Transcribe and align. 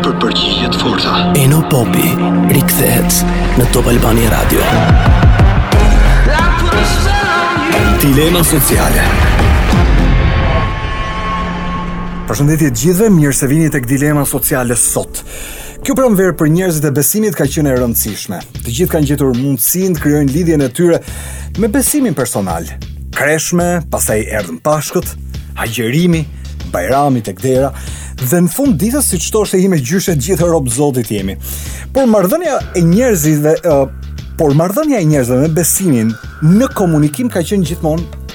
për 0.05 0.15
përgjigje 0.23 0.69
të 0.71 0.79
forta. 0.83 1.17
Eno 1.41 1.59
Popi 1.73 2.07
rikthehet 2.55 3.19
në 3.59 3.67
Top 3.75 3.91
Albani 3.91 4.29
Radio. 4.31 4.71
Dilema 8.07 8.45
sociale. 8.53 9.05
Përshëndetje 12.31 12.71
gjithëve, 12.75 13.11
mirë 13.19 13.35
se 13.41 13.51
vini 13.51 13.67
tek 13.75 13.91
Dilema 13.91 14.23
sociale 14.25 14.75
sot. 14.79 15.25
Kjo 15.87 15.93
pranverë 15.95 16.33
për 16.35 16.49
njerëzit 16.51 16.85
e 16.89 16.89
besimit 16.91 17.35
ka 17.39 17.45
qenë 17.47 17.69
e 17.71 17.75
rëndësishme. 17.79 18.37
Të 18.65 18.73
gjithë 18.79 18.91
kanë 18.91 19.07
gjetur 19.07 19.37
mundësinë 19.37 19.95
të 19.95 20.01
krijojnë 20.03 20.33
lidhjen 20.33 20.63
e 20.65 20.67
tyre 20.75 20.97
me 21.63 21.69
besimin 21.71 22.11
personal. 22.17 22.67
Kreshme, 23.15 23.67
pastaj 23.93 24.25
erdhën 24.35 24.57
Pashkët, 24.65 25.13
Hagjerimi, 25.55 26.25
Bajrami 26.73 27.23
tek 27.23 27.39
dera 27.39 27.69
dhe 28.19 28.41
në 28.43 28.51
fund 28.51 28.75
ditës 28.81 29.07
si 29.13 29.21
çto 29.29 29.45
është 29.47 29.61
e 29.61 29.63
ime 29.69 29.79
gjyshe 29.79 30.17
gjithë 30.19 30.51
rob 30.51 30.67
Zotit 30.75 31.07
jemi. 31.15 31.37
Por 31.95 32.11
marrëdhënia 32.11 32.59
e 32.75 32.83
njerëzit 32.89 33.39
dhe 33.47 33.55
uh, 33.71 33.87
por 34.41 34.57
marrëdhënia 34.59 34.99
e 34.99 35.07
njerëzve 35.13 35.39
me 35.45 35.53
besimin 35.55 36.11
në 36.43 36.67
komunikim 36.75 37.31
ka 37.31 37.47
qenë 37.47 37.71
gjithmonë 37.71 38.26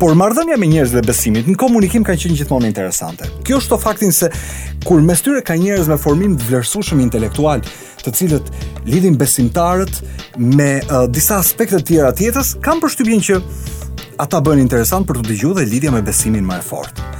Por 0.00 0.14
marrëdhënia 0.16 0.56
me 0.56 0.64
njerëz 0.64 0.94
dhe 0.96 1.00
besimit 1.04 1.48
në 1.50 1.58
komunikim 1.60 2.04
kanë 2.06 2.22
qenë 2.22 2.36
gjithmonë 2.38 2.70
interesante. 2.70 3.26
Kjo 3.44 3.58
është 3.60 3.70
të 3.74 3.78
faktin 3.82 4.14
se 4.16 4.30
kur 4.86 5.02
mes 5.04 5.20
tyre 5.20 5.42
ka 5.44 5.52
njerëz 5.60 5.90
me 5.92 5.98
formim 6.00 6.38
të 6.40 6.46
vlerësueshëm 6.48 7.02
intelektual, 7.04 7.60
të 8.00 8.12
cilët 8.16 8.46
lidhin 8.88 9.18
besimtarët 9.20 9.98
me 10.38 10.70
uh, 10.88 11.04
disa 11.12 11.36
aspekte 11.42 11.82
të 11.82 11.86
tjera 11.90 12.14
të 12.16 12.24
jetës, 12.30 12.54
kanë 12.64 12.82
përshtypjen 12.86 13.20
që 13.28 13.40
ata 14.24 14.40
bën 14.46 14.62
interesant 14.64 15.04
për 15.04 15.20
të 15.20 15.26
dëgjuar 15.34 15.58
dhe 15.60 15.66
lidhja 15.74 15.92
me 15.92 16.00
besimin 16.08 16.48
më 16.48 16.62
e 16.62 16.66
fortë. 16.70 17.10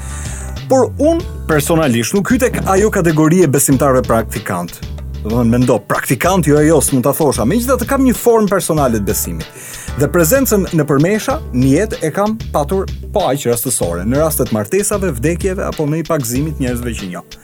Por 0.73 0.89
un 1.05 1.21
personalisht 1.53 2.17
nuk 2.17 2.33
hyj 2.33 2.41
tek 2.47 2.63
ajo 2.65 2.89
kategori 2.97 3.43
e 3.45 3.53
besimtarëve 3.59 4.07
praktikant 4.09 4.81
domethënë 5.21 5.51
mendo 5.53 5.75
praktikant 5.85 6.47
jo 6.49 6.57
ajo 6.57 6.79
s'mund 6.85 7.05
ta 7.05 7.13
thosha, 7.15 7.45
megjithatë 7.49 7.87
kam 7.91 8.05
një 8.07 8.15
formë 8.17 8.49
personale 8.49 8.97
të 9.01 9.07
besimit. 9.09 9.65
Dhe 10.01 10.09
prezencën 10.09 10.65
në 10.77 10.87
përmesha, 10.89 11.37
në 11.53 11.73
jetë 11.75 11.99
e 12.07 12.11
kam 12.15 12.37
patur 12.55 12.87
pa 12.87 13.11
po 13.13 13.25
aq 13.29 13.49
rastësore, 13.51 14.07
në 14.09 14.21
rastet 14.23 14.53
martesave, 14.57 15.11
vdekjeve 15.17 15.67
apo 15.67 15.85
në 15.91 16.03
ipakzimit 16.05 16.61
njerëzve 16.63 16.93
që 17.01 17.09
njoh. 17.11 17.37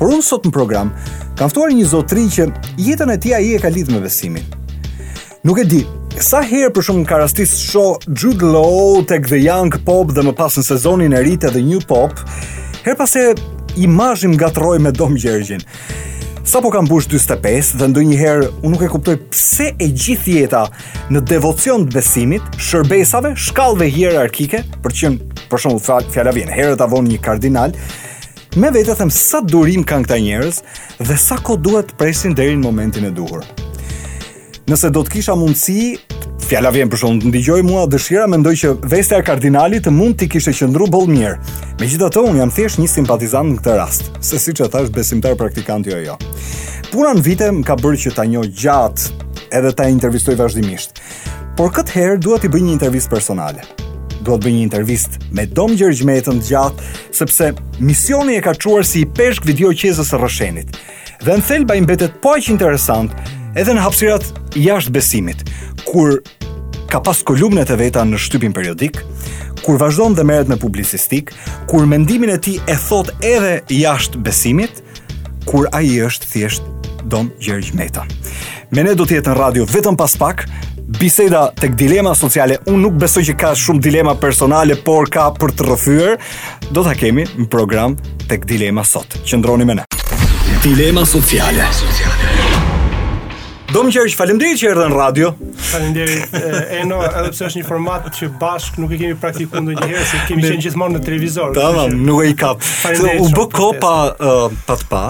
Por 0.00 0.10
unë 0.12 0.26
sot 0.26 0.48
në 0.48 0.52
program 0.52 0.90
kam 1.38 1.52
ftuar 1.52 1.70
një 1.76 1.86
zotëri 1.92 2.26
që 2.32 2.48
jetën 2.88 3.12
e 3.14 3.18
tij 3.22 3.36
ai 3.38 3.52
e 3.56 3.62
ka 3.62 3.70
lidhë 3.72 3.94
me 3.94 4.02
besimin. 4.04 4.48
Nuk 5.46 5.60
e 5.62 5.66
di, 5.68 5.84
sa 6.18 6.40
herë 6.42 6.72
për 6.74 6.86
shumë 6.88 7.06
ka 7.08 7.20
rastis 7.22 7.54
show 7.60 7.94
Jude 8.08 8.48
Law 8.50 9.04
tek 9.08 9.28
The 9.30 9.38
Young 9.44 9.76
Pop 9.86 10.10
dhe 10.16 10.24
më 10.26 10.34
pas 10.38 10.56
në 10.58 10.66
sezonin 10.72 11.14
e 11.14 11.22
ri 11.26 11.36
të 11.38 11.52
The 11.54 11.62
New 11.62 11.84
Pop, 11.88 12.16
her 12.86 12.96
pas 12.98 13.14
e 13.20 13.28
imazhin 13.78 14.34
gatroj 14.40 14.78
me 14.82 14.90
Dom 14.96 15.14
Gjergjin. 15.20 15.60
Sa 16.46 16.62
po 16.62 16.70
kam 16.70 16.86
bush 16.86 17.08
45 17.10 17.72
dhe 17.74 17.86
ndonjëherë 17.90 18.46
unë 18.62 18.70
nuk 18.70 18.82
e 18.86 18.90
kuptoj 18.92 19.14
pse 19.34 19.66
e 19.82 19.86
gjithë 19.98 20.34
jeta 20.36 20.60
në 21.10 21.24
devocion 21.26 21.82
të 21.88 21.96
besimit, 21.98 22.44
shërbesave, 22.62 23.32
shkallëve 23.34 23.88
hierarkike, 23.90 24.60
për 24.84 24.94
të 24.94 25.00
qenë 25.00 25.40
për 25.50 25.62
shembull 25.64 25.82
fal 25.82 26.06
fjala 26.14 26.30
vjen, 26.36 26.52
herët 26.54 26.84
avon 26.86 27.08
një 27.10 27.18
kardinal, 27.26 27.74
me 28.62 28.70
vetë 28.72 28.94
them 29.02 29.10
sa 29.12 29.40
durim 29.42 29.82
kanë 29.90 30.06
këta 30.06 30.20
njerëz 30.22 30.62
dhe 31.10 31.18
sa 31.18 31.40
kohë 31.42 31.62
duhet 31.66 31.94
presin 31.98 32.34
deri 32.38 32.54
në 32.54 32.62
momentin 32.68 33.10
e 33.10 33.10
duhur. 33.18 33.42
Nëse 34.70 34.92
do 34.94 35.02
të 35.02 35.18
kisha 35.18 35.34
mundësi 35.36 35.80
Fjala 36.44 36.70
vjen 36.70 36.90
për 36.92 37.00
shkakun 37.00 37.30
ndigjoj 37.32 37.62
mua 37.66 37.86
dëshira, 37.90 38.26
mendoj 38.30 38.52
që 38.60 38.70
vestja 38.92 39.18
e 39.22 39.24
kardinalit 39.26 39.86
mund 39.88 40.14
mund 40.20 40.20
kishtë 40.20 40.30
kishte 40.50 40.66
qendruar 40.66 40.92
boll 40.92 41.08
mirë. 41.08 41.36
Megjithatë, 41.80 42.22
un 42.28 42.38
jam 42.40 42.52
thjesht 42.54 42.78
një 42.80 42.88
simpatizant 42.92 43.50
në 43.50 43.60
këtë 43.60 43.74
rast, 43.80 44.10
se 44.22 44.38
siç 44.38 44.60
e 44.62 44.68
thash 44.70 44.90
besimtar 44.94 45.34
praktikant 45.40 45.88
jo 45.90 45.96
jo. 46.06 46.14
Puna 46.92 47.14
në 47.18 47.24
vite 47.26 47.48
më 47.56 47.64
ka 47.66 47.74
bërë 47.80 48.02
që 48.04 48.12
ta 48.18 48.26
njoj 48.30 48.46
gjatë 48.52 49.30
edhe 49.58 49.72
ta 49.78 49.86
intervistoj 49.90 50.36
vazhdimisht. 50.42 51.00
Por 51.58 51.72
këtë 51.74 51.96
herë 51.96 52.20
dua 52.24 52.38
i 52.46 52.52
bëj 52.52 52.62
një 52.68 52.76
intervistë 52.76 53.14
personale. 53.16 53.64
Dua 54.22 54.36
të 54.38 54.44
bëj 54.46 54.54
një 54.58 54.62
intervist 54.68 55.18
me 55.34 55.46
Dom 55.50 55.72
Gjergj 55.78 56.04
Metën 56.06 56.38
gjatë, 56.50 56.92
sepse 57.16 57.50
misioni 57.82 58.36
e 58.38 58.42
ka 58.44 58.52
çuar 58.54 58.84
si 58.86 59.02
i 59.06 59.08
peshk 59.08 59.46
video 59.48 59.72
qezës 59.74 60.12
së 60.14 60.20
Rrëshenit. 60.22 60.78
Dhe 61.26 61.40
në 61.40 61.46
thelb 61.48 61.74
mbetet 61.80 62.20
po 62.22 62.36
aq 62.38 62.52
interesant 62.54 63.14
edhe 63.56 63.72
në 63.74 63.82
hapsirat 63.82 64.26
jashtë 64.60 64.92
besimit, 64.92 65.40
kur 65.88 66.18
ka 66.92 67.00
pas 67.02 67.18
kolumnet 67.26 67.70
e 67.72 67.78
veta 67.80 68.04
në 68.06 68.20
shtypin 68.20 68.54
periodik, 68.54 69.00
kur 69.64 69.78
vazhdon 69.80 70.14
dhe 70.14 70.24
meret 70.28 70.50
me 70.52 70.58
publicistik, 70.60 71.32
kur 71.70 71.86
mendimin 71.88 72.34
e 72.36 72.38
ti 72.44 72.58
e 72.70 72.76
thot 72.78 73.10
edhe 73.24 73.56
jashtë 73.72 74.20
besimit, 74.26 74.82
kur 75.48 75.66
a 75.74 75.82
i 75.82 75.96
është 76.04 76.30
thjesht 76.34 76.72
Don 77.06 77.30
Gjergj 77.40 77.72
Meta. 77.78 78.04
Me 78.74 78.82
ne 78.82 78.94
do 78.98 79.06
tjetë 79.06 79.30
në 79.32 79.36
radio 79.38 79.66
vetëm 79.70 79.96
pas 79.98 80.14
pak, 80.20 80.44
biseda 81.00 81.46
tek 81.58 81.74
dilema 81.78 82.12
sociale, 82.18 82.58
unë 82.68 82.82
nuk 82.84 82.98
besoj 83.02 83.24
që 83.30 83.36
ka 83.40 83.54
shumë 83.58 83.82
dilema 83.82 84.16
personale, 84.20 84.76
por 84.86 85.08
ka 85.10 85.30
për 85.38 85.54
të 85.58 85.68
rëfyër, 85.72 86.16
do 86.74 86.84
të 86.86 86.94
kemi 87.02 87.26
në 87.38 87.48
program 87.52 87.96
tek 88.30 88.46
dilema 88.50 88.84
sot. 88.84 89.16
Qëndroni 89.26 89.66
me 89.70 89.80
ne. 89.80 89.88
Dilema 90.66 91.06
sociale. 91.06 91.62
Dilema 91.62 91.74
sociale. 91.84 92.25
Dom 93.76 93.90
që 93.92 94.06
është 94.08 94.16
faleminderit 94.16 94.56
që 94.60 94.68
erdhën 94.72 94.94
radio. 94.96 95.28
Faleminderit 95.70 96.36
eh, 96.38 96.78
Eno, 96.78 97.02
edhe 97.06 97.28
pse 97.34 97.48
është 97.50 97.60
një 97.60 97.66
format 97.68 98.06
që 98.18 98.28
bashk 98.40 98.78
nuk 98.80 98.94
e 98.96 99.00
kemi 99.02 99.16
praktikuar 99.20 99.60
ndonjëherë, 99.66 100.04
se 100.08 100.20
kemi 100.30 100.44
qenë 100.46 100.62
gjithmonë 100.64 100.96
në 100.96 101.02
televizor. 101.08 101.52
Tamam, 101.58 101.98
nuk 102.08 102.22
e 102.24 102.30
kap. 102.40 102.64
U 103.20 103.28
bë 103.36 103.44
kohë 103.52 103.76
pa 103.82 103.92
uh, 104.16 104.56
pa 104.68 104.78
të 104.80 104.88
pa 104.94 105.02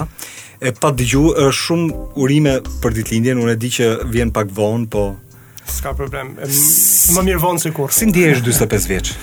e 0.67 0.73
pa 0.83 0.91
dëgju 0.99 1.23
është 1.45 1.55
shumë 1.61 2.03
urime 2.25 2.57
për 2.83 2.97
ditëlindjen, 2.99 3.39
unë 3.45 3.55
e 3.55 3.61
di 3.63 3.71
që 3.79 3.87
vjen 4.11 4.35
pak 4.35 4.51
vonë, 4.59 4.91
po 4.97 5.05
s'ka 5.71 5.95
problem. 6.01 6.35
Më 6.43 7.25
mirë 7.29 7.43
vonë 7.45 7.63
se 7.67 7.71
kur. 7.77 7.91
Si 7.95 8.07
ndihesh 8.11 8.39
45 8.43 8.91
vjeç? 8.93 9.15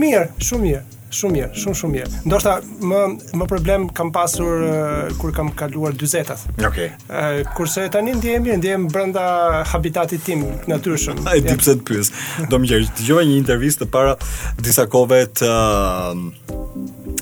Mirë, 0.00 0.28
shumë 0.40 0.70
mirë. 0.70 0.84
Shumë 1.06 1.36
mirë, 1.36 1.48
shumë 1.54 1.76
shumë 1.78 1.94
mirë. 1.94 2.08
Ndoshta 2.26 2.52
më 2.90 3.00
më 3.40 3.46
problem 3.48 3.84
kam 3.94 4.08
pasur 4.14 4.64
uh, 4.66 5.16
kur 5.20 5.30
kam 5.36 5.52
kaluar 5.54 5.94
40-at. 5.94 6.42
Okej. 6.66 6.66
Okay. 6.66 6.88
Uh, 7.06 7.52
Kurse 7.54 7.86
tani 7.94 8.14
mirë, 8.16 8.56
ndjehem 8.58 8.88
brenda 8.90 9.26
habitatit 9.70 10.24
tim 10.26 10.42
natyrshëm. 10.70 11.22
Ai 11.30 11.38
di 11.46 11.54
pse 11.60 11.76
të 11.78 11.86
pyes. 11.86 12.10
Do 12.50 12.58
më 12.58 12.72
gjej. 12.72 12.88
Dëgjova 12.98 13.26
një 13.28 13.36
intervistë 13.38 13.84
të 13.86 13.90
para 13.94 14.16
disa 14.60 14.88
kohëve 14.90 15.20
të 15.38 15.50
uh, 15.50 16.56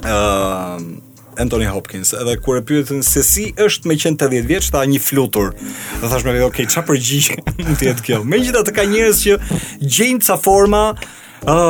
uh, 0.09 0.87
Anthony 1.35 1.67
Hopkins, 1.67 2.13
edhe 2.15 2.37
kur 2.39 2.61
e 2.61 2.63
pyetën 2.63 3.01
se 3.03 3.25
si 3.27 3.49
është 3.59 3.91
me 3.91 3.97
180 3.99 4.47
vjeç, 4.47 4.69
tha 4.71 4.85
një 4.87 5.01
flutur. 5.03 5.49
Do 5.99 6.07
thashmë, 6.07 6.37
okay, 6.47 6.67
çfarë 6.71 6.87
përgjigje 6.93 7.41
mund 7.67 7.81
të 7.83 7.91
me 7.91 8.07
kjo? 8.07 8.21
Megjithatë 8.37 8.75
ka 8.77 8.85
njerëz 8.87 9.23
që 9.27 9.37
gjejnë 9.83 10.23
ca 10.29 10.37
forma, 10.39 10.85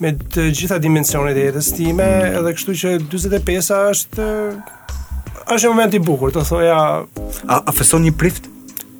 me 0.00 0.14
të 0.32 0.46
gjitha 0.56 0.78
dimensionet 0.80 1.36
e 1.36 1.48
jetës 1.50 1.72
time, 1.76 2.04
mm. 2.06 2.38
edhe 2.40 2.54
kështu 2.56 2.74
që 2.80 2.94
45-a 3.10 3.80
është 3.90 4.30
është 5.58 5.66
një 5.66 5.72
moment 5.74 5.94
i 5.98 6.04
bukur, 6.04 6.30
të 6.34 6.44
thoja... 6.46 6.78
A, 7.50 7.56
a 7.60 7.74
feston 7.74 8.04
një 8.06 8.14
prift? 8.18 8.46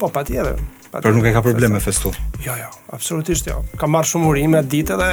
Po, 0.01 0.09
pa 0.11 0.25
tjetër. 0.27 0.59
Por 0.91 1.13
nuk 1.15 1.27
e 1.29 1.31
ka 1.31 1.43
probleme 1.45 1.79
festu. 1.79 2.11
Jo, 2.43 2.57
jo, 2.59 2.67
absolutisht 2.97 3.47
jo. 3.47 3.61
Kam 3.79 3.93
marrë 3.95 4.09
shumë 4.11 4.27
urime 4.33 4.63
ditë 4.73 4.97
dhe 4.99 5.11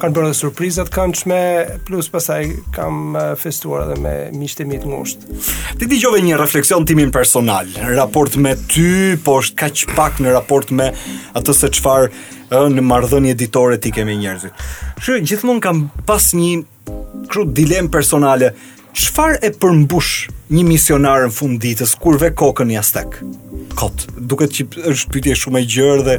kanë 0.00 0.16
bërë 0.16 0.30
dhe 0.32 0.34
surprizat 0.40 0.90
këndshme, 0.90 1.38
plus 1.86 2.08
pasaj 2.10 2.40
kam 2.74 3.14
festuar 3.38 3.84
edhe 3.84 4.00
me 4.02 4.14
miqtë 4.34 4.64
e 4.64 4.66
mi 4.72 4.80
të 4.82 4.90
ngushtë. 4.90 5.38
Ti 5.78 5.90
dëgjove 5.92 6.24
një 6.26 6.40
refleksion 6.40 6.88
timin 6.88 7.14
personal, 7.14 7.70
në 7.76 7.94
raport 8.00 8.34
me 8.42 8.56
ty, 8.72 8.88
po 9.22 9.36
është 9.44 9.60
kaq 9.62 9.84
pak 9.94 10.18
në 10.24 10.34
raport 10.34 10.74
me 10.74 10.90
atë 11.38 11.54
se 11.60 11.70
çfarë 11.78 12.10
në 12.74 12.82
marrëdhënie 12.90 13.36
ditore 13.38 13.78
ti 13.78 13.94
ke 13.94 14.02
me 14.08 14.18
njerëzit. 14.18 14.66
Kështu 14.98 15.22
gjithmonë 15.30 15.62
kam 15.68 15.84
pas 16.10 16.26
një 16.34 16.64
kru 17.30 17.46
dilem 17.54 17.86
personale, 17.94 18.50
Çfarë 18.90 19.38
e 19.46 19.50
përmbush 19.54 20.30
një 20.50 20.62
misionar 20.66 21.22
në 21.28 21.34
fund 21.34 21.60
ditës 21.62 21.92
kur 22.02 22.16
ve 22.18 22.32
kokën 22.36 22.66
në 22.72 22.78
Aztek? 22.80 23.20
Kot, 23.78 24.02
duket 24.18 24.56
që 24.56 24.64
është 24.90 25.12
pyetje 25.14 25.36
shumë 25.44 25.60
e 25.62 25.68
gjerë 25.74 26.06
dhe 26.08 26.16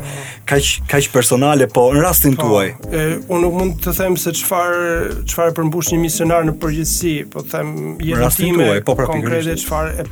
kaq 0.48 0.70
kaq 0.92 1.10
personale, 1.12 1.68
po 1.68 1.84
në 1.92 2.04
rastin 2.06 2.38
po, 2.40 2.48
tuaj. 2.54 2.70
Oh, 2.72 3.36
unë 3.36 3.42
nuk 3.44 3.58
mund 3.60 3.76
të 3.84 3.94
them 3.98 4.16
se 4.20 4.32
çfarë 4.40 5.26
çfarë 5.34 5.56
përmbush 5.60 5.92
një 5.94 6.00
misionar 6.06 6.48
në 6.48 6.56
përgjithësi, 6.64 7.16
po 7.34 7.44
them 7.44 7.76
jetën 8.00 8.00
time. 8.00 8.16
Në 8.16 8.22
rastin 8.24 8.62
tuaj, 8.64 8.86
po 8.88 8.96
pra 9.02 9.10
konkrete 9.12 9.58
çfarë 9.66 9.92
e 9.92 10.08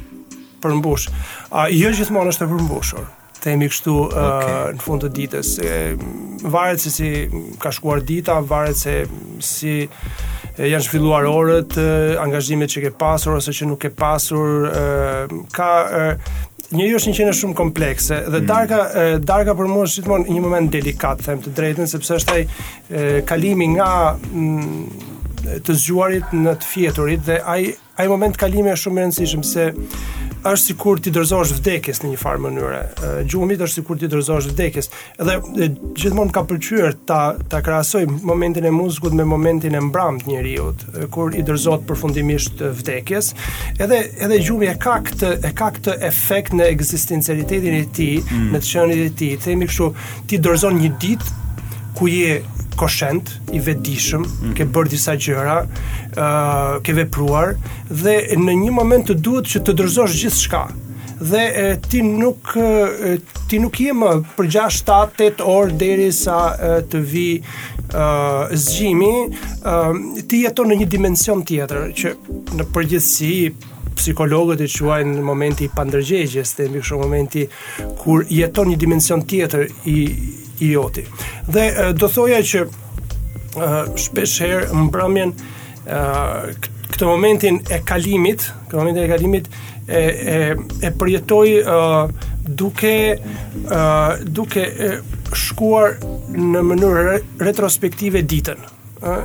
përmbush. 0.66 1.08
A 1.56 1.70
jo 1.72 1.94
gjithmonë 1.96 2.36
është 2.36 2.50
e 2.50 2.52
përmbushur 2.52 3.08
themi 3.44 3.68
kështu 3.72 3.94
okay. 4.06 4.50
uh, 4.50 4.60
në 4.78 4.84
fund 4.84 5.04
të 5.04 5.12
ditës. 5.16 5.54
E, 5.62 5.80
varet 6.52 6.82
se 6.84 6.92
si 6.94 7.12
ka 7.62 7.72
shkuar 7.76 8.04
dita, 8.06 8.40
varet 8.50 8.80
se 8.80 8.94
si 9.44 9.76
e, 9.86 10.68
janë 10.70 10.88
zhvilluar 10.88 11.28
orët, 11.30 11.76
e, 11.80 12.16
angazhimet 12.22 12.72
që 12.74 12.86
ke 12.88 12.94
pasur 13.02 13.38
ose 13.40 13.54
që 13.56 13.70
nuk 13.72 13.82
ke 13.86 13.92
pasur, 14.00 14.70
e, 14.70 15.42
ka 15.56 15.72
e, 15.88 16.06
Një 16.70 16.86
jo 16.86 17.00
është 17.00 17.10
një 17.10 17.16
qenë 17.18 17.32
shumë 17.34 17.56
komplekse 17.58 18.18
dhe 18.30 18.40
mm. 18.44 18.46
darka 18.46 18.80
darka 19.26 19.56
për 19.58 19.70
mua 19.72 19.88
është 19.88 20.20
një 20.28 20.42
moment 20.44 20.70
delikat, 20.70 21.24
them 21.26 21.40
të 21.42 21.50
drejtën, 21.58 21.90
sepse 21.90 22.20
është 22.20 22.36
ai 22.36 23.24
kalimi 23.26 23.72
nga 23.74 23.88
mm, 24.20 25.64
të 25.66 25.78
zgjuarit 25.82 26.36
në 26.38 26.54
të 26.62 26.70
fjeturit 26.70 27.24
dhe 27.26 27.40
ai 27.42 27.64
ai 28.00 28.08
moment 28.08 28.36
kalimi 28.40 28.72
është 28.72 28.86
shumë 28.86 29.00
i 29.02 29.06
rëndësishëm 29.06 29.42
se 29.48 29.64
është 30.48 30.62
sikur 30.64 31.02
ti 31.04 31.12
dorëzosh 31.12 31.50
vdekjes 31.58 32.00
në 32.00 32.12
një 32.14 32.20
farë 32.22 32.42
mënyrë. 32.46 32.78
Gjumit 33.28 33.60
është 33.66 33.82
sikur 33.82 33.98
ti 34.00 34.08
dorëzosh 34.14 34.48
vdekjes. 34.54 34.88
Edhe 35.20 35.36
gjithmonë 36.00 36.32
ka 36.38 36.46
pëlqyer 36.48 36.96
ta 37.10 37.18
ta 37.52 37.60
krahasoj 37.66 38.06
momentin 38.08 38.70
e 38.70 38.72
muzgut 38.72 39.18
me 39.20 39.26
momentin 39.28 39.76
e 39.76 39.82
mbrëmt 39.84 40.30
njeriu 40.32 40.70
kur 41.12 41.36
i 41.36 41.44
dorëzohet 41.44 41.84
përfundimisht 41.90 42.64
vdekjes. 42.80 43.34
Edhe 43.84 44.00
edhe 44.24 44.40
gjumi 44.46 44.72
e 44.72 44.78
ka 44.80 45.02
këtë 45.10 45.34
e 45.50 45.52
ka 45.60 45.68
këtë 45.76 45.98
efekt 46.08 46.56
në 46.56 46.70
ekzistencialitetin 46.78 47.76
e 47.82 47.84
tij, 48.00 48.16
mm. 48.24 48.48
në 48.56 48.64
çënin 48.70 49.04
e 49.10 49.12
tij. 49.24 49.36
Themi 49.44 49.68
kështu, 49.68 49.92
ti 50.30 50.40
dorëzon 50.48 50.80
një 50.80 50.94
ditë 51.04 51.38
ku 52.00 52.08
je 52.08 52.40
koshent, 52.80 53.32
i 53.54 53.60
vetëdijshëm, 53.64 54.24
mm. 54.26 54.52
ke 54.58 54.66
bërë 54.72 54.94
disa 54.94 55.16
gjëra, 55.20 55.56
ë 55.60 56.14
uh, 56.16 56.76
ke 56.86 56.96
vepruar 56.98 57.56
dhe 57.90 58.16
në 58.40 58.56
një 58.66 58.72
moment 58.76 59.10
të 59.10 59.18
duhet 59.26 59.50
që 59.52 59.62
të 59.68 59.76
dorëzosh 59.82 60.16
gjithçka. 60.22 60.62
Dhe 61.20 61.42
e, 61.60 61.64
ti 61.92 62.00
nuk 62.02 62.54
e, 62.56 63.18
ti 63.52 63.58
nuk 63.60 63.76
je 63.82 63.92
më 63.92 64.12
për 64.38 64.48
6, 64.56 64.78
7, 64.88 65.42
8 65.44 65.44
orë 65.52 65.76
derisa 65.82 66.38
të 66.88 67.02
vi 67.12 67.26
ë 67.90 68.60
zgjimi, 68.64 69.26
ë 69.28 70.26
ti 70.32 70.40
jeton 70.46 70.72
në 70.72 70.78
një 70.80 70.88
dimension 70.96 71.44
tjetër 71.50 71.90
që 72.00 72.14
në 72.56 72.70
përgjithësi 72.72 73.34
psikologët 74.00 74.64
e 74.64 74.72
quajnë 74.72 75.18
në 75.18 75.28
momenti 75.28 75.68
i 75.68 75.74
pandërgjegjes, 75.76 76.56
themi 76.56 76.80
kështu 76.80 77.02
momenti 77.04 77.44
kur 78.00 78.24
jeton 78.32 78.72
një 78.72 78.80
dimension 78.80 79.28
tjetër 79.28 79.68
i 79.92 79.98
i 80.60 80.72
joti. 80.72 81.04
Dhe 81.48 81.74
do 81.98 82.08
thoja 82.12 82.42
që 82.44 82.66
shpesh 84.00 84.40
herë 84.46 84.66
më 84.76 84.88
bramjen 84.94 85.32
këtë 86.90 87.08
momentin 87.10 87.62
e 87.72 87.80
kalimit, 87.88 88.48
këtë 88.68 88.80
momentin 88.80 89.06
e 89.08 89.12
kalimit 89.12 89.48
e, 89.86 90.02
e, 90.02 90.40
e 90.86 90.92
përjetoj 90.92 91.54
e, 91.56 91.64
duke 92.62 92.92
duke 94.30 94.66
shkuar 95.38 95.98
në 96.34 96.64
mënyrë 96.72 97.16
retrospektive 97.46 98.24
ditën 98.26 98.78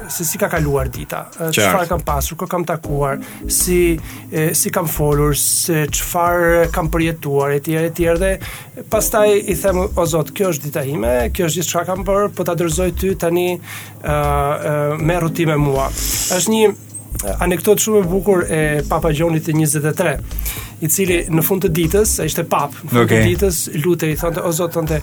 se 0.09 0.25
si 0.25 0.39
ka 0.39 0.47
kaluar 0.49 0.87
dita, 0.93 1.25
çfarë 1.51 1.89
kam 1.91 2.03
pasur, 2.07 2.39
kë 2.39 2.47
kam 2.51 2.65
takuar, 2.69 3.19
si 3.51 3.97
e, 4.31 4.53
si 4.55 4.71
kam 4.75 4.87
folur, 4.91 5.35
se 5.39 5.87
çfarë 5.91 6.69
kam 6.75 6.91
përjetuar 6.95 7.57
etj 7.59 7.75
etj 7.83 8.05
dhe 8.21 8.33
pastaj 8.93 9.33
i 9.51 9.57
them 9.59 9.83
o 9.89 10.07
Zot, 10.07 10.31
kjo 10.37 10.53
është 10.55 10.69
dita 10.69 10.85
ime, 10.87 11.15
kjo 11.35 11.49
është 11.51 11.67
çka 11.73 11.85
kam 11.91 12.05
bër, 12.07 12.31
po 12.37 12.47
ta 12.47 12.55
dorëzoj 12.55 12.95
ty 13.01 13.15
tani 13.19 13.57
ë 13.57 14.17
uh, 14.17 15.03
me 15.03 15.19
rutinën 15.25 15.59
mua. 15.59 15.89
Është 15.91 16.55
një 16.55 16.73
anekdotë 17.43 17.85
shumë 17.87 18.03
e 18.05 18.09
bukur 18.11 18.45
e 18.53 18.61
Papa 18.87 19.11
Gjonit 19.17 19.47
të 19.49 19.57
23 19.57 20.17
i 20.85 20.91
cili 20.91 21.23
në 21.33 21.45
fund 21.47 21.65
të 21.67 21.73
ditës, 21.81 22.19
e 22.23 22.29
ishte 22.31 22.45
pap, 22.53 22.75
në 22.85 22.93
fund 22.93 23.03
okay. 23.07 23.25
të 23.25 23.31
ditës, 23.33 23.63
lute 23.85 24.11
i 24.13 24.17
thante, 24.21 24.43
o 24.45 24.51
zotë, 24.55 24.75
thante, 24.79 24.99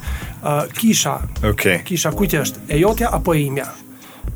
uh, 0.46 0.64
kisha, 0.78 1.18
okay. 1.48 1.82
kisha, 1.88 2.12
kujtë 2.16 2.44
është, 2.46 2.66
e 2.70 2.80
jotja 2.86 3.12
apo 3.20 3.36
e 3.40 3.48
imja? 3.50 3.70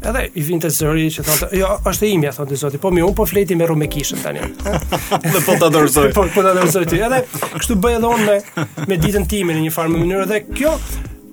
Edhe 0.04 0.26
i 0.38 0.44
vinte 0.46 0.70
zëri 0.70 1.08
që 1.14 1.24
thotë, 1.26 1.48
jo, 1.58 1.70
është 1.90 2.06
e 2.06 2.10
imja, 2.16 2.32
thotë 2.36 2.58
zoti. 2.60 2.80
Po 2.82 2.92
mi 2.94 3.02
un 3.04 3.16
po 3.18 3.26
fleti 3.28 3.56
me 3.58 3.66
rumekishën 3.70 4.20
tani. 4.22 4.42
dhe 5.24 5.42
po 5.46 5.56
ta 5.62 5.70
dorëzoj. 5.74 6.12
po 6.18 6.26
po 6.34 6.44
ta 6.46 6.54
dorëzoj 6.58 6.86
ti. 6.92 7.00
Edhe 7.06 7.24
kështu 7.56 7.78
bëj 7.82 7.98
edhe 8.00 8.12
me 8.26 8.66
me 8.92 9.00
ditën 9.02 9.26
time 9.32 9.56
në 9.56 9.64
një 9.68 9.74
farë 9.76 9.94
mënyrë 9.96 10.28
dhe 10.34 10.42
kjo 10.52 10.76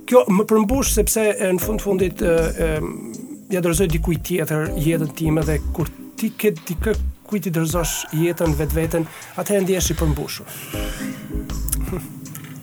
kjo 0.08 0.22
më 0.38 0.44
përmbush 0.50 0.90
sepse 0.96 1.22
në 1.56 1.60
fund 1.62 1.80
fundit 1.84 2.20
e, 2.26 2.32
ja 3.54 3.60
dorëzoj 3.64 3.86
dikujt 3.94 4.24
tjetër 4.28 4.64
jetën 4.82 5.10
time 5.18 5.44
dhe 5.46 5.58
kur 5.76 5.88
ti 6.18 6.32
ke 6.38 6.50
dikë 6.58 6.94
kujt 7.30 7.46
i 7.48 7.52
dorëzosh 7.54 8.08
jetën 8.20 8.52
vetveten, 8.58 9.04
atëherë 9.40 9.64
ndihesh 9.66 9.90
i 9.94 9.98
përmbushur. 10.00 10.48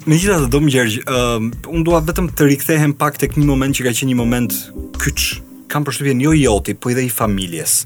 Me 0.10 0.16
gjitha 0.16 0.38
të 0.42 0.48
domë, 0.54 0.70
Gjergj, 0.74 0.96
uh, 1.06 1.44
unë 1.70 1.86
dua 1.86 2.00
vetëm 2.08 2.30
të 2.38 2.48
rikthehem 2.52 2.94
pak 2.98 3.18
të 3.22 3.32
këmi 3.34 3.44
moment 3.50 3.76
që 3.78 3.84
ka 3.88 3.92
qenë 3.98 4.14
një 4.14 4.18
moment 4.18 4.56
kyç 5.04 5.28
kam 5.70 5.86
përshtypjen 5.86 6.22
jo 6.24 6.34
i 6.34 6.44
joti, 6.44 6.74
po 6.74 6.92
edhe 6.92 7.06
i 7.06 7.12
familjes. 7.14 7.84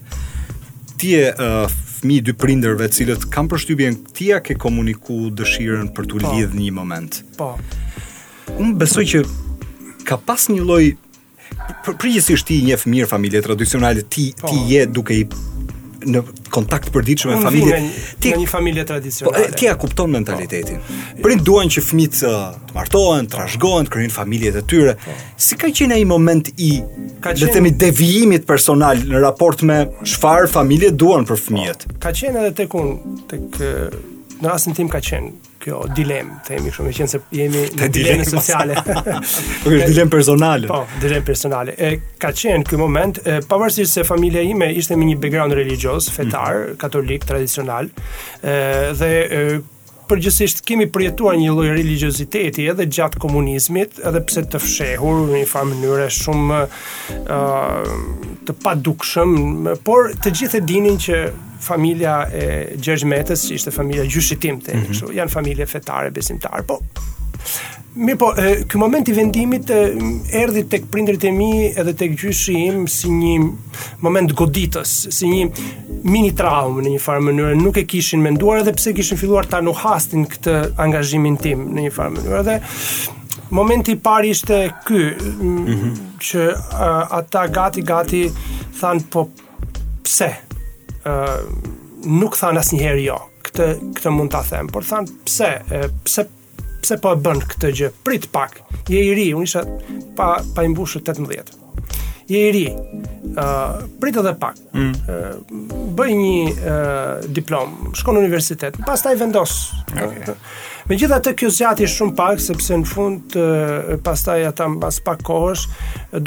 Ti 0.99 1.11
e 1.19 1.23
uh, 1.31 1.63
fëmi 1.97 2.21
dy 2.25 2.33
prinderve 2.39 2.87
të 2.87 2.97
cilët 3.01 3.27
kam 3.33 3.49
përshtypjen 3.51 3.99
ti 4.15 4.31
ja 4.31 4.39
ke 4.45 4.55
komuniku 4.59 5.27
dëshirën 5.37 5.91
për 5.95 6.09
të 6.13 6.17
po. 6.21 6.33
lidhë 6.33 6.59
një 6.63 6.71
moment. 6.77 7.19
Po. 7.39 7.51
Unë 8.59 8.77
besoj 8.81 9.05
që 9.13 9.23
ka 10.07 10.17
pas 10.25 10.47
një 10.51 10.63
lloj 10.67 10.83
përgjithsisht 11.85 12.49
ti 12.49 12.61
një 12.65 12.79
fëmijë 12.81 13.09
familje 13.11 13.43
tradicionale 13.45 14.03
ti 14.15 14.31
po. 14.39 14.49
ti 14.51 14.63
je 14.73 14.85
duke 14.91 15.15
i 15.23 15.27
në 16.07 16.21
kontakt 16.53 16.89
përditshëm 16.93 17.31
me 17.33 17.37
familjen. 17.43 17.87
Ti 18.23 18.31
një 18.39 18.47
familje 18.49 18.85
tradicionale. 18.89 19.45
Po, 19.49 19.57
ti 19.59 19.67
ja 19.67 19.75
kupton 19.79 20.11
mentalitetin. 20.13 20.81
Prin 20.83 21.05
po, 21.17 21.21
Prind 21.27 21.43
duan 21.47 21.71
që 21.73 21.83
fëmijët 21.87 22.17
të 22.21 22.33
martohen, 22.75 23.27
të 23.29 23.35
trashëgohen, 23.37 23.87
të 23.87 23.93
krijojnë 23.95 24.15
familje 24.15 24.53
të 24.57 24.63
tyre. 24.71 24.95
Po. 25.03 25.15
Si 25.45 25.57
ka 25.61 25.69
qenë 25.79 25.99
ai 25.99 26.07
moment 26.09 26.51
i 26.55 26.71
ka 27.23 27.33
qenë... 27.35 27.53
të 27.55 27.75
devijimit 27.85 28.47
personal 28.49 29.01
në 29.11 29.21
raport 29.23 29.63
me 29.67 29.83
çfarë 30.03 30.51
familje 30.53 30.91
duan 30.95 31.27
për 31.29 31.41
fëmijët? 31.45 31.87
Ka 32.03 32.13
qenë 32.15 32.43
edhe 32.43 32.53
tek 32.63 32.75
un, 32.79 32.93
tek 33.31 33.61
në 33.61 34.45
rastin 34.53 34.77
tim 34.77 34.91
ka 34.91 35.01
qenë 35.03 35.52
kjo 35.63 35.79
dilem, 35.95 36.29
themi 36.47 36.71
kështu, 36.71 36.85
meqen 36.89 37.09
se 37.11 37.19
jemi 37.35 37.63
në 37.77 37.87
dilemë 37.95 38.25
sociale. 38.27 38.75
Po 38.83 38.91
okay, 38.91 39.83
dilemë 39.87 40.11
personale. 40.11 40.69
Po, 40.71 40.81
dilemë 41.03 41.27
personale. 41.27 41.75
E 41.89 41.93
ka 42.21 42.33
qenë 42.35 42.67
ky 42.69 42.79
moment, 42.81 43.19
pavarësisht 43.49 43.97
se 43.99 44.05
familja 44.07 44.43
ime 44.45 44.71
ishte 44.79 44.97
me 44.99 45.07
një 45.09 45.17
background 45.23 45.55
religjioz, 45.59 46.09
fetar, 46.15 46.67
mm. 46.71 46.77
katolik 46.83 47.27
tradicional, 47.29 47.91
ë 48.43 48.59
dhe 48.99 49.11
e, 49.41 49.43
përgjësisht 50.09 50.61
kemi 50.67 50.85
përjetuar 50.93 51.37
një 51.39 51.53
lojë 51.55 51.75
religiositeti 51.77 52.65
edhe 52.71 52.85
gjatë 52.97 53.21
komunizmit, 53.23 53.99
edhe 54.09 54.21
pse 54.27 54.43
të 54.53 54.61
fshehur 54.63 55.21
një 55.31 55.43
fa 55.49 55.63
mënyre 55.69 56.07
shumë 56.13 56.59
uh, 56.63 57.93
të 58.47 58.55
pa 58.65 58.75
dukshëm, 58.75 59.73
por 59.87 60.11
të 60.23 60.35
gjithë 60.41 60.59
e 60.61 60.65
dinin 60.69 60.99
që 61.05 61.21
familja 61.63 62.17
e 62.39 62.47
Gjergjmetës, 62.83 63.47
që 63.49 63.57
ishte 63.61 63.75
familja 63.75 64.07
gjyshitim 64.07 64.59
të 64.65 64.73
mm 64.75 64.79
-hmm. 64.79 64.89
kështu, 64.91 65.13
janë 65.21 65.35
familje 65.37 65.69
fetare, 65.75 66.11
besimtarë, 66.19 66.67
po 66.71 66.81
Mi 67.93 68.15
po, 68.17 68.31
kë 68.71 68.79
moment 68.81 69.05
i 69.05 69.13
vendimit 69.13 69.69
erdi 69.69 70.63
të 70.71 70.79
këprindrit 70.85 71.27
e 71.29 71.29
mi 71.35 71.49
edhe 71.77 71.91
të 71.93 72.07
gjyshi 72.17 72.55
im 72.71 72.87
si 72.89 73.11
një 73.13 73.33
moment 74.05 74.33
goditës, 74.39 74.93
si 75.13 75.29
një 75.29 75.67
mini 76.09 76.31
traumë 76.33 76.87
në 76.87 76.95
një 76.95 77.03
farë 77.03 77.23
mënyrë, 77.27 77.51
nuk 77.61 77.77
e 77.77 77.85
kishin 77.91 78.23
menduar 78.25 78.63
edhe 78.63 78.73
pse 78.79 78.95
kishin 78.97 79.19
filluar 79.21 79.45
ta 79.49 79.61
nuk 79.61 79.77
hastin 79.83 80.25
këtë 80.29 80.55
angazhimin 80.81 81.37
tim 81.37 81.67
në 81.75 81.85
një 81.87 81.93
farë 81.97 82.17
mënyrë 82.17 82.39
edhe 82.41 82.59
Momenti 83.53 83.93
i 83.93 83.99
parë 84.01 84.27
ishte 84.33 84.57
ky 84.87 85.01
mm 85.23 85.65
-hmm. 85.65 85.91
që 86.25 86.43
uh, 86.49 87.17
ata 87.19 87.43
gati 87.53 87.81
gati 87.85 88.23
than 88.79 89.01
po 89.13 89.27
pse 90.03 90.31
uh, 91.05 92.09
nuk 92.09 92.37
than 92.39 92.57
asnjëherë 92.57 93.03
jo 93.05 93.19
këtë 93.45 93.69
këtë 93.99 94.09
mund 94.17 94.31
ta 94.33 94.41
them 94.49 94.67
por 94.73 94.83
than 94.89 95.05
pse 95.27 95.49
pse 96.07 96.25
pse 96.83 96.97
po 97.01 97.11
e 97.15 97.19
bën 97.23 97.41
këtë 97.53 97.69
gjë? 97.79 97.91
Prit 98.03 98.29
pak. 98.33 98.59
Je 98.91 98.99
i 99.07 99.11
ri, 99.15 99.29
unë 99.37 99.47
isha 99.47 99.61
pa 100.17 100.33
pa 100.55 100.63
i 100.67 100.71
mbushur 100.73 101.03
18. 101.07 101.61
Je 102.31 102.39
i 102.39 102.51
ri. 102.55 102.65
Ë, 102.69 103.43
uh, 103.43 103.79
prit 103.99 104.19
edhe 104.19 104.35
pak. 104.39 104.59
Mm. 104.75 104.89
Ë, 105.07 105.17
mm. 105.37 105.63
uh, 105.63 105.87
bëj 105.97 106.13
një 106.19 106.35
uh, 106.43 107.31
diplom, 107.35 107.73
shko 107.95 108.13
në 108.17 108.23
universitet, 108.25 108.77
pastaj 108.87 109.17
vendos. 109.21 109.55
Okej. 109.93 110.11
Okay. 110.11 110.37
Megjithatë 110.89 111.31
kjo 111.39 111.47
zgjat 111.55 111.79
shumë 111.87 112.11
pak 112.17 112.41
sepse 112.43 112.75
në 112.75 112.87
fund 112.91 113.37
e, 113.39 113.95
pastaj 114.03 114.41
ata 114.49 114.65
mbas 114.73 114.97
pak 115.05 115.21
kohësh 115.23 115.61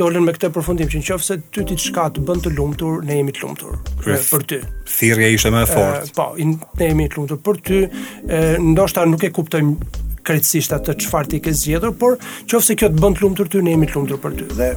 dolën 0.01 0.25
me 0.25 0.33
këtë 0.33 0.49
përfundim 0.55 0.89
që 0.89 1.03
nëse 1.03 1.37
ty 1.53 1.67
ti 1.69 1.77
çka 1.85 2.07
të 2.17 2.23
bën 2.25 2.41
të 2.41 2.55
lumtur 2.57 3.05
ne 3.05 3.19
jemi 3.19 3.35
të 3.37 3.45
lumtur 3.45 3.77
për 4.31 4.47
ty. 4.49 4.63
Thirrja 4.89 5.29
ishte 5.37 5.53
më 5.53 5.67
e 5.67 5.69
fortë. 5.75 6.15
Po, 6.17 6.31
ne 6.41 6.89
jemi 6.89 7.05
të 7.13 7.21
lumtur 7.21 7.43
për 7.45 7.61
ty, 7.69 7.83
e, 7.93 8.41
ndoshta 8.71 9.05
nuk 9.13 9.29
e 9.29 9.33
kuptojmë 9.37 9.93
krejtësisht 10.27 10.75
atë 10.75 10.97
çfarë 11.05 11.31
ti 11.37 11.41
ke 11.45 11.53
zgjedhur, 11.55 11.95
por 12.01 12.17
qofse 12.51 12.75
kjo 12.79 12.91
të 12.91 13.03
bën 13.03 13.17
të 13.17 13.25
lumtur 13.25 13.51
ty, 13.53 13.63
ne 13.67 13.75
jemi 13.77 13.89
të 13.91 13.97
lumtur 13.99 14.19
për 14.25 14.35
ty. 14.41 14.49
Dhe 14.59 14.71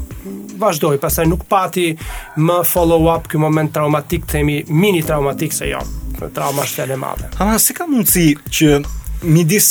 vazhdoi, 0.62 1.00
pastaj 1.01 1.25
nuk 1.32 1.46
pati 1.50 1.89
më 2.46 2.60
follow 2.70 3.10
up 3.13 3.27
ky 3.32 3.41
moment 3.41 3.74
traumatik, 3.75 4.27
themi 4.29 4.60
mini 4.70 5.01
traumatik 5.08 5.56
se 5.58 5.72
jo. 5.72 5.82
Trauma 6.36 6.65
është 6.68 6.89
e 6.91 6.98
madhe. 7.00 7.29
Ama 7.39 7.56
si 7.63 7.74
ka 7.77 7.88
mundësi 7.88 8.25
që 8.58 8.82
midis 9.24 9.70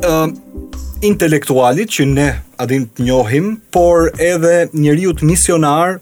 ë 0.00 0.08
uh, 0.08 0.26
intelektualit 1.04 1.90
që 1.92 2.06
ne 2.08 2.28
a 2.56 2.64
të 2.70 2.78
njohim, 3.04 3.54
por 3.74 4.08
edhe 4.24 4.66
njeriu 4.72 5.12
të 5.18 5.26
misionar 5.28 5.98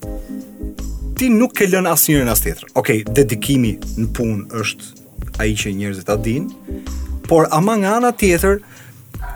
ti 1.19 1.27
nuk 1.33 1.57
ke 1.59 1.67
lënë 1.73 1.91
asnjërin 1.97 2.31
as 2.33 2.45
tjetrin. 2.45 2.71
Okej, 2.79 3.03
okay, 3.03 3.15
dedikimi 3.19 3.73
në 3.99 4.07
punë 4.17 4.47
është 4.63 5.41
ai 5.43 5.51
që 5.59 5.73
njerëzit 5.81 6.11
a 6.13 6.17
dinë, 6.21 6.79
por 7.29 7.47
ama 7.51 7.77
nga 7.77 7.91
ana 7.97 8.13
tjetër 8.13 8.59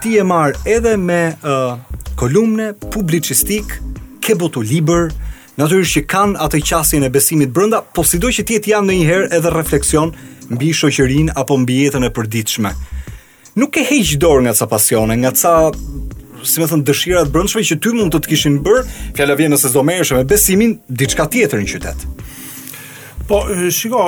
ti 0.03 0.19
e 0.19 0.23
marr 0.23 0.53
edhe 0.65 0.97
me 0.97 1.37
uh, 1.45 1.79
kolumne 2.17 2.75
publicistik 2.93 3.79
ke 4.21 4.35
botu 4.35 4.61
libër 4.63 5.13
natyrisht 5.57 5.97
që 5.99 6.03
kanë 6.13 6.39
atë 6.45 6.61
qasjen 6.69 7.07
e 7.07 7.11
besimit 7.13 7.53
brenda 7.55 7.83
po 7.95 8.05
sido 8.05 8.29
që 8.29 8.45
ti 8.47 8.59
et 8.61 8.69
janë 8.73 8.89
ndonjëherë 8.91 9.31
edhe 9.39 9.55
refleksion 9.55 10.13
mbi 10.53 10.73
shoqërinë 10.77 11.37
apo 11.39 11.57
mbi 11.63 11.81
jetën 11.87 12.07
e 12.09 12.13
përditshme 12.19 12.73
nuk 13.63 13.77
e 13.81 13.87
heq 13.91 14.17
dorë 14.23 14.45
nga 14.49 14.55
ca 14.61 14.67
pasione 14.75 15.17
nga 15.23 15.33
ca 15.41 15.55
si 16.47 16.61
më 16.61 16.67
thënë 16.71 16.87
dëshira 16.89 17.23
të 17.27 17.33
brendshme 17.35 17.65
që 17.71 17.79
ty 17.83 17.95
mund 17.97 18.13
të 18.15 18.21
të 18.23 18.33
kishin 18.35 18.59
bërë 18.67 18.83
fjala 19.17 19.39
vjen 19.39 19.55
nëse 19.55 19.71
do 19.75 19.83
merresh 19.87 20.13
me 20.17 20.25
besimin 20.29 20.77
diçka 20.89 21.31
tjetër 21.33 21.63
në 21.65 21.73
qytet 21.73 22.07
Po, 23.29 23.41
shiko, 23.75 24.05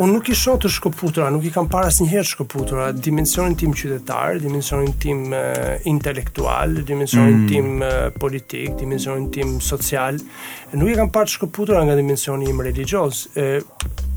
un 0.00 0.12
nuk 0.14 0.30
i 0.32 0.34
shoh 0.34 0.54
të 0.56 0.70
shkëputura, 0.72 1.26
nuk 1.34 1.44
i 1.44 1.50
kam 1.52 1.66
parë 1.68 1.90
asnjëherë 1.90 2.28
shkëputura 2.30 2.86
dimensionin 3.04 3.52
tim 3.60 3.74
qytetar, 3.76 4.38
dimensionin 4.40 4.94
tim 5.02 5.26
uh, 5.36 5.74
intelektual, 5.92 6.78
dimensionin 6.88 7.42
mm. 7.42 7.50
tim 7.52 7.84
uh, 7.84 8.06
politik, 8.16 8.72
dimensionin 8.80 9.28
tim 9.34 9.58
social 9.60 10.16
nuk 10.76 10.88
e 10.88 10.94
kam 10.96 11.10
parë 11.12 11.28
të 11.28 11.34
shkëputur 11.36 11.80
nga 11.84 11.96
dimensioni 11.98 12.48
im 12.52 12.60
religjioz. 12.64 13.28
ë 13.36 13.50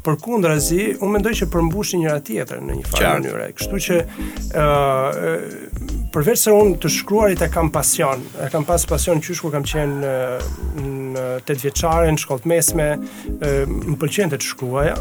Por 0.05 0.19
kundrazi, 0.21 0.91
unë 1.01 1.12
mendoj 1.15 1.31
që 1.33 1.45
përmbush 1.50 1.95
një 1.97 2.12
tjetër 2.27 2.59
në 2.62 2.75
një 2.77 2.83
farë 2.91 3.07
mënyre. 3.24 3.45
Kështu 3.57 3.79
që 3.85 3.95
ë 4.53 5.38
përveç 6.13 6.43
se 6.43 6.53
unë 6.53 6.75
të 6.83 6.91
shkruarit 6.93 7.41
e 7.41 7.47
kam 7.50 7.71
pasion, 7.74 8.21
e 8.38 8.51
kam 8.53 8.67
pas 8.69 8.85
pasion 8.85 9.17
qysh 9.17 9.41
kur 9.41 9.55
kam 9.57 9.65
qenë 9.65 9.97
në 9.97 10.85
në 11.15 11.25
tetë 11.50 11.63
vjeçare 11.65 12.13
në 12.13 12.21
shkollë 12.21 12.51
mesme, 12.53 12.88
më 13.01 13.97
pëlqente 14.03 14.38
të 14.38 14.51
shkruaja. 14.51 15.00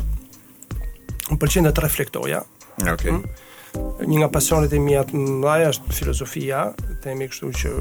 Më 1.29 1.37
pëlqente 1.37 1.75
të 1.77 1.85
reflektoja. 1.85 2.41
Okej. 2.81 2.95
Okay. 2.97 3.13
Mm 3.19 3.35
një 3.77 4.19
nga 4.21 4.29
pasionet 4.31 4.73
e 4.77 4.81
mia 4.83 5.03
të 5.07 5.17
mëdha 5.19 5.71
është 5.73 5.95
filozofia, 5.97 6.63
themi 7.03 7.27
kështu 7.31 7.51
që 7.59 7.73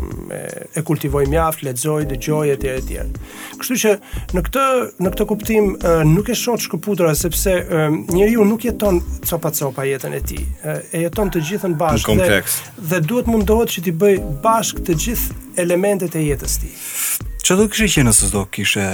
e 0.78 0.84
kultivoj 0.86 1.26
mjaft, 1.30 1.64
lexoj, 1.68 2.06
dëgjoj 2.12 2.52
etj 2.56 2.68
etj. 2.74 3.20
Kështu 3.60 3.78
që 3.84 3.94
në 4.38 4.44
këtë 4.48 4.66
në 5.06 5.14
këtë 5.14 5.28
kuptim 5.30 5.72
nuk 6.14 6.30
e 6.34 6.38
shoh 6.40 6.60
shkëputura 6.64 7.14
sepse 7.18 7.56
njeriu 8.14 8.46
nuk 8.48 8.66
jeton 8.70 9.02
copa 9.30 9.52
copa 9.60 9.86
jetën 9.88 10.16
e 10.16 10.22
tij, 10.30 10.46
e 10.94 11.04
jeton 11.04 11.34
të 11.34 11.44
gjithën 11.50 11.78
bashkë 11.82 12.18
dhe, 12.22 12.42
dhe 12.94 13.04
duhet 13.10 13.30
mundohet 13.32 13.74
që 13.76 13.86
ti 13.88 13.94
bëj 14.04 14.18
bashkë 14.44 14.86
të 14.90 14.98
gjithë 15.06 15.42
elementet 15.66 16.16
e 16.18 16.26
jetës 16.30 16.60
tij. 16.64 16.76
Çfarë 17.44 17.60
do 17.60 17.70
kishe 17.74 17.92
që 17.98 18.08
nëse 18.08 18.30
do 18.32 18.46
kishe 18.48 18.86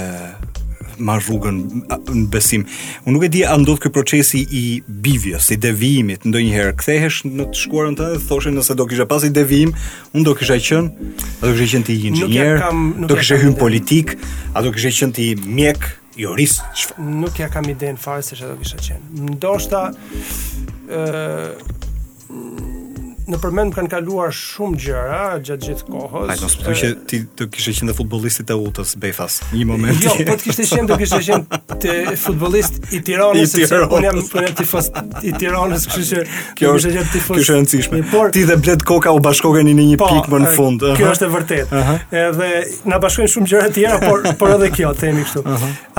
ma 1.00 1.16
rrugën 1.18 1.60
në 1.90 2.24
besim. 2.32 2.64
Unë 3.06 3.14
nuk 3.16 3.26
e 3.26 3.30
di 3.32 3.42
a 3.46 3.54
ndodh 3.58 3.80
ky 3.82 3.92
procesi 3.92 4.42
i 4.44 4.62
bivjes, 4.86 5.48
i 5.54 5.58
devijimit 5.60 6.26
ndonjëherë. 6.28 6.74
Kthehesh 6.80 7.20
në 7.28 7.48
të 7.52 7.60
shkuarën 7.64 7.96
tënde, 7.98 8.20
thoshe 8.28 8.52
nëse 8.54 8.76
do 8.78 8.86
kisha 8.90 9.06
pasi 9.10 9.32
devijim, 9.34 9.72
unë 10.12 10.26
do 10.28 10.36
kisha 10.38 10.58
qenë, 10.68 11.10
a 11.40 11.48
do 11.50 11.54
kisha 11.56 11.70
qenë 11.78 11.88
ti 11.90 11.98
inxhinier, 12.12 12.62
do 13.10 13.18
kisha 13.18 13.40
hyrë 13.40 13.54
në 13.54 13.58
politik, 13.60 14.14
a 14.54 14.64
do 14.64 14.72
kisha 14.76 14.92
qenë 15.00 15.16
ti 15.18 15.28
mjek, 15.44 15.88
jurist, 16.20 16.64
çfarë? 16.76 17.10
Nuk 17.24 17.38
ja 17.40 17.48
kam 17.52 17.68
iden 17.72 17.98
fare 18.00 18.22
se 18.26 18.36
çfarë 18.38 18.56
do 18.56 18.64
kisha 18.64 18.82
qenë. 18.90 19.30
Ndoshta 19.36 19.84
ë 20.90 21.88
në 23.34 23.38
përmend 23.42 23.74
kanë 23.74 23.90
kaluar 23.92 24.32
shumë 24.34 24.78
gjëra 24.84 25.20
gjatë 25.44 25.66
gjithë 25.66 25.86
kohës. 25.86 26.30
Ai 26.32 26.36
mos 26.40 26.56
thotë 26.58 26.74
që 26.80 26.90
ti 27.10 27.20
të 27.38 27.46
kishe 27.54 27.74
qenë 27.78 27.94
futbollist 27.96 28.42
i 28.42 28.46
Teutës 28.48 28.94
Befas 29.00 29.38
një 29.54 29.66
moment. 29.68 30.02
Jo, 30.04 30.14
po 30.26 30.36
të 30.38 30.46
kishte 30.46 30.66
qenë 30.70 30.88
të 30.90 30.98
kishe 31.02 31.20
qenë 31.28 31.60
te 31.84 31.96
futbollist 32.20 32.88
i 32.98 33.02
Tiranës, 33.06 33.54
sepse 33.54 33.82
un 33.82 34.06
jam 34.06 34.20
un 34.20 34.30
jam 34.30 34.54
tifoz 34.60 34.90
i 35.26 35.32
Tiranës, 35.40 35.86
kështu 35.90 36.06
që 36.10 36.24
kjo 36.60 36.72
është 36.80 36.94
gjë 36.96 37.04
tifoz. 37.14 37.36
Kjo 37.36 37.42
është 37.42 37.54
e 37.54 37.58
rëndësishme. 37.58 38.02
Por 38.12 38.32
ti 38.36 38.44
dhe 38.50 38.56
Bled 38.64 38.84
Koka 38.90 39.12
u 39.16 39.20
bashkoheni 39.28 39.74
në 39.80 39.86
një 39.92 40.00
po, 40.02 40.10
pikë 40.14 40.34
më 40.34 40.40
në 40.46 40.54
fund. 40.58 40.86
Kjo 40.98 41.12
është 41.16 41.28
e 41.30 41.34
vërtetë. 41.36 41.84
Edhe 42.24 42.50
na 42.92 42.98
bashkojnë 43.04 43.34
shumë 43.36 43.52
gjëra 43.54 43.70
të 43.70 43.78
tjera, 43.78 44.02
por 44.06 44.30
por 44.40 44.56
edhe 44.56 44.72
kjo 44.74 44.94
themi 44.98 45.26
kështu. 45.28 45.44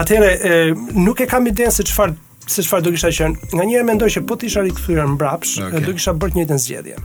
Atëherë 0.02 0.76
nuk 1.06 1.24
e 1.26 1.30
kam 1.32 1.48
idenë 1.52 1.74
se 1.80 1.86
çfarë 1.90 2.20
se 2.50 2.64
çfarë 2.66 2.86
do 2.88 2.94
kisha 2.96 3.12
qenë. 3.14 3.52
Nga 3.54 3.66
njëherë 3.68 3.88
mendoj 3.88 4.10
që 4.16 4.24
po 4.28 4.38
të 4.40 4.48
isha 4.50 4.64
rikthyer 4.66 5.06
mbrapsht, 5.14 5.62
okay. 5.68 5.84
do 5.86 5.94
kisha 5.98 6.14
bërë 6.18 6.34
të 6.34 6.40
njëjtën 6.42 6.62
zgjedhje. 6.66 6.98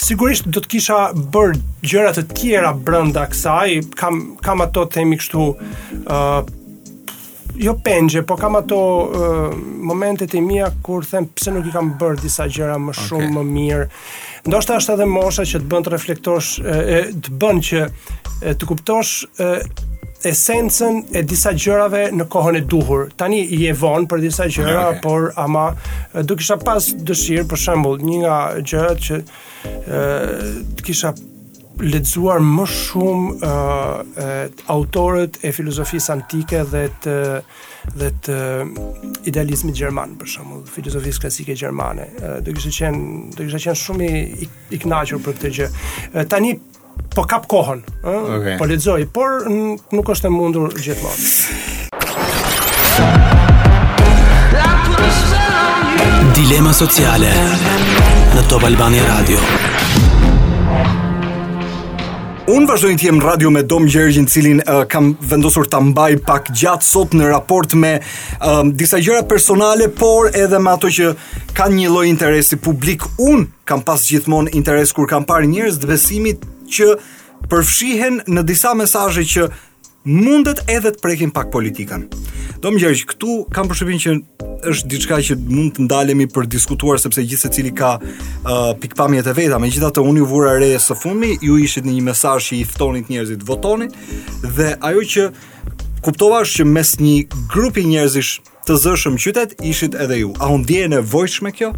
Sigurisht 0.00 0.46
do 0.54 0.62
të 0.62 0.70
kisha 0.76 1.00
bërë 1.34 1.58
gjëra 1.90 2.12
të 2.16 2.24
tjera 2.38 2.72
brenda 2.76 3.26
kësaj, 3.32 3.80
kam 3.98 4.20
kam 4.42 4.62
ato 4.64 4.86
themi 4.92 5.18
kështu 5.20 5.48
ë 6.04 6.16
uh, 6.16 6.56
jo 7.60 7.74
penje, 7.84 8.22
po 8.24 8.38
kam 8.40 8.54
ato 8.56 8.78
uh, 8.80 9.58
momentet 9.84 10.32
e 10.38 10.40
mia 10.40 10.70
kur 10.86 11.04
them 11.04 11.26
pse 11.34 11.52
nuk 11.52 11.66
i 11.68 11.74
kam 11.74 11.90
bërë 12.00 12.22
disa 12.22 12.46
gjëra 12.48 12.78
më 12.80 12.94
shumë 13.02 13.26
okay. 13.26 13.36
më 13.36 13.44
mirë. 13.54 13.90
Ndoshta 14.46 14.78
është 14.80 14.94
edhe 14.96 15.10
mosha 15.10 15.44
që 15.44 15.60
të 15.60 15.68
bën 15.68 15.84
të 15.84 15.92
reflektosh, 15.98 16.50
e, 16.64 16.76
e, 16.94 17.00
të 17.20 17.32
bën 17.42 17.58
që 17.66 17.80
e, 17.84 18.54
të 18.56 18.68
kuptosh 18.70 19.10
e, 19.36 19.48
esencën 20.24 21.04
e 21.16 21.22
disa 21.24 21.52
gjërave 21.56 22.06
në 22.14 22.26
kohën 22.32 22.58
e 22.58 22.62
duhur. 22.68 23.08
Tani 23.18 23.40
i 23.56 23.62
e 23.66 23.72
von 23.76 24.06
për 24.10 24.22
disa 24.26 24.46
gjëra, 24.50 24.88
okay. 24.92 25.00
por 25.04 25.30
ama 25.40 25.68
do 26.28 26.36
kisha 26.36 26.58
pas 26.60 26.90
dëshirë 27.08 27.46
për 27.50 27.60
shembull 27.64 28.02
një 28.04 28.18
nga 28.24 28.38
gjërat 28.60 29.02
që 29.06 29.20
ë 29.88 30.00
kisha 30.86 31.14
lexuar 31.80 32.42
më 32.44 32.66
shumë 32.68 33.50
ë 34.20 34.72
autorët 34.74 35.38
e 35.48 35.52
filozofisë 35.56 36.12
antike 36.12 36.64
dhe 36.68 36.82
të 37.00 37.14
dhe 37.96 38.10
të 38.26 38.34
idealizmit 39.30 39.72
gjerman 39.78 40.12
për 40.20 40.28
shembull, 40.34 40.66
filozofisë 40.68 41.22
klasike 41.24 41.56
gjermane. 41.56 42.10
Do 42.44 42.52
kisha 42.52 42.74
qenë 42.90 43.38
do 43.38 43.46
kisha 43.48 43.62
qenë 43.70 43.80
shumë 43.86 44.10
i, 44.18 44.20
i, 44.44 44.50
i 44.76 44.82
kënaqur 44.84 45.24
për 45.24 45.38
këtë 45.40 45.54
gjë. 45.56 45.70
Tani 46.34 46.58
po 47.14 47.24
kap 47.26 47.46
kohën, 47.50 47.80
ëh, 48.06 48.26
okay. 48.38 48.52
po 48.58 48.66
lexoj, 48.70 49.00
por 49.14 49.40
nuk 49.50 50.10
është 50.14 50.28
e 50.28 50.30
mundur 50.30 50.74
gjithmonë. 50.78 51.94
Dilema 56.36 56.74
sociale 56.74 57.30
në 58.36 58.44
Top 58.52 58.66
Albani 58.68 59.02
Radio. 59.08 59.42
Unë 62.50 62.66
vazhdojnë 62.66 62.98
të 62.98 63.04
jem 63.06 63.18
radio 63.22 63.50
me 63.54 63.60
Dom 63.66 63.84
Gjergjin, 63.90 64.24
cilin 64.30 64.62
uh, 64.64 64.80
kam 64.90 65.12
vendosur 65.30 65.66
të 65.70 65.78
mbaj 65.92 66.08
pak 66.26 66.48
gjatë 66.58 66.86
sot 66.86 67.12
në 67.14 67.28
raport 67.30 67.74
me 67.78 67.92
uh, 68.02 68.62
disa 68.74 68.98
gjëra 69.02 69.20
personale, 69.30 69.86
por 69.90 70.30
edhe 70.34 70.58
me 70.62 70.72
ato 70.74 70.90
që 70.90 71.12
kanë 71.58 71.78
një 71.78 71.92
loj 71.94 72.06
interesi 72.10 72.58
publik. 72.58 73.06
Unë 73.22 73.46
kam 73.70 73.84
pas 73.86 74.02
gjithmonë 74.08 74.50
interes 74.58 74.90
kur 74.96 75.06
kam 75.12 75.26
parë 75.30 75.46
njërës 75.52 75.78
të 75.84 75.92
besimit 75.92 76.42
që 76.74 76.88
përfshihen 77.50 78.22
në 78.30 78.44
disa 78.46 78.72
mesazhe 78.78 79.26
që 79.26 79.48
mundet 80.08 80.62
edhe 80.72 80.94
të 80.94 81.02
prekin 81.04 81.32
pak 81.34 81.50
politikën. 81.52 82.06
Do 82.62 82.70
më 82.72 82.80
gjerë 82.82 82.98
që 83.02 83.08
këtu 83.10 83.34
kam 83.56 83.68
përshëpin 83.68 84.00
që 84.04 84.14
është 84.70 84.90
diçka 84.92 85.18
që 85.28 85.36
mund 85.48 85.74
të 85.76 85.86
ndalemi 85.88 86.26
për 86.28 86.48
diskutuar 86.54 87.00
sepse 87.00 87.22
gjithë 87.24 87.42
se 87.46 87.50
cili 87.56 87.72
ka 87.76 87.94
uh, 87.98 88.72
pikpamjet 88.80 89.28
e 89.28 89.34
veta, 89.36 89.60
me 89.60 89.70
gjitha 89.72 89.90
të 89.96 90.04
unë 90.04 90.20
ju 90.22 90.28
vura 90.28 90.54
reje 90.60 90.80
së 90.88 90.96
fundmi, 91.02 91.34
ju 91.44 91.56
ishit 91.64 91.88
një 91.88 92.02
mesaj 92.12 92.36
që 92.48 92.58
i 92.60 92.66
ftonit 92.68 93.12
njerëzit 93.12 93.44
votonit 93.48 93.96
dhe 94.58 94.74
ajo 94.90 95.04
që 95.14 95.28
kuptova 96.04 96.42
është 96.44 96.60
që 96.62 96.68
mes 96.74 96.92
një 97.04 97.14
grupi 97.52 97.86
njerëzish 97.88 98.36
të 98.68 98.76
zëshëm 98.86 99.16
qytet, 99.20 99.56
ishit 99.68 99.96
edhe 100.00 100.18
ju. 100.22 100.34
A 100.40 100.50
unë 100.52 100.68
dje 100.68 100.80
vojsh 100.84 100.92
nevojshme 100.98 101.54
kjo? 101.56 101.72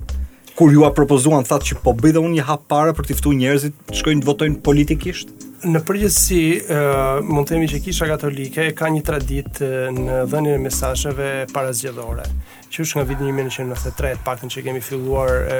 kur 0.55 0.73
ju 0.73 0.85
a 0.85 0.91
propozuan 0.95 1.47
thatë 1.47 1.73
që 1.73 1.81
po 1.85 1.95
bëj 1.97 2.17
dhe 2.17 2.23
unë 2.25 2.37
një 2.39 2.47
hap 2.49 2.67
para 2.71 2.93
për 2.97 3.09
të 3.09 3.17
ftuar 3.21 3.39
njerëzit 3.39 3.77
të 3.91 4.01
shkojnë 4.01 4.23
të 4.25 4.29
votojnë 4.29 4.61
politikisht? 4.67 5.31
Në 5.63 5.81
përgjithësi, 5.87 6.41
uh, 6.61 7.21
mund 7.23 7.47
të 7.47 7.55
themi 7.55 7.69
që 7.71 7.79
Kisha 7.85 8.09
Katolike 8.11 8.67
ka 8.81 8.89
një 8.91 9.05
traditë 9.07 9.69
në 9.95 10.21
dhënien 10.33 10.57
e 10.59 10.63
mesazheve 10.65 11.31
parazgjedhore 11.55 12.27
qysh 12.73 12.97
nga 12.97 13.05
vitin 13.07 13.29
1993 13.37 14.15
të 14.19 14.25
paktën 14.25 14.51
që 14.53 14.63
kemi 14.69 14.81
filluar 14.85 15.43
e, 15.45 15.59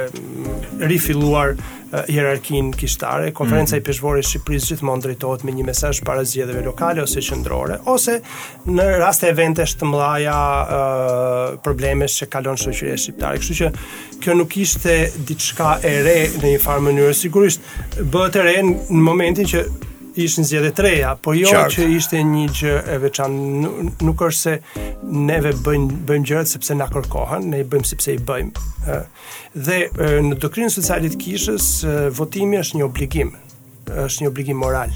rifilluar 0.89 1.53
hierarkin 2.09 2.71
kishtare 2.73 3.27
konferenca 3.37 3.75
mm 3.75 3.77
-hmm. 3.77 3.81
i 3.85 3.87
peshvore 3.87 4.19
e 4.19 4.25
Shqipërisë 4.25 4.71
gjithmonë 4.73 5.03
drejtohet 5.05 5.43
me 5.45 5.51
një 5.53 5.65
mesazh 5.67 6.01
para 6.05 6.23
zgjedhjeve 6.25 6.63
lokale 6.65 7.03
ose 7.03 7.21
qendrore 7.21 7.77
ose 7.85 8.19
në 8.67 8.87
raste 9.05 9.27
evente 9.29 9.61
të 9.65 9.85
mëdha 9.93 11.57
probleme 11.63 12.05
që 12.15 12.25
kalon 12.29 12.57
shoqëria 12.63 12.97
shqiptare 13.03 13.37
kështu 13.39 13.53
që 13.59 13.69
kjo 14.23 14.33
nuk 14.33 14.57
ishte 14.57 15.09
diçka 15.27 15.69
e 15.83 15.93
re 16.07 16.17
në 16.41 16.47
një 16.55 16.59
farë 16.65 16.81
mënyrë 16.87 17.13
sigurisht 17.21 17.61
bëhet 18.13 18.35
e 18.35 18.41
re 18.47 18.55
në 18.61 19.03
momentin 19.09 19.45
që 19.55 19.59
ishin 20.15 20.43
një 20.43 20.47
zgjedhje 20.49 20.71
treja, 20.75 21.13
po 21.15 21.33
jo 21.35 21.49
Qart. 21.51 21.73
që 21.73 21.87
ishte 21.97 22.19
një 22.25 22.43
gjë 22.59 22.73
e 22.93 22.97
veçantë, 23.01 23.71
nuk 24.05 24.21
është 24.27 24.41
se 24.41 24.89
neve 25.25 25.53
bëjnë 25.65 25.97
bëjmë 26.07 26.27
gjërat 26.29 26.51
sepse 26.53 26.77
na 26.77 26.87
kërkohen, 26.91 27.47
ne 27.53 27.63
i 27.63 27.69
bëjmë 27.69 27.89
sepse 27.89 28.13
i 28.13 28.19
bëjmë. 28.29 28.67
Ë 28.93 28.99
dhe 29.67 29.79
në 30.29 30.37
doktrinën 30.43 30.69
sociale 30.73 31.09
socialit 31.09 31.17
të 31.17 31.23
kishës 31.23 31.71
votimi 32.17 32.61
është 32.61 32.79
një 32.81 32.85
obligim, 32.87 33.33
është 34.05 34.23
një 34.27 34.31
obligim 34.31 34.61
moral, 34.61 34.93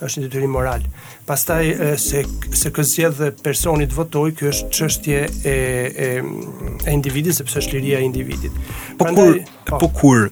është 0.00 0.14
një 0.22 0.26
detyrim 0.30 0.54
moral. 0.54 0.86
Pastaj 1.28 1.72
se 2.00 2.22
se 2.60 2.72
kjo 2.74 2.86
zgjedh 2.88 3.18
dhe 3.20 3.32
personi 3.44 3.88
të 3.90 3.98
votoj, 3.98 4.36
kjo 4.38 4.52
është 4.54 4.74
çështje 4.78 5.20
e 5.44 5.54
e 5.54 6.10
e 6.20 6.94
individit 6.94 7.34
sepse 7.38 7.58
është 7.62 7.78
liria 7.82 7.98
e 8.00 8.04
individit. 8.06 8.52
po 8.98 9.14
kur, 9.14 9.38
po. 9.64 9.78
Po 9.78 9.88
kur 9.88 10.30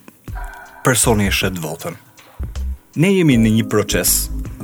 personi 0.84 1.26
e 1.26 1.30
shet 1.32 1.58
votën. 1.58 2.06
Ne 2.96 3.10
jemi 3.12 3.36
në 3.36 3.50
një 3.58 3.64
proces 3.68 4.10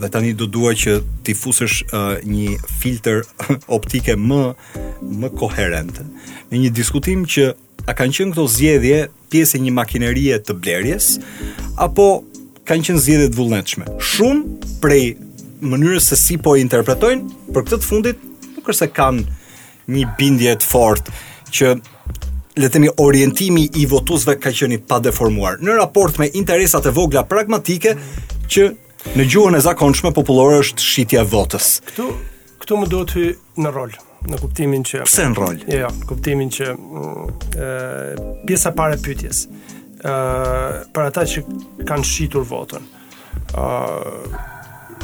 dhe 0.00 0.09
tani 0.09 0.33
do 0.35 0.47
dua 0.49 0.73
që 0.76 0.95
ti 1.26 1.35
fusësh 1.37 1.83
uh, 1.85 2.23
një 2.25 2.57
filter 2.81 3.21
optike 3.76 4.14
më 4.16 4.43
më 5.04 5.28
koherent 5.37 5.99
në 6.52 6.62
një 6.62 6.71
diskutim 6.75 7.26
që 7.28 7.50
a 7.85 7.93
kanë 7.93 8.16
qenë 8.16 8.33
këto 8.33 8.47
zgjedhje 8.57 9.00
pjesë 9.33 9.59
e 9.59 9.62
një 9.66 9.75
makinerie 9.76 10.38
të 10.40 10.57
blerjes 10.57 11.19
apo 11.76 12.07
kanë 12.64 12.87
qenë 12.88 13.02
zgjedhje 13.04 13.31
të 13.31 13.37
vullnetshme. 13.38 13.90
Shumë 14.00 14.73
prej 14.81 15.02
mënyrës 15.61 16.09
se 16.09 16.16
si 16.16 16.38
po 16.40 16.57
interpretojnë 16.57 17.52
për 17.52 17.69
këtë 17.69 17.76
të 17.83 17.90
fundit 17.90 18.25
nuk 18.54 18.64
është 18.73 18.78
se 18.87 18.93
kanë 18.97 19.26
një 19.99 20.09
bindje 20.19 20.57
të 20.62 20.71
fortë 20.73 21.21
që 21.54 21.75
le 22.57 22.69
të 22.69 22.77
themi 22.77 22.89
orientimi 23.03 23.65
i 23.81 23.87
votuesve 23.91 24.37
ka 24.39 24.53
qenë 24.55 24.79
pa 24.89 25.01
deformuar 25.03 25.57
në 25.65 25.75
raport 25.79 26.21
me 26.23 26.29
interesat 26.39 26.87
e 26.87 26.93
vogla 26.95 27.25
pragmatike 27.27 27.97
që 28.55 28.67
në 29.19 29.27
gjuhën 29.35 29.59
e 29.59 29.63
zakonshme 29.65 30.13
popullore 30.15 30.61
është 30.63 30.87
shitja 30.87 31.25
e 31.25 31.29
votës. 31.35 31.71
Këtu 31.91 32.07
këtu 32.63 32.79
më 32.81 32.91
duhet 32.93 33.15
hyj 33.19 33.29
në 33.61 33.75
rol 33.75 33.93
në 34.31 34.39
kuptimin 34.41 34.85
që 34.89 35.03
pse 35.05 35.27
në 35.33 35.37
rol? 35.37 35.59
Jo, 35.67 35.81
ja, 35.81 35.81
jo, 35.85 35.91
në 35.99 36.09
kuptimin 36.13 36.53
që 36.57 36.69
ë 36.71 36.77
mm, 36.79 37.51
pjesa 38.49 38.71
e 38.73 38.79
parë 38.79 38.97
e 38.97 39.03
pyetjes. 39.05 39.43
ë 40.05 40.13
për 40.95 41.11
ata 41.11 41.25
që 41.35 41.43
kanë 41.89 42.05
shitur 42.09 42.47
votën. 42.49 42.87
ë 43.51 44.53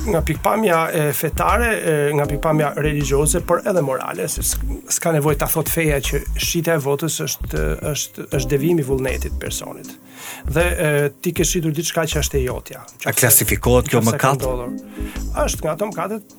nga 0.07 0.23
pikpamja 0.23 0.89
e 0.93 1.13
fetare, 1.13 1.71
e, 1.85 2.13
nga 2.15 2.27
pikpamja 2.27 2.73
religjioze, 2.77 3.41
por 3.45 3.61
edhe 3.67 3.83
morale, 3.85 4.29
se 4.31 4.43
s'ka 4.45 5.13
nevojë 5.17 5.41
ta 5.43 5.49
thot 5.51 5.69
feja 5.71 5.99
që 6.05 6.21
shita 6.41 6.75
e 6.75 6.81
votës 6.83 7.19
është 7.27 7.65
është 7.93 8.29
është 8.33 8.51
devijim 8.51 8.81
i 8.81 8.87
vullnetit 8.87 9.37
personit. 9.41 9.89
Dhe 10.47 10.65
e, 10.65 10.93
ti 11.21 11.33
ke 11.37 11.45
shitur 11.45 11.75
diçka 11.77 12.07
që 12.09 12.21
është 12.23 12.41
e 12.41 12.45
jotja. 12.47 12.85
Që 13.05 13.11
A 13.11 13.17
klasifikohet 13.17 13.91
kjo 13.93 14.03
mëkat? 14.07 14.47
Është 15.45 15.67
nga 15.67 15.75
ato 15.77 15.91
mëkatet, 15.91 16.35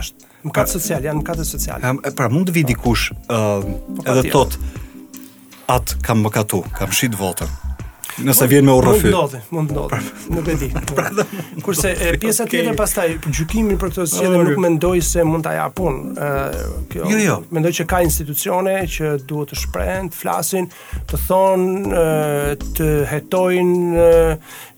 është 0.00 0.32
mëkat 0.48 0.72
social, 0.76 1.06
janë 1.10 1.20
mëkatet 1.22 1.48
sociale. 1.50 1.94
Pra 2.16 2.28
mund 2.32 2.50
të 2.50 2.58
vi 2.58 2.64
dikush 2.74 3.10
po. 3.12 3.20
ë 3.28 3.76
po, 4.02 4.08
edhe 4.10 4.30
thot 4.34 4.58
atë 5.74 6.02
kam 6.04 6.26
mëkatu, 6.26 6.64
kam 6.78 6.92
shit 6.92 7.14
votën 7.18 7.63
nëse 8.22 8.46
vjen 8.50 8.66
me 8.68 8.74
urrë 8.78 8.92
Mund 8.94 9.04
ndodhi, 9.08 9.40
mund 9.54 9.72
ndodhi. 9.72 10.02
Nuk 10.34 10.48
e 10.50 10.54
di. 10.60 10.68
Pra, 10.94 11.08
kurse 11.64 11.94
e 11.96 12.12
pjesa 12.20 12.46
tjetër 12.46 12.70
okay. 12.72 12.78
pastaj 12.78 13.08
gjykimin 13.34 13.78
për 13.80 13.90
këtë 13.94 14.06
sjellje 14.12 14.44
nuk 14.48 14.60
mendoj 14.64 14.98
se 15.06 15.24
mund 15.26 15.46
ta 15.46 15.54
jap 15.56 15.74
punë. 15.78 16.14
ë 16.14 16.28
kjo. 16.92 17.08
Jo, 17.12 17.18
jo. 17.24 17.38
Mendoj 17.54 17.72
që 17.80 17.88
ka 17.90 18.02
institucione 18.06 18.76
që 18.96 19.14
duhet 19.28 19.54
të 19.54 19.58
shprehen, 19.64 20.12
të 20.12 20.20
flasin, 20.20 20.70
të 21.10 21.20
thonë, 21.26 22.04
të 22.78 22.90
hetojnë 23.10 24.06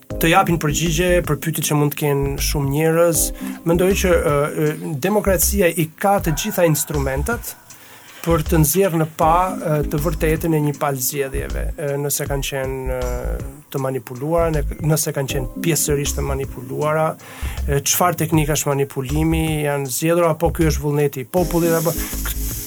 të 0.07 0.29
japin 0.31 0.59
përgjigje 0.63 1.09
për 1.27 1.39
pyetjet 1.43 1.67
që 1.69 1.77
mund 1.81 1.93
të 1.97 2.01
kenë 2.03 2.35
shumë 2.47 2.73
njerëz. 2.77 3.23
Mendoj 3.67 3.91
që 4.05 4.13
uh, 4.17 4.83
demokracia 5.03 5.67
i 5.69 5.89
ka 5.99 6.21
të 6.23 6.37
gjitha 6.39 6.63
instrumentet, 6.69 7.57
për 8.27 8.43
të 8.49 8.59
nxjerrë 8.59 8.99
në 9.01 9.07
pa 9.19 9.31
të 9.87 9.99
vërtetën 10.03 10.55
e 10.57 10.61
një 10.65 10.73
palë 10.83 11.03
zgjedhjeve, 11.07 11.63
nëse 12.03 12.25
kanë 12.29 12.47
qenë 12.49 12.97
të 13.75 13.81
manipuluara, 13.83 14.63
nëse 14.83 15.13
kanë 15.15 15.31
qenë 15.35 15.63
pjesërisht 15.65 16.19
të 16.19 16.25
manipuluara, 16.27 17.05
çfarë 17.87 18.19
teknikash 18.25 18.67
manipulimi 18.67 19.45
janë 19.69 19.91
zgjedhur 19.99 20.27
apo 20.33 20.51
ky 20.57 20.67
është 20.73 20.83
vullneti 20.85 21.23
i 21.25 21.29
popullit 21.31 21.79
apo 21.79 21.95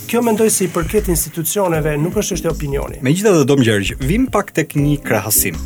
Kjo 0.09 0.23
mendoj 0.25 0.47
si 0.49 0.65
i 0.65 0.69
përket 0.73 1.05
institucioneve, 1.13 1.91
nuk 2.01 2.15
është 2.17 2.39
është 2.39 2.47
e 2.47 2.49
opinioni. 2.49 2.95
Me 3.05 3.11
gjitha 3.13 3.29
dhe 3.35 3.43
do 3.45 3.57
më 3.59 3.67
gjërgjë, 3.67 3.97
vim 4.09 4.23
pak 4.33 4.47
tek 4.57 4.71
një 4.73 4.95
krahasim. 5.05 5.59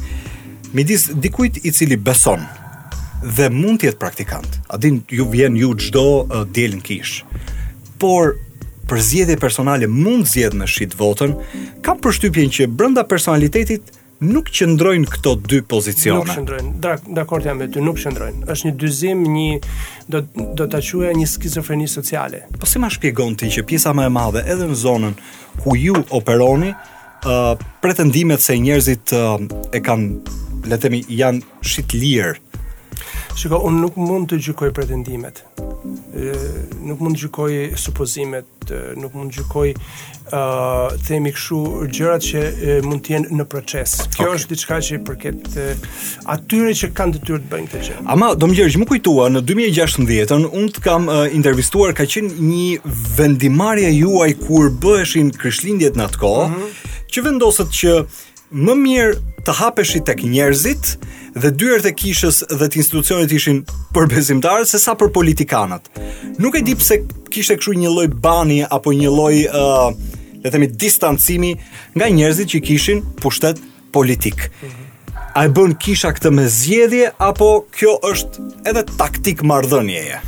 Midis 0.76 1.06
dikujt 1.24 1.62
i 1.63 1.72
cili 1.72 1.96
beson 1.96 2.44
dhe 3.38 3.48
mund 3.56 3.80
tjetë 3.86 4.02
praktikant, 4.02 4.58
adin 4.76 4.98
ju 5.15 5.30
vjen 5.32 5.56
ju 5.56 5.70
gjdo 5.80 6.04
uh, 6.26 6.41
djelën 6.52 6.84
kish, 6.84 7.22
por 8.04 8.36
për 8.89 9.02
zgjedhje 9.02 9.38
personale 9.39 9.88
mund 9.88 10.28
zgjedh 10.28 10.56
në 10.60 10.67
shit 10.67 10.96
votën, 11.00 11.36
kam 11.86 12.00
përshtypjen 12.04 12.52
që 12.54 12.67
brenda 12.80 13.04
personalitetit 13.08 13.93
nuk 14.24 14.50
qëndrojnë 14.56 15.10
këto 15.12 15.34
dy 15.52 15.60
pozicione. 15.67 16.24
Nuk 16.24 16.36
qëndrojnë. 16.36 16.98
Dakord 17.15 17.48
jam 17.48 17.58
me 17.60 17.67
ty, 17.72 17.82
nuk 17.84 17.98
qëndrojnë. 18.00 18.46
Është 18.54 18.69
një 18.69 18.74
dyzim, 18.84 19.24
një 19.34 19.60
do 20.10 20.22
do 20.60 20.67
ta 20.72 20.80
quaj 20.84 21.12
një 21.19 21.28
skizofreni 21.28 21.89
sociale. 21.91 22.46
Po 22.60 22.67
si 22.69 22.80
ma 22.80 22.91
shpjegon 22.91 23.36
ti 23.39 23.52
që 23.58 23.65
pjesa 23.67 23.96
më 23.98 24.08
e 24.10 24.13
madhe 24.19 24.46
edhe 24.48 24.69
në 24.72 24.80
zonën 24.84 25.17
ku 25.63 25.76
ju 25.80 25.98
operoni, 26.15 26.72
uh, 26.74 27.56
pretendimet 27.84 28.41
se 28.43 28.56
njerëzit 28.60 29.15
uh, 29.17 29.36
e 29.72 29.84
kanë 29.84 30.39
le 30.72 30.78
të 30.78 30.82
themi 30.86 31.04
janë 31.12 31.43
shit 31.67 31.91
lirë 31.98 32.39
Shiko, 33.38 33.58
unë 33.65 33.82
nuk 33.82 33.95
mund 33.97 34.30
të 34.30 34.38
gjykoj 34.45 34.69
pretendimet, 34.78 35.41
nuk 36.86 36.99
mund 37.04 37.17
të 37.17 37.23
gjykoj 37.23 37.54
supozimet, 37.82 38.67
nuk 39.02 39.15
mund 39.17 39.34
të 39.34 39.39
gjykoj 39.39 39.71
uh, 39.73 40.93
themi 41.08 41.32
kështu 41.36 41.60
gjërat 41.97 42.23
që 42.28 42.43
mund 42.86 43.02
të 43.06 43.15
jenë 43.15 43.38
në 43.41 43.45
proces. 43.52 43.95
Kjo 44.13 44.28
okay. 44.30 44.38
është 44.38 44.54
diçka 44.54 44.78
që 44.86 44.95
i 44.95 45.02
përket 45.08 45.56
atyre 46.36 46.76
që 46.80 46.91
kanë 46.97 47.15
detyrë 47.17 47.41
të 47.43 47.52
bëjnë 47.56 47.71
këtë 47.73 47.84
gjë. 47.89 47.97
Ama 48.13 48.32
do 48.39 48.49
më 48.52 48.60
gjerë, 48.62 48.82
më 48.84 48.88
kujtua 48.93 49.32
në 49.34 49.41
2016 49.52 50.36
unë 50.47 50.73
të 50.78 50.86
kam 50.86 51.10
uh, 51.12 51.26
intervistuar 51.36 51.95
ka 51.97 52.06
qenë 52.13 52.38
një 52.38 52.95
vendimarrje 53.17 53.89
juaj 53.97 54.30
kur 54.45 54.69
bëheshin 54.86 55.34
Krishtlindjet 55.41 55.97
në 55.99 56.06
atë 56.12 56.21
kohë, 56.21 56.45
mm 56.47 56.62
-hmm. 56.62 56.93
që 57.13 57.26
vendoset 57.28 57.76
që 57.82 57.97
më 58.67 58.76
mirë 58.86 59.19
të 59.47 59.52
hapeshi 59.60 59.99
tek 60.06 60.21
njerëzit, 60.23 60.95
dhe 61.36 61.52
dyert 61.60 61.86
e 61.89 61.93
kishës 61.98 62.43
dhe 62.52 62.67
të 62.69 62.80
institucionit 62.84 63.32
ishin 63.34 63.62
për 63.96 64.08
besimtarët 64.12 64.69
sesa 64.69 64.93
për 65.00 65.10
politikanët. 65.15 65.88
Nuk 66.41 66.58
e 66.60 66.63
di 66.67 66.76
pse 66.78 67.00
kishte 67.34 67.58
kështu 67.60 67.76
një 67.82 67.91
lloj 67.96 68.08
bani 68.26 68.62
apo 68.67 68.93
një 68.93 69.10
lloj 69.12 69.36
ë, 69.50 69.63
le 70.43 70.48
të 70.48 70.52
themi 70.54 70.67
distancimi 70.84 71.52
nga 71.96 72.10
njerëzit 72.13 72.54
që 72.54 72.62
kishin 72.69 73.02
pushtet 73.24 73.62
politik. 73.96 74.48
A 75.34 75.46
e 75.48 75.52
bën 75.56 75.74
kisha 75.82 76.12
këtë 76.13 76.34
me 76.38 76.46
zgjedhje 76.58 77.08
apo 77.26 77.50
kjo 77.74 77.96
është 78.12 78.48
edhe 78.69 78.84
taktik 79.00 79.41
marrëdhënieje? 79.50 80.19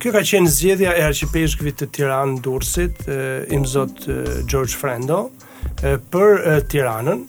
Kjo 0.00 0.12
ka 0.14 0.20
qenë 0.24 0.52
zgjedhja 0.52 0.94
e 1.00 1.04
arqipeshkëvit 1.10 1.78
të 1.82 1.90
Tiranë-Durrësit, 1.98 3.04
i 3.52 3.58
Zot 3.68 4.00
George 4.52 4.76
Frendo 4.80 5.18
për 6.12 6.38
Tiranën, 6.72 7.24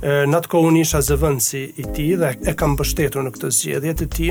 në 0.00 0.32
atë 0.38 0.48
kohë 0.52 0.68
unë 0.72 0.80
isha 0.80 1.00
zëvëndësi 1.04 1.60
i 1.80 1.84
ti 1.94 2.06
dhe 2.18 2.30
e 2.48 2.54
kam 2.56 2.72
pështetur 2.78 3.24
në 3.26 3.32
këtë 3.34 3.50
zgjedhje 3.56 3.94
të 4.00 4.06
ti 4.14 4.28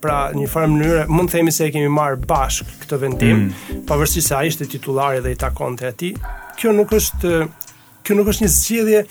pra 0.00 0.20
një 0.32 0.46
farë 0.48 0.70
mënyrë 0.72 1.02
mund 1.12 1.28
të 1.28 1.38
themi 1.38 1.52
se 1.52 1.66
e 1.68 1.72
kemi 1.74 1.90
marë 1.92 2.22
bashk 2.30 2.70
këtë 2.84 3.00
vendim 3.02 3.40
mm. 3.40 3.82
pa 3.90 3.98
vërsi 4.00 4.22
se 4.24 4.36
a 4.38 4.42
ishte 4.48 4.64
titulari 4.72 5.20
dhe 5.24 5.34
i 5.36 5.40
takon 5.40 5.76
të 5.76 5.90
ati 5.92 6.12
kjo 6.60 6.72
nuk 6.72 6.94
është 6.96 7.32
kjo 8.00 8.16
nuk 8.16 8.30
është 8.32 8.46
një 8.46 8.52
zgjedhje 8.54 9.04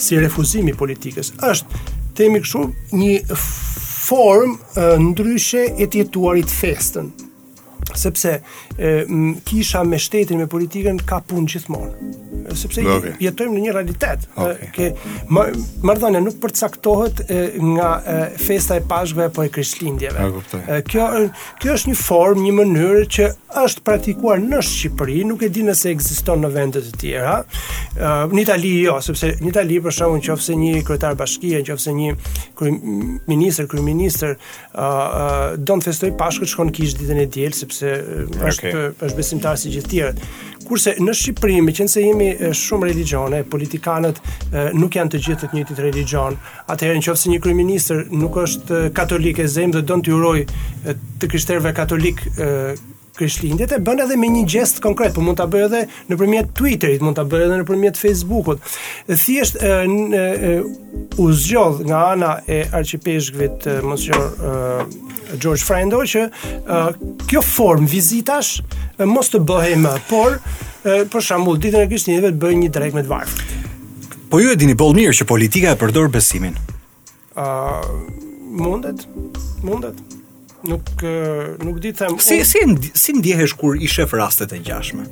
si 0.00 0.22
refuzimi 0.22 0.72
politikës 0.80 1.34
është 1.50 1.84
themi 2.20 2.40
këshu 2.42 2.64
një 2.96 3.36
form 3.40 4.56
ndryshe 5.10 5.66
e 5.76 5.90
tjetuarit 5.92 6.48
festën 6.52 7.12
sepse 8.00 8.38
e, 8.80 9.06
kisha 9.44 9.84
me 9.84 9.98
shtetin 10.00 10.40
me 10.40 10.46
politikën 10.50 11.02
ka 11.06 11.18
punë 11.28 11.52
gjithmonë 11.54 12.10
sepse 12.56 12.82
okay. 12.90 13.12
jetojmë 13.22 13.54
në 13.58 13.60
një 13.66 13.74
realitet 13.76 14.24
okay. 14.34 14.70
ke 14.74 14.86
nuk 16.24 16.38
përcaktohet 16.42 17.20
nga 17.62 17.90
festa 18.40 18.78
e 18.80 18.82
Pashkëve 18.90 19.28
apo 19.28 19.44
e 19.44 19.50
Krishtlindjeve. 19.54 20.24
Kjo 20.88 21.04
kjo 21.62 21.76
është 21.76 21.92
një 21.92 21.98
formë, 22.00 22.42
një 22.48 22.54
mënyrë 22.56 23.04
që 23.16 23.26
është 23.60 23.84
praktikuar 23.86 24.40
në 24.42 24.62
Shqipëri, 24.66 25.20
nuk 25.28 25.44
e 25.46 25.50
di 25.54 25.62
nëse 25.66 25.92
ekziston 25.92 26.42
në 26.46 26.50
vende 26.56 26.82
të 26.88 26.92
tjera. 27.02 27.36
Në 28.32 28.42
Itali 28.42 28.72
jo, 28.80 28.96
sepse 29.04 29.30
në 29.38 29.50
Itali 29.52 29.78
për 29.84 29.96
shkakun 29.98 30.24
nëse 30.24 30.58
një 30.64 30.74
kryetar 30.88 31.14
bashkie, 31.20 31.62
nëse 31.66 31.94
një 32.00 32.18
kryeministër, 32.58 33.70
kryeministër 33.70 34.36
don 34.72 35.84
festoj 35.84 35.90
festojë 36.10 36.18
Pashkën, 36.24 36.52
shkon 36.56 36.74
kish 36.80 36.98
ditën 36.98 37.22
e 37.26 37.28
diel 37.36 37.54
sepse 37.60 37.94
është 38.50 38.69
për 38.72 39.10
është 39.10 39.16
besimtar 39.18 39.58
si 39.60 39.72
gjithë 39.74 39.90
tjerët. 39.92 40.22
Kurse 40.68 40.92
në 41.02 41.14
Shqipëri, 41.18 41.56
me 41.66 41.72
qenë 41.74 41.90
se 41.90 42.02
jemi 42.04 42.28
shumë 42.56 42.90
religjone, 42.92 43.40
politikanët 43.54 44.20
nuk 44.78 44.98
janë 45.00 45.14
të 45.16 45.22
gjithë 45.24 45.40
të 45.42 45.50
të 45.50 45.58
njëtit 45.58 45.82
religjon, 45.86 46.38
atëherë 46.74 47.00
në 47.00 47.04
qofë 47.08 47.22
se 47.24 47.32
një 47.32 47.40
kryeministër 47.46 48.04
nuk 48.22 48.38
është 48.44 48.82
katolik 49.00 49.42
e 49.44 49.48
zemë 49.56 49.78
dhe 49.80 49.84
do 49.90 49.98
në 50.00 50.06
të 50.08 50.14
juroj 50.14 50.38
të 50.86 51.34
kryshterve 51.34 51.74
katolik 51.80 52.24
krishtlindjet 53.20 53.72
e 53.76 53.80
bën 53.84 54.00
edhe 54.04 54.16
me 54.18 54.30
një 54.32 54.46
gest 54.56 54.80
konkret, 54.84 55.12
por 55.14 55.24
mund 55.26 55.38
ta 55.38 55.44
bëj 55.50 55.64
edhe 55.66 55.80
nëpërmjet 56.10 56.50
Twitterit, 56.56 57.02
mund 57.04 57.18
ta 57.18 57.26
bëj 57.28 57.44
edhe 57.46 57.58
nëpërmjet 57.62 57.98
Facebookut. 58.00 58.62
Thjesht 59.10 59.60
u 61.20 61.28
zgjodh 61.42 61.82
nga 61.90 62.02
ana 62.14 62.32
e 62.48 62.62
arkipeshkëvit 62.80 63.66
Monsieur 63.84 64.30
e, 64.30 65.32
George 65.36 65.62
Frando 65.66 66.00
që 66.12 66.24
e, 66.26 66.80
kjo 67.30 67.44
form 67.46 67.86
vizitash 67.92 68.60
e, 68.64 69.06
mos 69.08 69.30
të 69.32 69.42
bëhej 69.50 69.76
më, 69.84 69.94
por 70.10 70.38
e, 70.38 71.02
për 71.12 71.26
shembull 71.28 71.60
ditën 71.60 71.84
e 71.84 71.90
krishtlindjeve 71.90 72.32
të 72.36 72.40
bëj 72.46 72.56
një 72.64 72.70
drek 72.78 72.96
me 72.96 73.04
të 73.06 73.20
Po 74.30 74.38
ju 74.38 74.52
e 74.52 74.56
dini 74.56 74.76
boll 74.78 74.92
mirë 74.94 75.14
që 75.16 75.24
politika 75.26 75.72
e 75.74 75.78
përdor 75.80 76.06
besimin. 76.14 76.54
Ë 77.34 77.82
mundet? 78.62 79.02
Mundet? 79.66 79.98
nuk 80.62 80.82
nuk 81.58 81.78
di 81.78 81.92
them 81.92 82.18
si 82.18 82.34
un... 82.64 82.76
si 82.82 82.90
si 82.92 83.12
ndjehesh 83.16 83.56
kur 83.56 83.76
i 83.80 83.88
shef 83.88 84.12
rastet 84.12 84.52
e 84.52 84.58
ngjashme. 84.60 85.04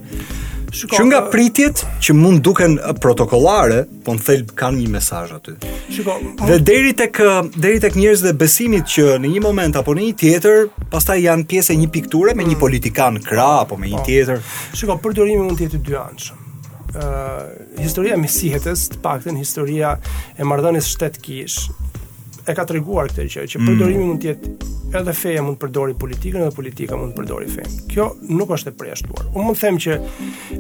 Shikoj 0.68 0.98
që 1.00 1.04
nga 1.08 1.20
pritjet 1.32 1.80
që 2.04 2.12
mund 2.12 2.42
duken 2.44 2.74
protokollare, 3.00 3.86
po 4.04 4.12
në 4.12 4.24
thelb 4.26 4.50
kanë 4.58 4.82
një 4.82 4.90
mesazh 4.92 5.30
aty. 5.38 5.54
Shiko, 5.94 6.16
dhe 6.44 6.58
deri 6.60 6.92
tek 6.98 7.16
deri 7.56 7.80
tek 7.80 7.96
njerëzit 7.96 8.28
e 8.28 8.34
besimit 8.42 8.84
që 8.96 9.06
në 9.24 9.30
një 9.36 9.42
moment 9.46 9.78
apo 9.80 9.94
në 9.96 10.10
një 10.10 10.18
tjetër, 10.22 10.68
pastaj 10.92 11.16
janë 11.24 11.46
pjesë 11.48 11.72
e 11.72 11.78
një 11.80 11.88
pikture 11.96 12.34
me 12.36 12.44
një 12.44 12.58
mm. 12.58 12.60
politikan 12.60 13.16
krah 13.30 13.62
apo 13.62 13.80
me 13.80 13.88
një 13.88 14.02
po. 14.02 14.04
tjetër. 14.10 14.44
Shiko, 14.76 14.98
për 15.06 15.16
durimin 15.16 15.48
mund 15.48 15.62
të 15.62 15.70
jetë 15.70 15.80
dy 15.88 15.96
anësh. 16.04 16.34
Uh, 16.88 17.40
historia 17.80 18.16
e 18.16 18.20
mesihetes, 18.20 18.88
të 18.92 19.00
paktën 19.04 19.40
historia 19.40 19.96
e 20.36 20.44
marrëdhënies 20.48 20.92
shtet-kish 20.96 21.68
e 22.48 22.54
ka 22.56 22.64
treguar 22.68 23.08
këtë 23.08 23.24
gjë 23.24 23.34
që, 23.40 23.46
që 23.54 23.62
mm. 23.62 23.70
përdorimi 23.72 24.04
mund 24.12 24.20
të 24.24 24.30
jetë 24.34 24.76
edhe 24.96 25.12
feja 25.12 25.42
mund 25.44 25.58
të 25.58 25.66
përdori 25.66 25.94
politikën 26.00 26.42
edhe 26.44 26.54
politika 26.56 26.96
mund 26.96 27.12
të 27.12 27.20
përdori 27.20 27.48
fejën. 27.52 27.74
Kjo 27.92 28.06
nuk 28.38 28.52
është 28.56 28.70
e 28.72 28.76
përjashtuar. 28.80 29.26
Unë 29.34 29.44
mund 29.44 29.58
të 29.58 29.66
them 29.66 29.80
që 29.84 29.96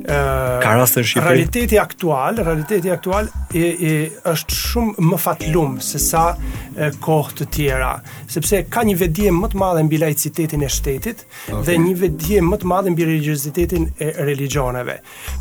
ë 0.04 0.18
ka 0.62 0.72
raste 0.76 1.02
në 1.02 1.08
Shqipëri. 1.08 1.24
Realiteti 1.28 1.78
aktual, 1.80 2.40
realiteti 2.44 2.92
aktual 2.92 3.28
i, 3.56 3.94
është 4.28 4.58
shumë 4.58 5.06
më 5.08 5.20
fatlum 5.22 5.78
se 5.84 6.00
sa 6.02 6.24
e, 6.36 6.90
kohë 7.04 7.36
të 7.40 7.48
tjera, 7.56 7.92
sepse 8.30 8.62
ka 8.72 8.84
një 8.88 8.98
vedije 9.04 9.32
më 9.32 9.50
të 9.54 9.60
madhe 9.62 9.86
mbi 9.86 10.00
laicitetin 10.02 10.62
e 10.62 10.68
shtetit 10.74 11.24
okay. 11.48 11.64
dhe 11.68 11.78
një 11.86 11.94
vedije 12.02 12.42
më 12.44 12.60
të 12.62 12.68
madhe 12.72 12.92
mbi 12.92 13.08
religjiozitetin 13.08 13.88
e 13.98 14.12
religjioneve. 14.18 14.98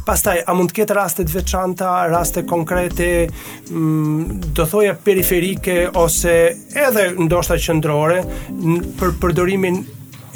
Pastaj 0.08 0.46
a 0.48 0.56
mund 0.56 0.72
të 0.72 0.80
ketë 0.82 0.98
raste 0.98 1.28
të 1.28 1.38
veçanta, 1.42 1.92
raste 2.12 2.46
konkrete, 2.48 3.12
m, 3.72 3.84
mm, 3.84 4.40
do 4.56 4.66
thoja 4.70 4.96
periferike 4.96 5.82
ose 6.00 6.38
edhe 6.88 7.10
ndoshta 7.18 7.58
qendrore, 7.60 8.24
për 9.00 9.12
përdorimin 9.22 9.82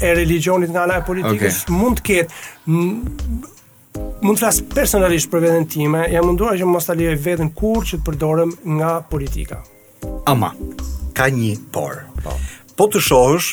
e 0.02 0.12
religionit 0.16 0.70
nga 0.74 0.82
ana 0.86 0.94
e 1.00 1.04
politikës 1.06 1.56
okay. 1.62 1.72
mund 1.76 1.96
të 2.00 2.02
ketë 2.08 2.32
mund 4.22 4.36
të 4.36 4.38
flas 4.40 4.60
personalisht 4.74 5.28
për 5.32 5.40
veten 5.46 5.66
time, 5.70 6.00
jam 6.10 6.26
munduar 6.28 6.54
që 6.58 6.64
mos 6.70 6.86
ta 6.88 6.92
lejoj 6.98 7.18
veten 7.24 7.48
kurrë 7.58 7.86
që 7.90 7.96
të 7.98 8.04
përdorem 8.08 8.50
nga 8.78 8.92
politika. 9.10 9.56
Ama 10.30 10.50
ka 11.18 11.26
një 11.34 11.56
por. 11.74 11.94
Po. 12.22 12.30
Po 12.78 12.84
të 12.88 12.98
shohësh 13.04 13.48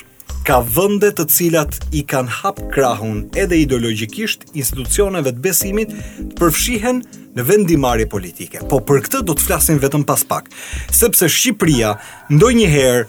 ka 0.48 0.56
vende 0.64 1.10
të 1.18 1.24
cilat 1.30 1.74
i 2.00 2.04
kanë 2.08 2.32
hap 2.40 2.58
krahun 2.74 3.20
edhe 3.38 3.56
ideologjikisht 3.66 4.44
institucioneve 4.54 5.32
të 5.36 5.42
besimit 5.44 5.90
të 5.92 5.98
përfshihen 6.40 6.98
në 7.36 7.42
vendimarrje 7.50 8.08
politike. 8.10 8.60
Po 8.72 8.78
për 8.80 9.02
këtë 9.08 9.22
do 9.28 9.34
të 9.38 9.46
flasim 9.50 9.78
vetëm 9.84 10.04
pas 10.08 10.24
pak, 10.30 10.46
sepse 10.96 11.26
Shqipëria 11.30 11.92
ndonjëherë 12.32 13.04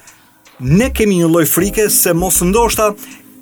ne 0.60 0.90
kemi 0.94 1.16
një 1.20 1.28
lloj 1.30 1.46
frike 1.48 1.88
se 1.90 2.12
mos 2.14 2.40
ndoshta 2.44 2.90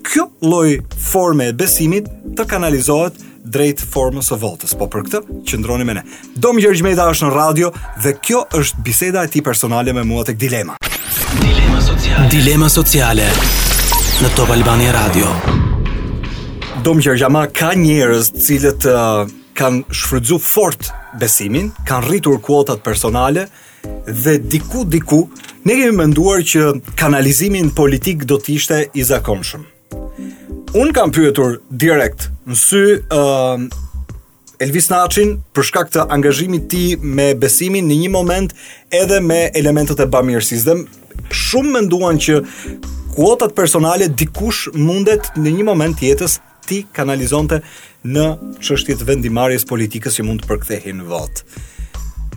kjo 0.08 0.30
lloj 0.46 0.78
forme 1.10 1.50
e 1.52 1.54
besimit 1.60 2.08
të 2.38 2.46
kanalizohet 2.50 3.20
drejt 3.50 3.84
formës 3.84 4.32
së 4.32 4.38
votës. 4.40 4.74
Po 4.80 4.88
për 4.92 5.06
këtë 5.10 5.22
qëndroni 5.50 5.86
me 5.88 5.98
ne. 6.00 6.06
Dom 6.38 6.62
Gjergj 6.62 6.84
Meta 6.88 7.10
është 7.12 7.28
në 7.28 7.36
radio 7.36 7.72
dhe 8.06 8.16
kjo 8.22 8.46
është 8.62 8.84
biseda 8.86 9.26
e 9.28 9.32
tij 9.34 9.44
personale 9.44 9.94
me 9.94 10.04
mua 10.06 10.24
tek 10.28 10.40
Dilema. 10.40 10.80
Dilema 11.44 11.84
sociale. 11.84 12.30
Dilema 12.32 12.70
sociale 12.72 13.28
në 14.20 14.28
Top 14.36 14.50
Albania 14.52 14.90
Radio. 14.92 15.28
Dom 16.84 16.98
Gjergjama 17.00 17.46
ka 17.56 17.70
njerëz 17.80 18.28
cilët 18.44 18.84
uh, 18.92 19.22
kanë 19.56 19.94
shfrydzu 19.96 20.36
fort 20.44 20.90
besimin, 21.22 21.70
kanë 21.88 22.06
rritur 22.10 22.42
kuotat 22.44 22.82
personale 22.84 23.46
dhe 24.10 24.34
diku 24.52 24.84
diku 24.84 25.22
ne 25.64 25.78
kemi 25.80 25.94
menduar 26.02 26.44
që 26.44 26.66
kanalizimin 27.00 27.72
politik 27.78 28.26
do 28.28 28.42
të 28.44 28.54
ishte 28.58 28.82
i 29.00 29.08
zakonshëm. 29.08 29.64
Un 30.76 30.92
kam 30.94 31.16
pyetur 31.16 31.62
direkt 31.72 32.28
në 32.44 32.60
sy 32.66 32.84
uh, 33.00 33.64
Elvis 34.60 34.92
Naçin 34.92 35.38
për 35.56 35.70
shkak 35.72 35.96
të 35.96 36.10
angazhimit 36.20 36.68
ti 36.76 36.84
me 37.00 37.32
besimin 37.40 37.88
në 37.88 38.02
një 38.04 38.12
moment 38.20 38.52
edhe 39.00 39.24
me 39.24 39.46
elementet 39.56 40.04
e 40.04 40.12
bamirësisë 40.12 40.80
shumë 41.48 41.78
menduan 41.80 42.20
që 42.20 42.42
kuotat 43.20 43.52
personale 43.56 44.08
dikush 44.16 44.70
mundet 44.80 45.34
në 45.36 45.52
një 45.58 45.64
moment 45.68 46.00
jetës 46.02 46.38
ti 46.70 46.86
kanalizonte 46.96 47.58
në 48.08 48.24
çështjet 48.64 49.02
vendimarrjes 49.10 49.66
politikës 49.68 50.16
që 50.16 50.24
mund 50.24 50.44
të 50.44 50.48
përkthehin 50.48 51.02
në 51.02 51.08
vot. 51.10 51.42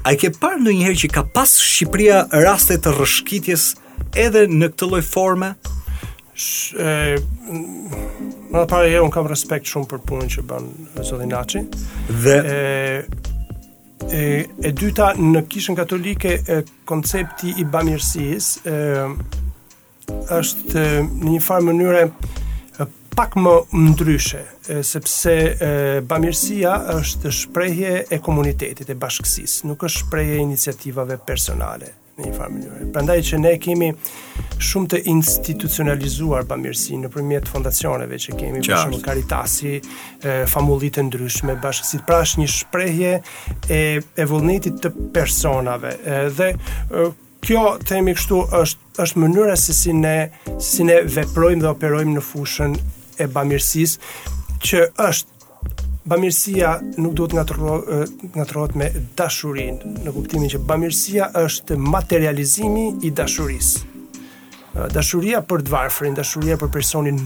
A 0.03 0.16
ke 0.18 0.33
parë 0.35 0.64
ndonjëherë 0.64 0.99
që 1.05 1.11
ka 1.14 1.23
pas 1.37 1.47
Shqipëria 1.62 2.25
raste 2.42 2.75
të 2.83 2.97
rrëshqitjes 2.97 3.66
edhe 4.18 4.42
në 4.51 4.73
këtë 4.73 4.88
lloj 4.90 5.03
forme? 5.07 5.53
e, 5.55 6.92
më 7.23 8.57
në 8.59 8.64
parë 8.73 8.88
e 8.88 8.97
jo, 8.97 9.03
unë 9.07 9.14
kam 9.14 9.29
respekt 9.31 9.71
shumë 9.71 9.87
për 9.92 10.01
punën 10.09 10.33
që 10.35 10.42
bën 10.51 10.71
Zodhi 11.07 11.29
Naci. 11.31 11.62
Dhe... 12.25 12.35
E, 12.35 13.21
e, 14.11 14.25
e 14.66 14.75
dyta, 14.83 15.12
në 15.14 15.45
kishën 15.53 15.79
katolike, 15.79 16.40
e, 16.40 16.59
koncepti 16.90 17.55
i 17.62 17.68
bamirësisë 17.68 18.75
është 20.08 20.82
në 21.10 21.34
një 21.36 21.42
farë 21.44 21.66
mënyre 21.70 22.04
pak 23.12 23.34
më 23.36 23.50
ndryshe, 23.90 24.38
sepse 24.88 25.32
e, 25.60 25.68
bamirësia 26.08 26.78
është 26.94 27.28
shprejhje 27.42 27.90
e 28.08 28.18
komunitetit, 28.24 28.88
e 28.88 28.96
bashkësis, 28.96 29.58
nuk 29.68 29.84
është 29.84 30.06
shprejhje 30.06 30.38
iniciativave 30.40 31.18
personale 31.20 31.90
në 32.16 32.24
një 32.24 32.32
farë 32.38 32.54
mënyre. 32.54 32.86
Prandaj 32.94 33.18
që 33.28 33.42
ne 33.42 33.52
kemi 33.60 33.90
shumë 34.64 34.90
të 34.94 35.02
institucionalizuar 35.12 36.48
bamirësi 36.48 36.96
në 37.04 37.10
përmjet 37.12 37.52
fondacioneve 37.52 38.16
që 38.24 38.38
kemi, 38.40 38.64
për 38.64 38.80
shumë 38.86 39.02
karitasi, 39.04 39.74
e, 40.24 40.38
e 40.48 41.04
ndryshme, 41.10 41.58
bashkësit, 41.60 42.06
pra 42.08 42.22
është 42.24 42.40
një 42.40 42.48
shprejhje 42.56 43.12
e, 43.20 43.82
e 44.24 44.30
vullnetit 44.32 44.80
të 44.86 44.94
personave. 45.12 45.98
E, 46.00 46.22
dhe 46.32 46.54
kjo 47.42 47.76
themi 47.87 48.14
kështu 48.14 48.38
është 48.55 49.02
është 49.02 49.20
mënyra 49.22 49.55
se 49.59 49.74
si 49.74 49.92
ne 49.96 50.16
si 50.62 50.85
ne 50.87 51.00
veprojmë 51.16 51.62
dhe 51.64 51.72
operojmë 51.74 52.14
në 52.18 52.22
fushën 52.22 52.74
e 53.18 53.26
bamirësisë 53.35 54.11
që 54.62 54.83
është 55.09 56.11
bamirësia 56.12 56.72
nuk 57.02 57.14
duhet 57.18 57.35
nga 57.35 57.44
të 57.46 58.66
me 58.78 58.88
dashurin, 59.18 59.78
në 60.05 60.14
kuptimin 60.14 60.50
që 60.55 60.61
bamirësia 60.66 61.28
është 61.44 61.76
materializimi 61.78 62.88
i 63.07 63.11
dashuris. 63.14 63.76
Dashuria 64.94 65.42
për 65.46 65.62
dvarfrin, 65.68 66.14
dashuria 66.18 66.57
për 66.59 66.70
personin 66.74 67.18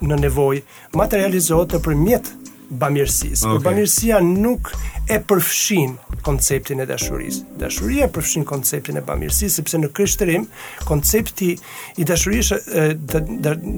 në 0.00 0.18
nevoj, 0.26 0.62
materializohet 0.98 1.78
përmjet 1.84 1.84
për 1.86 2.02
mjetë 2.02 2.45
bamirësisë. 2.70 3.44
Okay. 3.44 3.54
Por 3.56 3.62
bamirësia 3.66 4.18
nuk 4.24 4.70
e 5.08 5.20
përfshin 5.22 5.96
konceptin 6.26 6.82
e 6.82 6.86
dashurisë. 6.88 7.44
Dashuria 7.60 8.08
përfshin 8.12 8.46
konceptin 8.48 8.98
e 9.00 9.04
bamirësisë 9.06 9.60
sepse 9.60 9.80
në 9.80 9.92
krishterim 9.94 10.48
koncepti 10.88 11.52
i 12.02 12.06
dashurisë 12.06 12.96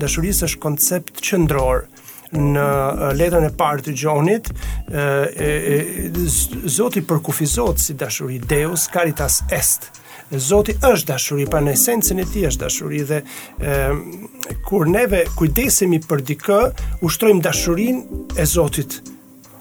dashurisë 0.00 0.48
është 0.48 0.62
koncept 0.62 1.22
qendror 1.26 1.84
në 2.32 2.64
letrën 3.16 3.46
e 3.48 3.54
parë 3.56 3.86
të 3.86 3.94
Gjonit, 4.02 4.50
ë 4.92 6.18
Zoti 6.68 7.00
përkufizohet 7.08 7.80
si 7.80 7.96
dashuri 7.96 8.40
Deus 8.50 8.88
Caritas 8.92 9.42
Est. 9.52 9.88
Zoti 10.36 10.74
është 10.84 11.08
dashuri, 11.14 11.46
pra 11.48 11.60
në 11.64 11.72
esencën 11.72 12.18
e 12.20 12.24
tij 12.28 12.48
është 12.52 12.64
dashuri 12.66 12.98
dhe 13.08 13.20
kur 14.66 14.88
neve 14.90 15.22
kujdesemi 15.38 16.02
për 16.04 16.20
dikë, 16.30 16.58
ushtrojmë 17.04 17.40
dashurinë 17.46 18.20
e 18.36 18.44
Zotit 18.46 18.98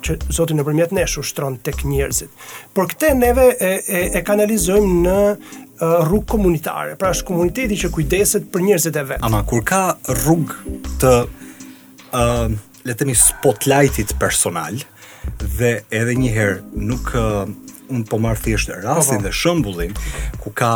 që 0.03 0.17
Zoti 0.33 0.55
nëpërmjet 0.57 0.91
nesh 0.93 1.15
ushtron 1.23 1.55
tek 1.65 1.85
njerëzit. 1.87 2.29
Por 2.75 2.89
këtë 2.91 3.13
neve 3.17 3.45
e, 3.57 3.71
e, 3.87 4.01
e 4.19 4.21
kanalizojmë 4.27 4.97
në 4.97 5.17
rrugë 5.81 6.27
komunitare, 6.35 6.97
pra 6.99 7.13
është 7.15 7.27
komuniteti 7.31 7.79
që 7.85 7.91
kujdeset 7.95 8.51
për 8.53 8.63
njerëzit 8.67 8.99
e 8.99 9.03
vet. 9.13 9.23
Ama 9.27 9.41
kur 9.47 9.63
ka 9.67 9.81
rrugë 10.11 10.77
të 11.01 11.13
ë 11.17 11.23
uh, 12.17 12.59
le 12.87 12.93
të 12.93 13.01
themi 13.01 13.17
spotlightit 13.19 14.13
personal 14.21 14.77
dhe 15.57 15.73
edhe 15.91 16.13
një 16.15 16.29
herë 16.37 16.61
nuk 16.87 17.09
uh, 17.19 17.49
un 17.89 18.03
po 18.03 18.17
marr 18.19 18.37
thjesht 18.39 18.69
rastin 18.83 19.17
po, 19.17 19.21
po. 19.21 19.27
dhe 19.27 19.31
shembullin 19.33 19.93
ku 20.43 20.51
ka, 20.55 20.71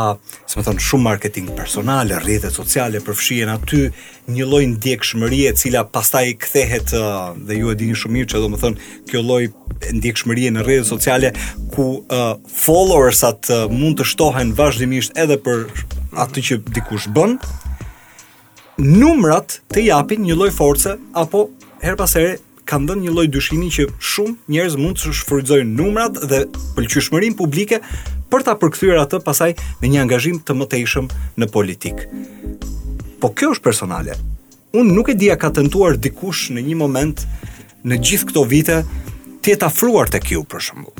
si 0.49 0.57
më 0.59 0.63
thon, 0.67 0.79
shumë 0.81 1.03
marketing 1.05 1.49
personal, 1.57 2.11
rrjetet 2.23 2.55
sociale 2.55 3.01
përfshihen 3.03 3.51
aty 3.55 3.83
një 4.31 4.47
lloj 4.47 4.63
ndjekshmërie 4.77 5.51
e 5.51 5.55
cila 5.59 5.83
pastaj 5.87 6.25
kthehet 6.43 6.93
dhe 7.47 7.59
ju 7.59 7.71
e 7.73 7.77
dini 7.79 7.97
shumë 7.97 8.17
mirë 8.17 8.31
që 8.33 8.41
do 8.45 8.51
të 8.55 8.61
thon 8.63 8.77
kjo 9.11 9.23
lloj 9.25 9.41
ndjekshmërie 9.97 10.53
në 10.57 10.65
rrjetet 10.65 10.91
sociale 10.91 11.33
ku 11.73 11.87
uh, 11.99 12.35
followersat 12.63 13.51
uh, 13.51 13.65
mund 13.71 13.99
të 13.99 14.07
shtohen 14.13 14.55
vazhdimisht 14.59 15.15
edhe 15.19 15.39
për 15.47 15.65
atë 16.25 16.45
që 16.47 16.61
dikush 16.77 17.09
bën 17.15 17.37
numrat 18.81 19.59
të 19.73 19.89
japin 19.91 20.23
një 20.25 20.37
lloj 20.39 20.53
force 20.55 20.95
apo 21.13 21.47
her 21.83 21.97
pas 21.99 22.13
here 22.17 22.37
ka 22.71 22.77
ndonjë 22.79 23.11
lloj 23.11 23.27
dyshimi 23.35 23.67
që 23.75 23.85
shumë 24.07 24.49
njerëz 24.55 24.75
mund 24.79 24.95
të 24.95 25.11
shfrytëzojnë 25.17 25.73
numrat 25.75 26.15
dhe 26.31 26.45
pëlqyeshmërinë 26.77 27.35
publike 27.35 27.81
për 28.31 28.45
ta 28.47 28.53
përkthyer 28.61 28.95
atë 29.01 29.19
pasaj 29.25 29.49
në 29.81 29.89
një 29.91 29.99
angazhim 30.05 30.37
të 30.39 30.55
mëtejshëm 30.55 31.09
në 31.41 31.49
politik. 31.51 32.05
Po 33.19 33.33
kjo 33.35 33.51
është 33.57 33.65
personale. 33.65 34.15
Unë 34.71 34.95
nuk 34.95 35.11
e 35.11 35.17
dija 35.19 35.35
ka 35.35 35.49
tentuar 35.59 35.99
dikush 35.99 36.47
në 36.55 36.63
një 36.69 36.77
moment 36.79 37.25
në 37.83 37.99
gjithë 38.07 38.29
këto 38.31 38.45
vite 38.53 38.77
të 39.43 39.51
jetë 39.51 39.67
afruar 39.67 40.07
tek 40.15 40.31
ju 40.31 40.45
për 40.47 40.63
shembull. 40.69 40.95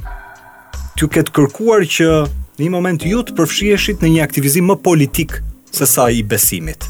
ju 0.99 1.07
ketë 1.07 1.31
kërkuar 1.33 1.81
që 1.95 2.05
në 2.25 2.59
një 2.61 2.69
moment 2.75 3.01
ju 3.11 3.23
të 3.25 3.33
përfshiheshit 3.39 4.03
në 4.03 4.07
një 4.15 4.21
aktivizim 4.27 4.67
më 4.69 4.75
politik 4.85 5.39
se 5.71 5.85
sa 5.85 6.09
i 6.09 6.23
besimit. 6.23 6.85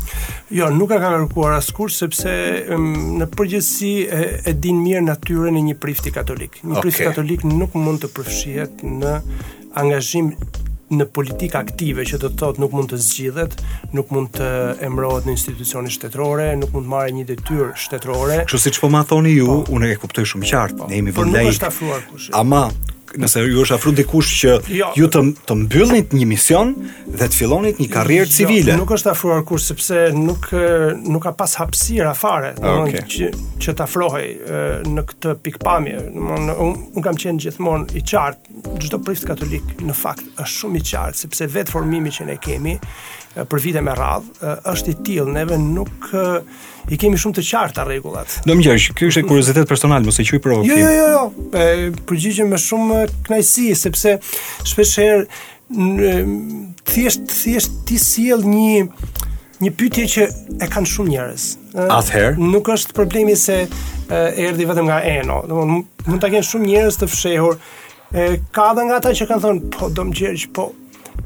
Jo, 0.52 0.70
nuk 0.74 0.92
e 0.92 0.98
ka 1.00 1.12
kërkuar 1.14 1.56
askush 1.60 2.00
sepse 2.02 2.32
në 3.22 3.28
përgjithësi 3.38 3.92
e, 4.08 4.22
e 4.50 4.54
din 4.58 4.82
mirë 4.84 5.06
natyrën 5.08 5.58
e 5.58 5.64
një 5.70 5.78
prifti 5.80 6.12
katolik. 6.12 6.60
Një 6.66 6.76
okay. 6.76 6.86
prift 6.88 7.04
katolik 7.12 7.46
nuk 7.48 7.78
mund 7.78 8.02
të 8.04 8.10
përfshihet 8.18 8.84
në 8.84 9.14
angazhim 9.80 10.34
në 10.92 11.06
politikë 11.16 11.56
aktive 11.56 12.04
që 12.04 12.18
do 12.20 12.28
të 12.34 12.40
thotë 12.42 12.60
nuk 12.66 12.74
mund 12.76 12.90
të 12.92 12.98
zgjidhet, 13.00 13.54
nuk 13.96 14.10
mund 14.12 14.34
të 14.36 14.50
emërohet 14.90 15.30
në 15.30 15.38
institucione 15.38 15.94
shtetërore, 15.94 16.50
nuk 16.60 16.74
mund 16.76 16.90
të 16.90 16.96
marrë 16.98 17.16
një 17.16 17.26
detyrë 17.30 17.70
shtetërore. 17.80 18.42
Kështu 18.44 18.60
siç 18.66 18.82
po 18.84 18.90
ma 18.92 19.06
thoni 19.08 19.38
ju, 19.38 19.48
po. 19.62 19.78
unë 19.78 19.94
e 19.94 20.00
kuptoj 20.02 20.28
shumë 20.34 20.52
qartë. 20.52 20.82
Po. 20.82 20.92
ne 20.92 21.00
jemi 21.00 21.16
vëllai. 21.16 21.46
Por 21.46 21.46
nuk 21.46 21.54
është 21.56 21.70
afruar 21.70 22.04
kush. 22.10 22.28
Ama 22.36 22.66
nëse 23.20 23.42
ju 23.44 23.64
është 23.66 23.76
afrun 23.78 23.96
dikush 23.98 24.30
që 24.42 24.52
jo, 24.76 24.90
ju 24.98 25.08
të 25.14 25.22
të 25.48 25.56
mbyllnit 25.64 26.14
një 26.16 26.28
mision 26.30 26.74
dhe 27.08 27.28
të 27.28 27.38
fillonit 27.42 27.80
një 27.84 27.88
karrierë 27.94 28.28
jo, 28.28 28.32
civile. 28.36 28.76
Nuk 28.80 28.94
është 28.96 29.12
afruar 29.12 29.44
kurse 29.48 29.72
sepse 29.74 30.02
nuk 30.16 30.52
nuk 31.12 31.24
ka 31.26 31.34
pas 31.40 31.56
hapësira 31.62 32.14
fare, 32.18 32.54
ah, 32.58 32.62
domthonjë 32.62 33.06
që 33.18 33.32
që 33.62 33.76
të 33.78 33.86
afrohej 33.88 34.28
në 34.92 35.06
këtë 35.12 35.36
pikpamje. 35.46 35.98
Domthonjë 36.16 36.58
un, 36.68 36.76
un 36.96 37.08
kam 37.08 37.20
qenë 37.24 37.46
gjithmonë 37.48 37.90
i 38.00 38.06
qartë, 38.12 38.60
çdo 38.88 39.02
prift 39.06 39.28
katolik 39.30 39.76
në 39.82 39.96
fakt 39.98 40.28
është 40.38 40.54
shumë 40.60 40.80
i 40.82 40.86
qartë 40.92 41.26
sepse 41.26 41.50
vetë 41.56 41.76
formimi 41.76 42.14
që 42.16 42.30
ne 42.32 42.40
kemi 42.42 42.78
për 43.36 43.62
vite 43.64 43.82
me 43.84 43.94
radh, 43.96 44.26
është 44.68 44.92
i 44.92 44.96
tillë 45.08 45.34
neve 45.36 45.58
nuk 45.62 46.10
i 46.92 46.98
kemi 47.00 47.20
shumë 47.22 47.38
të 47.40 47.44
qarta 47.48 47.86
rregullat. 47.88 48.40
Do 48.48 48.56
më 48.58 48.66
gjej, 48.66 48.90
ky 48.98 49.08
është 49.10 49.24
kuriozitet 49.30 49.70
personal, 49.70 50.04
mos 50.08 50.20
e 50.22 50.26
quaj 50.28 50.42
provokim. 50.44 50.74
Jo, 50.74 50.90
jo, 50.90 50.92
jo, 50.98 51.10
jo. 51.16 51.48
E 51.56 51.92
përgjigjem 52.10 52.52
me 52.52 52.60
shumë 52.60 53.00
kënaqësi 53.30 53.68
sepse 53.80 54.18
shpesh 54.68 54.98
herë 55.04 55.26
thjesht 56.92 57.32
thjesht 57.32 57.78
ti 57.88 58.00
sjell 58.02 58.44
një 58.48 58.82
një 59.62 59.70
pyetje 59.78 60.08
që 60.12 60.28
e 60.66 60.68
kanë 60.74 60.90
shumë 60.90 61.14
njerëz. 61.14 61.44
Atëherë 61.86 62.42
nuk 62.50 62.68
është 62.76 62.96
problemi 62.98 63.36
se 63.40 63.62
erdhi 64.12 64.66
vetëm 64.68 64.90
nga 64.90 64.98
Eno, 65.08 65.40
do 65.48 65.64
të 66.04 66.10
mund 66.10 66.20
ta 66.20 66.28
kenë 66.34 66.50
shumë 66.50 66.68
njerëz 66.74 66.98
të 67.00 67.12
fshehur. 67.14 67.60
E, 68.12 68.24
ka 68.52 68.74
dhe 68.76 68.84
nga 68.90 68.98
ta 69.06 69.14
që 69.16 69.28
kanë 69.30 69.44
thonë, 69.46 69.68
po, 69.78 69.88
do 69.96 70.04
më 70.10 70.32
po, 70.58 70.66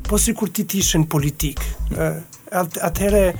po 0.08 0.18
si 0.20 0.34
kur 0.38 0.50
ti 0.54 0.64
tishën 0.70 1.06
politik. 1.10 1.60
Atëhere, 2.56 3.34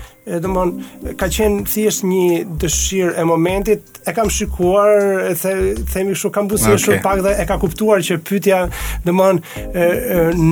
dëmon, 0.44 0.72
ka 1.20 1.28
qenë 1.32 1.64
thjesht 1.70 2.06
një 2.10 2.42
dëshirë 2.64 3.14
e 3.22 3.26
momentit, 3.30 4.00
e 4.10 4.14
kam 4.18 4.32
shikuar, 4.34 5.30
the, 5.40 5.54
themi 5.94 6.18
shumë, 6.18 6.34
kam 6.36 6.50
busi 6.52 6.72
okay. 6.72 6.82
shumë 6.88 7.04
pak 7.06 7.22
dhe 7.26 7.36
e 7.44 7.46
ka 7.48 7.60
kuptuar 7.62 8.02
që 8.06 8.18
pytja, 8.28 8.64
dëmon, 9.06 9.44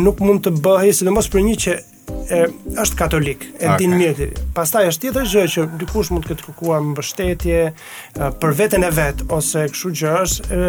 nuk 0.06 0.21
mund 0.23 0.45
të 0.47 0.56
bëhe, 0.65 0.93
se 0.95 1.10
për 1.36 1.45
një 1.49 1.58
që 1.65 1.79
e, 2.29 2.39
është 2.81 2.95
katolik, 2.99 3.45
e 3.59 3.65
okay. 3.67 3.77
din 3.81 3.93
mjeti. 3.99 4.27
Pastaj 4.55 4.87
është 4.91 5.05
tjetër 5.07 5.27
gjë 5.31 5.43
që 5.55 5.63
dikush 5.83 6.11
mund 6.13 6.25
të 6.25 6.31
këtë 6.31 6.47
kërkuar 6.47 6.83
mbështetje 6.91 7.59
për 8.43 8.55
veten 8.59 8.85
e 8.87 8.91
vet 8.95 9.23
ose 9.33 9.65
kështu 9.73 9.91
gjë 10.01 10.13
është. 10.23 10.61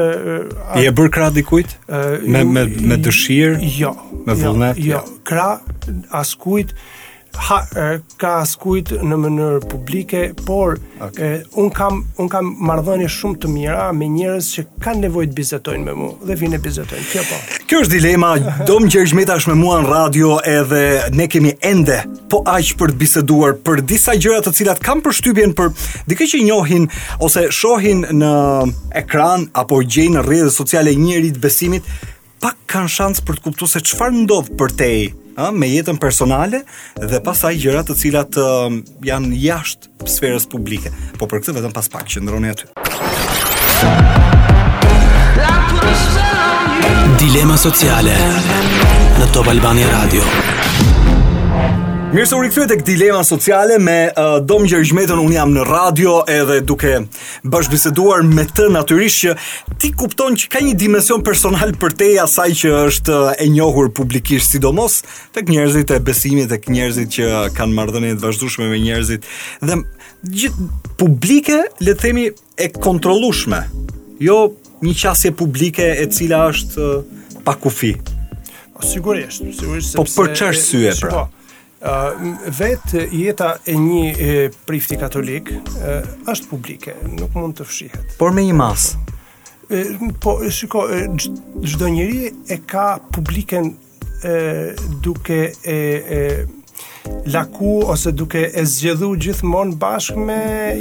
e 0.80 0.84
bër 0.98 1.12
krah 1.16 1.32
dikujt? 1.36 1.76
me 2.28 2.44
me 2.44 2.66
me 2.90 2.98
dëshirë? 2.98 3.62
Jo. 3.78 3.94
Me 4.26 4.34
vullnet? 4.40 4.78
Jo. 4.80 5.00
jo. 5.00 5.00
jo. 5.00 5.22
Krah 5.24 6.20
askujt 6.22 6.74
ha, 7.48 7.58
ka 8.20 8.30
askujt 8.46 8.90
në 9.02 9.16
mënyrë 9.20 9.60
publike, 9.70 10.20
por 10.46 10.78
okay. 11.02 11.42
un 11.60 11.70
kam 11.74 12.02
un 12.22 12.28
kam 12.30 12.50
marrëdhënie 12.66 13.08
shumë 13.10 13.40
të 13.42 13.50
mira 13.52 13.86
me 13.96 14.08
njerëz 14.10 14.50
që 14.54 14.64
kanë 14.84 15.02
nevojë 15.06 15.30
të 15.32 15.36
bizetojnë 15.38 15.84
me 15.88 15.94
mua 15.98 16.14
dhe 16.30 16.36
vinë 16.40 16.58
të 16.58 16.64
bizetojnë. 16.66 17.06
Kjo 17.12 17.24
po. 17.28 17.38
Kjo 17.70 17.80
është 17.84 17.94
dilema, 17.98 18.32
dom 18.70 18.86
që 18.90 19.02
është 19.06 19.26
tash 19.30 19.48
me 19.50 19.56
mua 19.60 19.80
në 19.82 19.90
radio 19.90 20.36
edhe 20.50 20.84
ne 21.16 21.28
kemi 21.32 21.54
ende 21.66 22.00
po 22.32 22.42
aq 22.48 22.74
për 22.80 22.94
të 22.94 23.00
biseduar 23.02 23.58
për 23.66 23.84
disa 23.88 24.16
gjëra 24.18 24.44
të 24.46 24.54
cilat 24.60 24.82
kanë 24.84 25.06
përshtypjen 25.08 25.56
për, 25.58 25.72
për 25.74 26.08
dikë 26.12 26.30
që 26.34 26.44
njohin 26.50 26.88
ose 27.24 27.48
shohin 27.54 28.06
në 28.22 28.32
ekran 29.02 29.48
apo 29.58 29.82
gjej 29.84 30.10
në 30.14 30.24
rrjetet 30.26 30.54
sociale 30.58 30.94
njëri 30.98 31.34
të 31.36 31.42
besimit 31.44 31.90
pak 32.44 32.58
kanë 32.68 32.90
shansë 32.92 33.24
për 33.26 33.38
të 33.40 33.44
kuptu 33.48 33.68
se 33.70 33.80
qëfar 33.82 34.12
ndodh 34.22 34.52
për 34.60 34.74
te 34.80 34.92
ë 35.36 35.50
me 35.54 35.68
jetën 35.68 35.98
personale 36.00 36.62
dhe 36.98 37.20
pastaj 37.26 37.54
gjëra 37.60 37.82
të 37.88 37.96
cilat 38.00 38.38
uh, 38.40 38.70
janë 39.04 39.34
jashtë 39.44 40.08
sferës 40.14 40.48
publike. 40.52 40.92
Po 41.18 41.28
për 41.30 41.42
këtë 41.44 41.56
vetëm 41.58 41.74
pas 41.76 41.88
pak 41.92 42.08
qëndroni 42.14 42.52
aty. 42.54 42.70
Dilema 47.24 47.56
sociale 47.60 48.16
në 49.20 49.30
Top 49.36 49.48
Albania 49.54 49.90
Radio. 49.94 50.53
Mirë 52.14 52.29
se 52.31 52.37
u 52.38 52.42
rikthyet 52.44 52.68
tek 52.70 52.83
dilema 52.87 53.24
sociale 53.27 53.74
me 53.83 53.96
uh, 54.07 54.37
Dom 54.46 54.62
Gjergjmetën, 54.70 55.18
un 55.18 55.33
jam 55.35 55.50
në 55.50 55.64
radio 55.66 56.12
edhe 56.31 56.61
duke 56.62 56.92
bashkëbiseduar 57.42 58.20
me 58.29 58.44
të 58.46 58.68
natyrisht 58.70 59.24
që 59.24 59.33
ti 59.83 59.90
kupton 59.98 60.37
që 60.38 60.46
ka 60.53 60.62
një 60.62 60.77
dimension 60.79 61.24
personal 61.27 61.72
për 61.83 61.96
te 61.98 62.12
asaj 62.22 62.55
që 62.62 62.72
është 62.85 63.18
e 63.42 63.48
njohur 63.57 63.90
publikisht 63.98 64.55
sidomos 64.55 65.00
tek 65.35 65.50
njerëzit 65.50 65.90
e 65.90 65.98
besimit, 66.07 66.53
tek 66.55 66.70
njerëzit 66.70 67.16
që 67.16 67.33
kanë 67.59 67.74
marrëdhënie 67.81 68.14
të 68.14 68.29
vazhdueshme 68.29 68.70
me 68.70 68.79
njerëzit 68.87 69.27
dhe 69.66 69.81
gjithë 70.38 70.70
publike, 71.03 71.62
le 71.81 71.96
të 71.96 72.05
themi, 72.07 72.29
e 72.62 72.70
kontrollueshme. 72.79 73.64
Jo 74.22 74.38
një 74.87 74.94
qasje 75.03 75.35
publike 75.42 75.90
e 75.98 76.07
cila 76.14 76.44
është 76.55 77.40
pa 77.42 77.59
kufi. 77.59 77.96
Po, 78.07 78.87
sigurisht, 78.87 79.42
sigurisht. 79.59 79.96
Po 79.98 80.07
për 80.07 80.37
çfarë 80.38 80.66
syje 80.68 80.94
pra? 81.00 81.00
Shiko, 81.14 81.24
po, 81.24 81.31
Uh, 81.84 82.34
vet 82.48 82.94
jeta 83.12 83.58
e 83.68 83.74
një 83.76 84.02
e, 84.16 84.26
prifti 84.64 84.96
katolik 84.96 85.50
uh, 85.52 85.98
është 86.32 86.46
publike, 86.48 86.94
nuk 87.12 87.34
mund 87.36 87.58
të 87.58 87.64
fshihet. 87.68 88.14
Por 88.16 88.30
me 88.32 88.40
një 88.46 88.54
mas. 88.56 88.86
Uh, 89.68 89.90
po 90.24 90.38
shiko 90.48 90.86
çdo 91.20 91.84
uh, 91.84 91.90
njeri 91.92 92.30
e 92.48 92.56
ka 92.64 92.86
publiken 93.12 93.68
uh, 93.68 94.86
duke 95.04 95.42
e, 95.52 95.74
e 95.74 97.18
laku 97.28 97.74
ose 97.92 98.14
duke 98.16 98.46
e 98.48 98.64
zgjedhu 98.64 99.10
gjithmonë 99.20 99.76
bashkë 99.82 100.24
me 100.30 100.38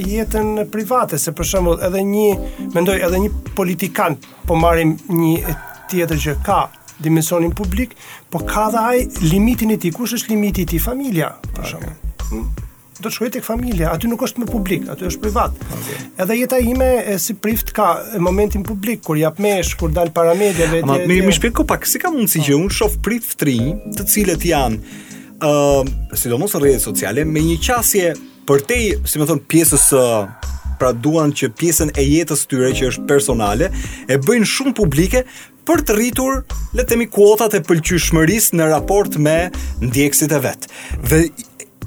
jetën 0.07 0.69
private, 0.71 1.19
se 1.19 1.35
për 1.35 1.51
shembull 1.51 1.83
edhe 1.83 1.99
një 2.07 2.29
mendoj 2.77 2.95
edhe 3.09 3.19
një 3.25 3.33
politikan, 3.59 4.15
po 4.47 4.55
marrim 4.55 4.95
një 5.11 5.57
tjetër 5.91 6.23
që 6.27 6.37
ka 6.47 6.61
dimensionin 7.03 7.51
publik, 7.51 7.95
po 8.31 8.39
ka 8.47 8.69
dhe 8.73 8.81
ai 8.91 9.01
limitin 9.27 9.75
e 9.75 9.79
tij. 9.79 9.91
Kush 9.97 10.15
është 10.17 10.31
limiti 10.33 10.63
i 10.63 10.69
tij? 10.71 10.81
Familja, 10.87 11.35
për 11.55 11.67
shembull. 11.73 11.97
Okay. 11.97 12.29
Hmm? 12.31 12.47
Do 12.99 13.09
të 13.09 13.13
shkoj 13.17 13.29
tek 13.33 13.45
familja, 13.45 13.89
aty 13.91 14.07
nuk 14.07 14.21
është 14.27 14.43
më 14.43 14.47
publik, 14.51 14.83
aty 14.93 15.07
është 15.09 15.23
privat. 15.23 15.57
Okay. 15.73 16.03
Edhe 16.23 16.35
jeta 16.39 16.59
ime 16.63 16.89
e 17.11 17.17
si 17.19 17.33
prift 17.41 17.71
ka 17.75 17.87
e 18.15 18.21
momentin 18.21 18.63
publik 18.63 19.01
kur 19.07 19.17
jap 19.19 19.41
mesh, 19.43 19.73
kur 19.79 19.91
dal 19.93 20.11
para 20.15 20.35
mediave. 20.37 20.83
dhe. 20.85 20.99
Atë 20.99 21.09
më 21.27 21.35
shpjegoj 21.39 21.67
pak, 21.73 21.87
si 21.89 22.01
ka 22.01 22.11
mundësi 22.13 22.45
që 22.47 22.57
un 22.61 22.69
shoh 22.71 22.93
prift 23.05 23.35
tri, 23.41 23.57
të 23.97 24.05
cilët 24.13 24.45
janë 24.53 24.77
ë, 25.41 25.49
uh, 25.49 26.15
sidomos 26.17 26.53
rrjet 26.61 26.83
sociale 26.85 27.25
me 27.25 27.43
një 27.49 27.57
qasje 27.65 28.13
për 28.47 28.67
te, 28.69 28.81
si 29.07 29.19
më 29.19 29.27
thon, 29.29 29.41
pjesës 29.51 29.89
uh, 29.97 30.21
pra 30.79 30.91
duan 30.93 31.31
që 31.33 31.49
pjesën 31.59 31.91
e 31.97 32.05
jetës 32.11 32.45
tyre 32.49 32.69
që 32.75 32.91
është 32.91 33.07
personale 33.09 33.71
e 34.11 34.19
bëjnë 34.19 34.47
shumë 34.53 34.73
publike, 34.79 35.23
për 35.67 35.81
të 35.87 35.95
rritur 35.97 36.41
le 36.75 36.83
të 36.83 36.89
themi 36.93 37.07
kuotat 37.13 37.55
e 37.59 37.63
pëlqyeshmërisë 37.65 38.57
në 38.59 38.69
raport 38.71 39.17
me 39.25 39.35
ndjekësit 39.87 40.33
e 40.33 40.39
vet. 40.43 40.67
Dhe 41.03 41.21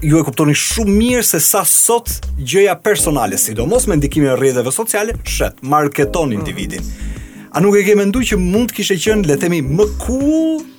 ju 0.06 0.20
e 0.20 0.24
kuptoni 0.28 0.54
shumë 0.60 0.92
mirë 1.00 1.24
se 1.26 1.40
sa 1.44 1.62
sot 1.68 2.10
gjëja 2.38 2.78
personale, 2.84 3.38
sidomos 3.40 3.88
me 3.90 3.96
ndikimin 4.00 4.32
e 4.34 4.38
rrjeteve 4.38 4.72
sociale, 4.74 5.16
shet 5.24 5.62
marketon 5.62 6.32
mm. 6.32 6.38
individin. 6.40 6.88
A 7.56 7.60
nuk 7.64 7.76
e 7.80 7.84
ke 7.86 7.94
mendu 7.96 8.20
që 8.28 8.36
mund 8.40 8.72
kishe 8.76 8.98
qenë, 9.00 9.24
le 9.30 9.38
themi, 9.40 9.62
më 9.64 9.86
ku 10.02 10.20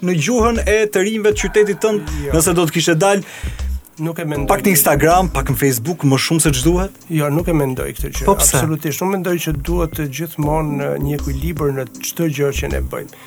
në 0.06 0.18
gjuhën 0.22 0.60
e 0.62 0.78
të 0.94 1.06
rinjve 1.08 1.32
të 1.34 1.44
qytetit 1.48 1.80
tënë, 1.82 2.18
jo. 2.28 2.36
nëse 2.38 2.54
do 2.58 2.68
të 2.70 2.76
kishe 2.78 2.94
dalë 3.02 3.66
nuk 4.00 4.20
e 4.22 4.26
mendoj. 4.26 4.48
Pak 4.50 4.64
në 4.66 4.72
Instagram, 4.76 5.30
pak 5.34 5.50
në 5.54 5.58
Facebook, 5.60 6.04
më 6.08 6.20
shumë 6.22 6.44
se 6.44 6.52
ç'duhet? 6.54 6.98
Jo, 7.14 7.30
nuk 7.34 7.50
e 7.52 7.56
mendoj 7.58 7.88
këtë 7.98 8.12
gjë. 8.16 8.26
Po 8.28 8.36
absolutisht, 8.38 9.02
nuk 9.04 9.14
mendoj 9.16 9.36
që 9.48 9.54
duhet 9.68 9.96
të 9.98 10.08
gjithmonë 10.20 10.90
një 11.06 11.16
ekuilibër 11.18 11.74
në 11.80 11.88
çdo 12.10 12.30
gjë 12.38 12.52
që 12.60 12.72
ne 12.76 12.82
bëjmë. 12.92 13.22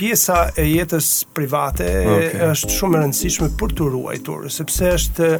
Pjesa 0.00 0.38
e 0.58 0.64
jetës 0.66 1.10
private 1.36 1.90
okay. 2.02 2.30
është 2.50 2.74
shumë 2.78 2.98
e 2.98 3.02
rëndësishme 3.04 3.50
për 3.60 3.76
të 3.78 3.90
ruajtur, 3.94 4.48
sepse 4.52 4.92
është 4.96 5.30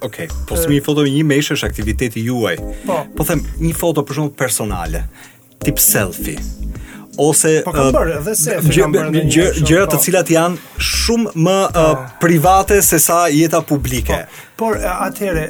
Okay, 0.03 0.27
postim 0.49 0.73
një 0.77 0.83
foto 0.83 1.05
një 1.07 1.23
mesh 1.29 1.53
është 1.55 1.67
aktiviteti 1.69 2.23
juaj. 2.27 2.57
Po, 2.87 3.01
po 3.17 3.25
them 3.27 3.43
një 3.63 3.75
foto 3.79 4.03
për 4.03 4.17
shembull 4.19 4.37
personale, 4.39 5.05
tip 5.63 5.79
selfie 5.81 6.37
ose 7.21 7.59
po, 7.61 7.69
jo, 8.73 8.87
gjëra 9.53 9.83
po. 9.85 9.91
të 9.93 9.97
cilat 10.01 10.29
janë 10.33 10.81
shumë 10.81 11.33
më 11.45 11.53
uh, 11.69 11.91
private 12.17 12.79
se 12.81 12.97
sa 12.99 13.27
jeta 13.29 13.59
publike. 13.69 14.17
Po, 14.57 14.71
por 14.73 14.79
atëherë, 14.81 15.43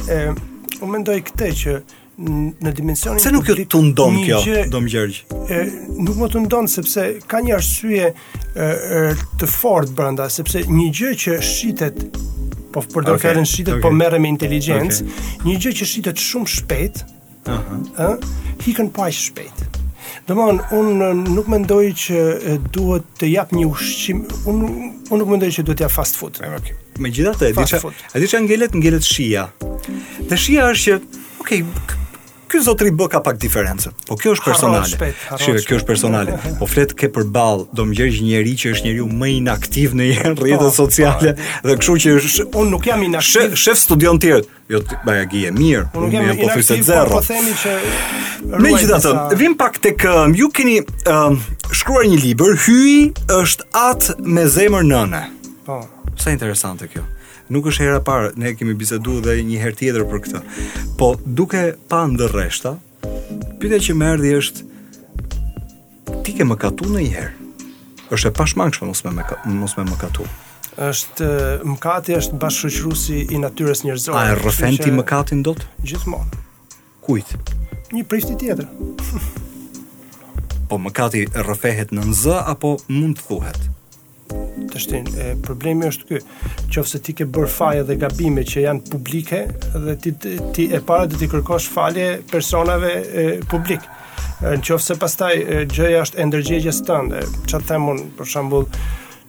unë 0.81 0.89
mendoj 0.97 1.15
këtë 1.29 1.47
që 1.61 1.77
në 2.17 2.73
dimensionin 2.77 3.19
Se 3.23 3.31
nuk 3.33 3.45
ti 3.47 3.51
jo 3.53 3.65
tundon 3.71 4.17
kjo, 4.21 4.39
Dom 4.71 4.85
Gjergj. 4.89 5.21
nuk 6.05 6.17
më 6.19 6.27
tundon 6.35 6.67
sepse 6.69 7.05
ka 7.29 7.39
një 7.41 7.55
arsye 7.55 8.05
e, 8.05 8.11
e, 8.55 9.15
të 9.39 9.49
fortë 9.49 9.93
brenda, 9.97 10.27
sepse 10.29 10.61
një 10.69 10.89
gjë 10.93 11.13
që 11.23 11.39
shitet 11.43 12.03
po 12.73 12.81
përdor 12.81 13.17
okay, 13.19 13.27
fjalën 13.31 13.45
shitet, 13.45 13.73
okay. 13.75 13.83
po 13.85 13.91
merrem 13.93 14.21
me 14.25 14.31
inteligjencë, 14.33 15.03
okay. 15.05 15.45
një 15.45 15.57
gjë 15.61 15.73
që 15.79 15.87
shitet 15.93 16.21
shumë 16.23 16.49
shpejt, 16.57 17.03
ëh, 17.45 17.73
ëh, 18.01 18.29
hi 18.65 18.73
kan 18.73 18.87
pa 18.95 19.05
shpejt. 19.13 19.59
Domthon 20.27 20.61
un 20.79 21.21
nuk 21.35 21.49
mendoj 21.51 21.83
që 22.05 22.21
duhet 22.73 23.05
të 23.21 23.29
jap 23.33 23.53
një 23.53 23.67
ushqim, 23.69 24.23
un 24.49 24.61
un 25.13 25.21
nuk 25.21 25.29
mendoj 25.35 25.51
që 25.59 25.65
duhet 25.67 25.83
të 25.83 25.85
jap 25.85 25.93
fast 25.93 26.17
food. 26.17 26.39
Okay. 26.41 26.73
Megjithatë, 26.97 27.51
e 27.51 27.57
di 27.57 27.67
çka, 27.69 27.83
e 28.17 28.23
di 28.23 28.31
çka 28.31 28.41
ngelet, 28.47 28.77
ngelet 28.77 29.05
shija. 29.05 29.49
Dhe 30.31 30.37
shija 30.39 30.65
është 30.73 30.87
që, 31.03 31.21
okay, 31.43 31.61
ky 32.53 32.61
zotri 32.61 32.91
bë 32.93 33.07
ka 33.09 33.17
pak 33.25 33.39
diferencë. 33.41 33.89
Po 34.05 34.13
kjo 34.19 34.35
është 34.37 34.45
personale. 34.45 34.85
Shpet, 34.85 35.21
kjo 35.65 35.77
është 35.81 35.89
personale. 35.89 36.35
Po 36.59 36.67
flet 36.69 36.91
ke 36.93 37.09
për 37.09 37.25
ball, 37.33 37.63
do 37.73 37.87
më 37.89 37.97
gjej 37.97 38.11
një 38.21 38.41
që 38.61 38.73
është 38.75 38.85
njeriu 38.85 39.07
më 39.09 39.29
inaktiv 39.39 39.95
në 39.97 40.07
po, 40.13 40.43
rrjetet 40.43 40.69
po. 40.69 40.75
sociale 40.77 41.33
dhe 41.65 41.75
kështu 41.81 41.95
që 42.03 42.13
është 42.19 42.45
Unë 42.61 42.69
nuk 42.75 42.85
jam 42.85 43.01
inaktiv. 43.05 43.29
Shef, 43.33 43.57
shef 43.57 43.81
studion 43.81 44.19
tjetër. 44.21 44.45
Jo 44.71 44.79
baje 45.05 45.25
gje 45.33 45.53
mirë. 45.57 45.87
nuk 45.97 46.13
jam 46.13 46.29
po 46.29 46.51
inaktiv. 46.51 46.85
Po 47.09 47.21
themi 47.25 47.57
që 47.63 47.73
Megjithatë, 48.43 49.01
disa... 49.01 49.39
vim 49.39 49.57
pak 49.57 49.79
tek 49.81 50.05
um, 50.11 50.35
ju 50.37 50.49
keni 50.53 50.77
um, 51.09 51.39
shkruar 51.73 52.05
një 52.11 52.21
libër, 52.27 52.53
hyi 52.67 52.97
është 53.41 53.65
atë 53.81 54.17
me 54.29 54.45
zemër 54.45 54.85
nëne. 54.93 55.25
Po. 55.65 55.81
Sa 56.21 56.29
interesante 56.29 56.85
kjo 56.91 57.01
nuk 57.51 57.67
është 57.71 57.85
hera 57.87 58.01
parë, 58.03 58.33
ne 58.39 58.53
kemi 58.55 58.75
biseduar 58.77 59.23
dhe 59.27 59.37
një 59.47 59.59
herë 59.61 59.79
tjetër 59.81 60.05
për 60.11 60.21
këtë. 60.25 60.43
Po, 60.99 61.13
duke 61.25 61.63
pa 61.89 62.03
ndërreshta, 62.09 62.75
pyte 63.61 63.79
që 63.87 63.95
më 63.99 64.11
erdhi 64.13 64.33
është, 64.39 64.69
ti 66.23 66.37
ke 66.39 66.47
më 66.47 66.59
katu 66.63 66.89
në 66.93 67.07
njëherë? 67.07 67.39
është 68.13 68.29
e 68.29 68.33
pashmangshme 68.37 68.85
mos 68.85 68.99
më 69.01 69.11
mos 69.57 69.73
më 69.73 69.85
mëkatu. 69.87 70.25
Është 70.85 71.29
mëkati 71.65 72.13
është 72.19 72.37
bashkëshoqëruesi 72.43 73.15
i 73.33 73.39
natyrës 73.41 73.81
njerëzore. 73.87 74.19
A 74.19 74.35
e 74.35 74.35
rrëfen 74.37 74.77
ti 74.83 74.93
mëkatin 74.93 75.41
dot? 75.45 75.63
Gjithmonë. 75.81 76.37
Kujt? 77.05 77.33
Një 77.93 78.05
prifti 78.05 78.37
tjetër. 78.41 78.67
po 80.69 80.77
mëkati 80.77 81.25
rrëfehet 81.35 81.89
në 81.91 82.05
nz 82.11 82.25
apo 82.53 82.77
mund 82.87 83.17
të 83.19 83.25
thuhet? 83.27 83.61
të 84.71 84.81
shtin, 84.81 85.07
e, 85.19 85.33
problemi 85.45 85.87
është 85.89 86.09
ky, 86.09 86.21
që 86.71 86.81
ofse 86.83 86.99
ti 87.05 87.15
ke 87.17 87.27
bërë 87.29 87.51
faje 87.53 87.83
dhe 87.89 87.97
gabime 88.01 88.45
që 88.47 88.63
janë 88.67 88.85
publike 88.91 89.43
dhe 89.75 89.97
ti, 90.03 90.13
ti 90.55 90.67
e 90.73 90.79
para 90.87 91.07
dhe 91.09 91.19
ti 91.21 91.29
kërkosh 91.31 91.69
falje 91.73 92.07
personave 92.31 92.93
e, 93.23 93.25
publik 93.51 93.83
në 94.43 94.57
që 94.65 94.75
ofse 94.75 94.97
pastaj 94.99 95.33
e, 95.39 95.61
gjëja 95.71 96.01
është 96.07 96.19
e 96.23 96.27
ndërgjegje 96.31 96.73
së 96.79 96.87
të 96.89 96.99
ndë 97.09 97.23
që 97.45 97.59
atë 97.59 97.69
temun 97.71 98.03
për 98.17 98.31
shambull 98.33 98.67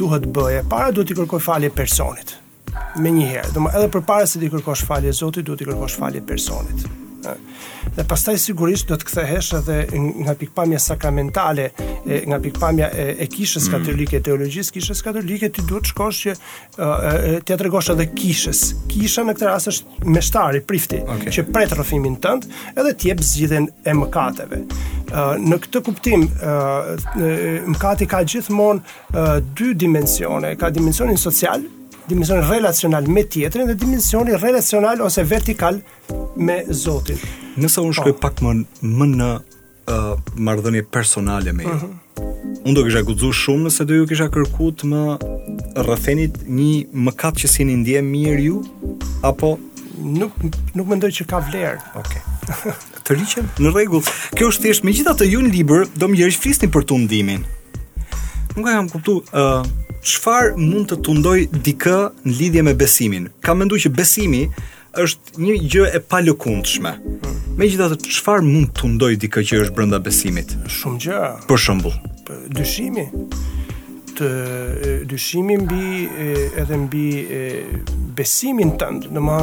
duhet 0.00 0.26
bëje, 0.36 0.64
para 0.72 0.92
duhet 0.94 1.12
i 1.14 1.18
kërkoj 1.20 1.42
falje 1.48 1.70
personit. 1.80 2.36
Me 3.02 3.12
një 3.14 3.26
herë, 3.30 3.66
edhe 3.74 3.90
për 3.94 4.04
para 4.08 4.28
se 4.28 4.40
të 4.42 4.50
kërkosh 4.52 4.84
falje 4.88 5.12
Zotit, 5.20 5.46
duhet 5.48 5.64
i 5.64 5.68
kërkosh 5.70 5.98
falje 6.00 6.24
personit 6.32 6.86
dhe 7.96 8.04
pastaj 8.08 8.36
sigurisht 8.40 8.88
do 8.90 8.96
të 8.98 9.06
kthehesh 9.08 9.50
edhe 9.58 9.76
nga 9.98 10.34
pikpamja 10.38 10.78
sakramentale, 10.82 11.68
e, 11.78 12.22
nga 12.28 12.38
pikpamja 12.42 12.88
e, 12.94 13.06
e 13.24 13.28
kishës 13.32 13.66
mm. 13.68 13.74
katolike, 13.76 14.20
teologjisë 14.26 14.74
kishës 14.78 15.02
katolike, 15.04 15.50
ti 15.56 15.64
duhet 15.66 15.90
shkosh 15.92 16.18
që 16.18 16.34
të 17.48 17.58
tregosh 17.62 17.92
edhe 17.94 18.06
kishës. 18.16 18.60
Kisha 18.90 19.22
në 19.24 19.34
këtë 19.36 19.48
rast 19.48 19.70
është 19.72 20.08
meshtari, 20.12 20.60
prifti, 20.66 21.00
okay. 21.04 21.30
që 21.38 21.44
pret 21.54 21.74
rrëfimin 21.76 22.18
tënd 22.22 22.48
edhe 22.74 22.94
të 22.98 23.10
jep 23.12 23.22
zgjidhjen 23.30 23.68
e 23.88 23.94
mëkateve. 24.00 24.60
Në 25.44 25.58
këtë 25.64 25.82
kuptim, 25.86 26.26
mëkati 27.72 28.08
ka 28.10 28.20
gjithmonë 28.26 29.24
dy 29.58 29.70
dimensione, 29.86 30.54
ka 30.60 30.70
dimensionin 30.74 31.20
social, 31.22 31.64
dimensionin 32.10 32.48
relacional 32.50 33.08
me 33.08 33.24
tjetrin 33.26 33.68
dhe 33.70 33.76
dimensionin 33.80 34.40
relacional 34.42 35.04
ose 35.08 35.24
vertikal 35.30 35.78
me 36.36 36.62
Zotin 36.72 37.22
nëse 37.62 37.82
unë 37.84 37.96
shkoj 37.98 38.14
po. 38.16 38.26
pak 38.26 38.42
më 38.44 38.54
më 38.98 39.06
në 39.18 39.28
uh, 39.34 40.36
marrëdhënie 40.48 40.84
personale 40.96 41.52
me 41.58 41.64
ju. 41.66 41.72
Uh 41.72 41.74
mhm. 41.82 41.88
-huh. 41.88 42.04
Unë 42.66 42.74
do 42.74 42.82
kisha 42.86 43.02
guxuar 43.08 43.34
shumë 43.42 43.62
nëse 43.68 43.84
do 43.88 43.94
ju 43.98 44.04
kisha 44.10 44.26
kërku 44.34 44.66
të 44.78 44.84
më 44.90 45.02
rrëfenit 45.88 46.32
një 46.56 46.72
mëkat 47.06 47.34
që 47.42 47.46
sini 47.54 47.74
ndje 47.80 47.98
mirë 48.12 48.40
ju 48.48 48.56
apo 49.30 49.50
nuk 50.20 50.32
nuk 50.76 50.86
mendoj 50.90 51.10
që 51.18 51.24
ka 51.30 51.38
vlerë. 51.48 51.80
Okej. 52.02 52.20
Okay. 52.22 52.72
të 53.04 53.10
rriqem? 53.16 53.44
Në 53.62 53.68
rregull. 53.74 54.02
Kjo 54.36 54.46
është 54.50 54.62
thjesht 54.62 54.84
megjithatë 54.88 55.24
ju 55.32 55.38
në 55.44 55.50
libër 55.56 55.82
do 56.00 56.04
më 56.08 56.16
jesh 56.22 56.38
flisni 56.42 56.68
për 56.74 56.82
tu 56.88 56.94
ndihmin. 56.98 57.42
Nuk 58.56 58.66
e 58.66 58.72
kam 58.74 58.88
kuptuar 58.92 59.20
ë 59.20 59.24
uh, 59.42 59.62
çfarë 60.10 60.56
mund 60.70 60.86
të 60.90 60.96
tundoj 61.06 61.38
dikë 61.68 61.98
në 62.26 62.32
lidhje 62.40 62.62
me 62.64 62.74
besimin. 62.74 63.24
Kam 63.40 63.56
menduar 63.58 63.80
që 63.84 63.90
besimi 63.98 64.42
është 65.02 65.38
një 65.42 65.54
gjë 65.72 65.84
e 65.98 66.00
palëkundshme. 66.10 66.92
Megjithatë, 67.58 67.98
çfarë 68.14 68.46
mund 68.46 68.70
të 68.78 68.88
ndoj 68.96 69.12
di 69.22 69.30
që 69.30 69.60
është 69.64 69.74
brenda 69.76 69.98
besimit? 70.02 70.52
Shumë 70.70 71.00
gjë. 71.04 71.22
Për 71.50 71.62
shembull, 71.64 71.98
dyshimi. 72.58 73.04
Të 74.18 74.30
dyshimi 75.10 75.56
mbi 75.64 76.32
edhe 76.60 76.78
mbi 76.84 77.04
besimin 78.18 78.72
tënd. 78.80 79.10
Do 79.14 79.40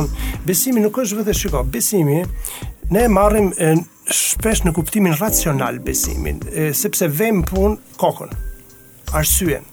besimi 0.47 0.83
nuk 0.83 0.99
është 1.03 1.19
vëdhe 1.21 1.35
shiko, 1.39 1.61
besimi 1.75 2.23
ne 2.91 3.03
e 3.03 3.11
marrim 3.11 3.53
shpesh 4.11 4.63
në 4.67 4.75
kuptimin 4.75 5.15
racional 5.21 5.79
besimin, 5.87 6.43
sepse 6.75 7.07
vem 7.19 7.41
punë 7.47 7.79
kokën, 8.03 8.35
arsyeën 9.17 9.71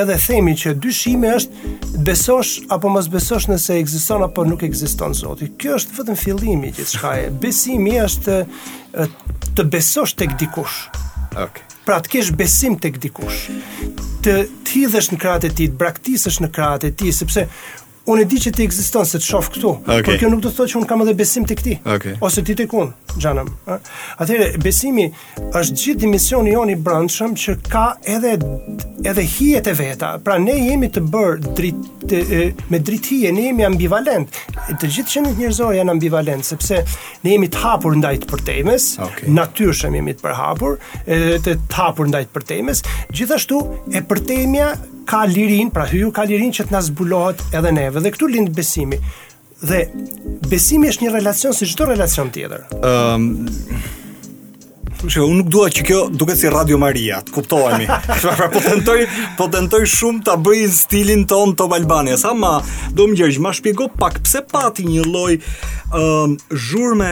edhe 0.00 0.16
themi 0.20 0.52
që 0.58 0.74
dyshimi 0.82 1.30
është 1.36 2.00
besosh 2.04 2.66
apo 2.74 2.90
mos 2.92 3.06
besosh 3.12 3.48
nëse 3.50 3.78
ekziston 3.80 4.24
apo 4.26 4.44
nuk 4.48 4.62
ekziston 4.66 5.14
Zoti. 5.16 5.48
Kjo 5.60 5.78
është 5.80 5.96
vetëm 6.00 6.18
fillimi 6.20 6.70
i 6.70 6.74
gjithçka. 6.76 7.14
Besimi 7.42 7.96
është 8.04 8.40
të 9.56 9.66
besosh 9.72 10.16
tek 10.20 10.36
dikush. 10.42 10.82
Okej. 10.90 11.46
Okay. 11.46 11.62
Pra 11.86 12.00
të 12.02 12.10
kesh 12.16 12.32
besim 12.34 12.74
tek 12.82 12.96
dikush. 12.98 13.44
Të 14.26 14.32
thidhesh 14.66 15.12
në 15.12 15.18
krahët 15.22 15.44
e 15.46 15.52
tij, 15.54 15.68
të 15.72 15.78
braktisësh 15.82 16.40
në 16.42 16.48
krahët 16.56 16.88
e 16.88 16.92
tij 16.98 17.12
sepse 17.14 17.44
unë 18.06 18.22
e 18.22 18.26
di 18.30 18.38
që 18.38 18.52
ti 18.54 18.64
ekziston 18.66 19.06
se 19.06 19.18
të 19.18 19.26
shoh 19.26 19.48
këtu, 19.56 19.70
okay. 19.82 20.04
por 20.06 20.18
kjo 20.20 20.28
nuk 20.30 20.42
do 20.44 20.50
të 20.52 20.60
thotë 20.60 20.72
që 20.72 20.78
unë 20.80 20.88
kam 20.90 21.02
edhe 21.02 21.14
besim 21.18 21.46
tek 21.50 21.62
ti 21.66 21.74
okay. 21.90 22.12
ose 22.22 22.42
ti 22.46 22.54
tek 22.58 22.70
unë, 22.70 22.92
xhanam. 23.18 23.50
Atëherë 24.22 24.60
besimi 24.62 25.08
është 25.10 25.78
gjithë 25.80 26.04
dimensioni 26.04 26.52
jonë 26.54 26.74
i 26.74 26.78
brendshëm 26.86 27.34
që 27.42 27.56
ka 27.66 27.84
edhe 28.16 28.36
edhe 29.06 29.24
hijet 29.36 29.68
e 29.70 29.74
veta. 29.78 30.12
Pra 30.26 30.36
ne 30.42 30.54
jemi 30.56 30.88
të 30.90 31.02
bër 31.12 31.40
drit 31.48 32.10
me 32.70 32.78
dritje, 32.82 33.30
ne 33.34 33.48
jemi 33.48 33.66
ambivalent. 33.66 34.30
Të 34.78 34.90
gjithë 34.94 35.14
që 35.16 35.24
njerëzor 35.26 35.74
janë 35.78 35.96
ambivalent 35.96 36.46
sepse 36.46 36.82
ne 37.24 37.34
jemi 37.34 37.50
të 37.50 37.62
hapur 37.64 37.96
ndaj 37.98 38.20
të 38.22 38.30
përtejmes, 38.32 38.90
okay. 39.02 39.30
natyrshëm 39.34 39.98
jemi 39.98 40.14
të 40.20 40.26
përhapur, 40.28 40.78
edhe 41.10 41.56
të 41.56 41.80
hapur 41.80 42.10
ndaj 42.12 42.28
të 42.28 42.36
përtejmes. 42.38 42.84
Gjithashtu 43.14 43.58
e 43.98 44.02
përtejmja 44.06 44.70
ka 45.06 45.20
lirin, 45.30 45.68
pra 45.70 45.84
hyu 45.86 46.08
ka 46.10 46.24
lirin 46.26 46.50
që 46.50 46.64
të 46.66 46.74
na 46.74 46.80
zbulohet 46.82 47.42
edhe 47.54 47.70
ne 47.76 47.88
dhe 48.00 48.10
këtu 48.12 48.26
lind 48.30 48.54
besimi. 48.56 48.98
Dhe 49.62 49.86
besimi 50.50 50.90
është 50.92 51.06
një 51.06 51.12
relacion 51.18 51.54
si 51.56 51.68
çdo 51.70 51.88
relacion 51.92 52.32
tjetër. 52.34 52.66
Ëm 52.80 53.14
um... 53.14 53.94
Shë, 55.06 55.20
unë 55.28 55.36
nuk 55.38 55.48
dua 55.52 55.66
që 55.70 55.82
kjo 55.86 55.98
duket 56.18 56.38
si 56.40 56.48
Radio 56.50 56.78
Maria, 56.80 57.18
të 57.22 57.34
kuptohemi. 57.36 57.84
Pra, 58.22 58.32
pra 58.40 58.46
po 58.50 58.62
tentoj, 58.64 59.02
po 59.38 59.44
tentoj 59.52 59.82
shumë 59.92 60.24
ta 60.26 60.38
bëj 60.40 60.62
stilin 60.72 61.26
ton 61.30 61.52
të 61.52 61.66
Albania. 61.76 62.16
Sa 62.18 62.32
ma, 62.34 62.54
do 62.96 63.04
më 63.06 63.18
gjërgjë, 63.20 63.42
ma 63.44 63.52
shpjego 63.54 63.90
pak 64.00 64.16
pse 64.24 64.40
pati 64.50 64.88
një 64.88 65.04
lloj 65.04 65.36
ëm 65.36 65.38
ehm, 66.00 66.32
uh, 66.32 66.56
zhurme 66.64 67.10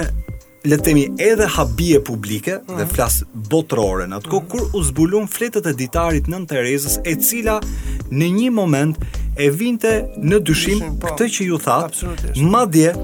le 0.65 0.77
të 0.81 0.85
themi 0.87 1.03
edhe 1.21 1.45
habije 1.57 2.01
publike 2.05 2.55
mm. 2.57 2.73
dhe 2.79 2.85
mhm. 2.85 2.93
flas 2.95 3.19
botërore 3.35 4.07
në 4.09 4.17
atë 4.21 4.31
kohë 4.33 4.45
mm. 4.45 4.51
kur 4.53 4.77
u 4.79 4.85
zbulon 4.89 5.27
fletët 5.31 5.67
e 5.69 5.75
ditarit 5.77 6.31
Nën 6.33 6.47
Terezës 6.49 6.99
e 7.05 7.17
cila 7.21 7.59
në 8.15 8.31
një 8.39 8.51
moment 8.57 8.97
e 9.37 9.49
vinte 9.51 9.91
në 10.23 10.39
dyshim 10.47 10.85
po, 11.03 11.11
këtë 11.11 11.29
që 11.37 11.47
ju 11.49 11.59
tha 11.61 11.79
madje 12.47 12.95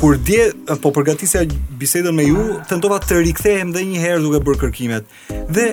kur 0.00 0.16
dje 0.18 0.50
po 0.82 0.90
përgatisja 0.92 1.44
bisedën 1.78 2.14
me 2.18 2.26
ju 2.26 2.56
tentova 2.68 2.98
të 3.00 3.22
rikthehem 3.28 3.70
edhe 3.70 3.84
një 3.86 4.02
herë 4.02 4.24
duke 4.26 4.42
bërë 4.44 4.62
kërkimet 4.66 5.08
dhe 5.54 5.68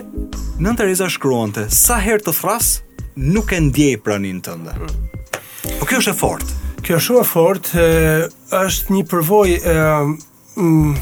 Nën 0.59 0.79
Tereza 0.79 1.09
shkruante 1.11 1.67
sa 1.73 1.99
herë 2.03 2.29
të 2.29 2.35
thras 2.39 2.71
nuk 3.19 3.51
e 3.51 3.59
ndjej 3.67 3.97
pranin 4.05 4.39
tënde 4.45 4.77
mhm. 4.77 5.21
po 5.83 5.89
kjo 5.91 5.99
është 6.03 6.15
e 6.15 6.19
fortë 6.23 6.55
Kjo 6.79 6.95
është 6.95 7.03
shumë 7.09 7.19
e 7.19 7.27
fortë, 7.27 7.87
është 8.55 8.93
një 8.95 9.01
përvojë 9.11 9.57
mm, 10.59 10.95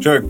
Çoj. 0.02 0.22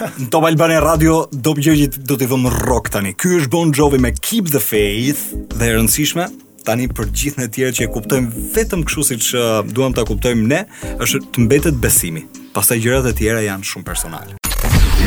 do 0.00 0.24
të 0.26 0.28
Top 0.30 0.44
Albani 0.46 0.76
Radio 0.80 1.26
do 1.32 1.54
të 1.54 1.98
do 2.06 2.16
të 2.20 2.26
vëmë 2.30 2.50
rock 2.66 2.90
tani. 2.94 3.14
Ky 3.18 3.38
është 3.40 3.50
Bon 3.52 3.72
Jovi 3.74 3.98
me 3.98 4.12
Keep 4.16 4.50
the 4.54 4.60
Faith 4.62 5.22
dhe 5.54 5.66
e 5.66 5.72
rëndësishme 5.76 6.26
tani 6.66 6.88
për 6.92 7.08
gjithë 7.16 7.40
ne 7.40 7.46
të 7.48 7.54
tjerë 7.58 7.76
që 7.78 7.84
e 7.86 7.90
kuptojmë 7.94 8.42
vetëm 8.56 8.82
kështu 8.88 9.04
siç 9.10 9.28
uh, 9.36 9.48
duam 9.74 9.94
ta 9.96 10.04
kuptojmë 10.08 10.48
ne, 10.50 10.60
është 11.04 11.22
të 11.34 11.46
mbetet 11.46 11.78
besimi. 11.82 12.26
Pastaj 12.56 12.80
gjërat 12.84 13.10
e 13.12 13.16
tjera 13.20 13.42
janë 13.44 13.66
shumë 13.70 13.86
personale. 13.86 14.36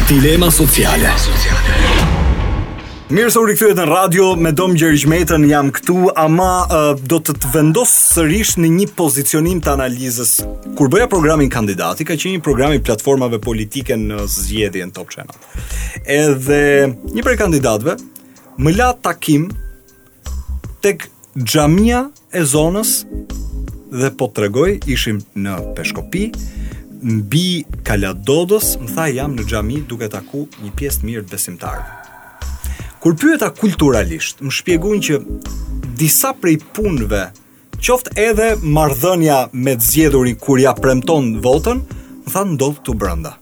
Dilema 0.10 0.50
sociale. 0.52 1.12
Mirë 3.14 3.30
se 3.30 3.38
u 3.38 3.46
rikthyet 3.46 3.78
në 3.78 3.84
radio 3.90 4.30
me 4.40 4.50
Dom 4.56 4.72
Gjergjmetën 4.80 5.44
jam 5.46 5.68
këtu, 5.76 6.08
ama 6.18 6.48
uh, 6.64 6.86
do 7.04 7.20
të 7.22 7.36
të 7.44 7.52
vendos 7.54 7.92
sërish 8.16 8.56
në 8.64 8.72
një 8.80 8.88
pozicionim 8.98 9.60
të 9.62 9.74
analizës. 9.76 10.38
Kur 10.80 10.90
bëja 10.90 11.10
programin 11.12 11.52
kandidati, 11.54 12.08
ka 12.10 12.18
qenë 12.18 12.40
një 12.40 12.46
program 12.48 12.74
i 12.74 12.82
platformave 12.82 13.38
politike 13.44 14.00
në 14.02 14.26
zgjedhjen 14.34 14.96
Top 14.96 15.14
Channel. 15.14 15.38
Edhe 16.02 16.64
një 17.14 17.28
prej 17.28 17.38
kandidatëve 17.44 18.00
më 18.64 18.76
la 18.80 18.92
takim 18.98 19.52
tek 20.84 21.06
xhamia 21.42 22.06
e 22.34 22.44
zonës 22.46 22.92
dhe 23.94 24.10
po 24.18 24.28
të 24.30 24.44
regoj, 24.46 24.70
ishim 24.90 25.20
në 25.38 25.56
Peshkopi, 25.78 26.28
mbi 27.04 27.48
Kaladodës, 27.86 28.74
më 28.82 28.90
tha 28.94 29.08
jam 29.14 29.34
në 29.38 29.46
xhami 29.50 29.82
duke 29.90 30.10
taku 30.14 30.46
një 30.64 30.74
pjesë 30.78 31.02
të 31.02 31.10
mirë 31.10 31.26
besimtarëve. 31.34 32.00
Kur 33.04 33.18
pyeta 33.20 33.50
kulturalisht, 33.54 34.42
më 34.46 34.54
shpjeguin 34.58 35.02
që 35.04 35.18
disa 36.00 36.32
prej 36.40 36.60
punëve, 36.78 37.24
qoftë 37.84 38.14
edhe 38.30 38.50
marrdhënia 38.64 39.40
me 39.54 39.74
zgjedhurin 39.78 40.38
kur 40.40 40.62
ja 40.62 40.74
premton 40.80 41.34
votën, 41.44 41.84
më 42.24 42.32
tha 42.34 42.46
ndodh 42.54 42.80
këtu 42.80 42.96
brenda. 42.98 43.36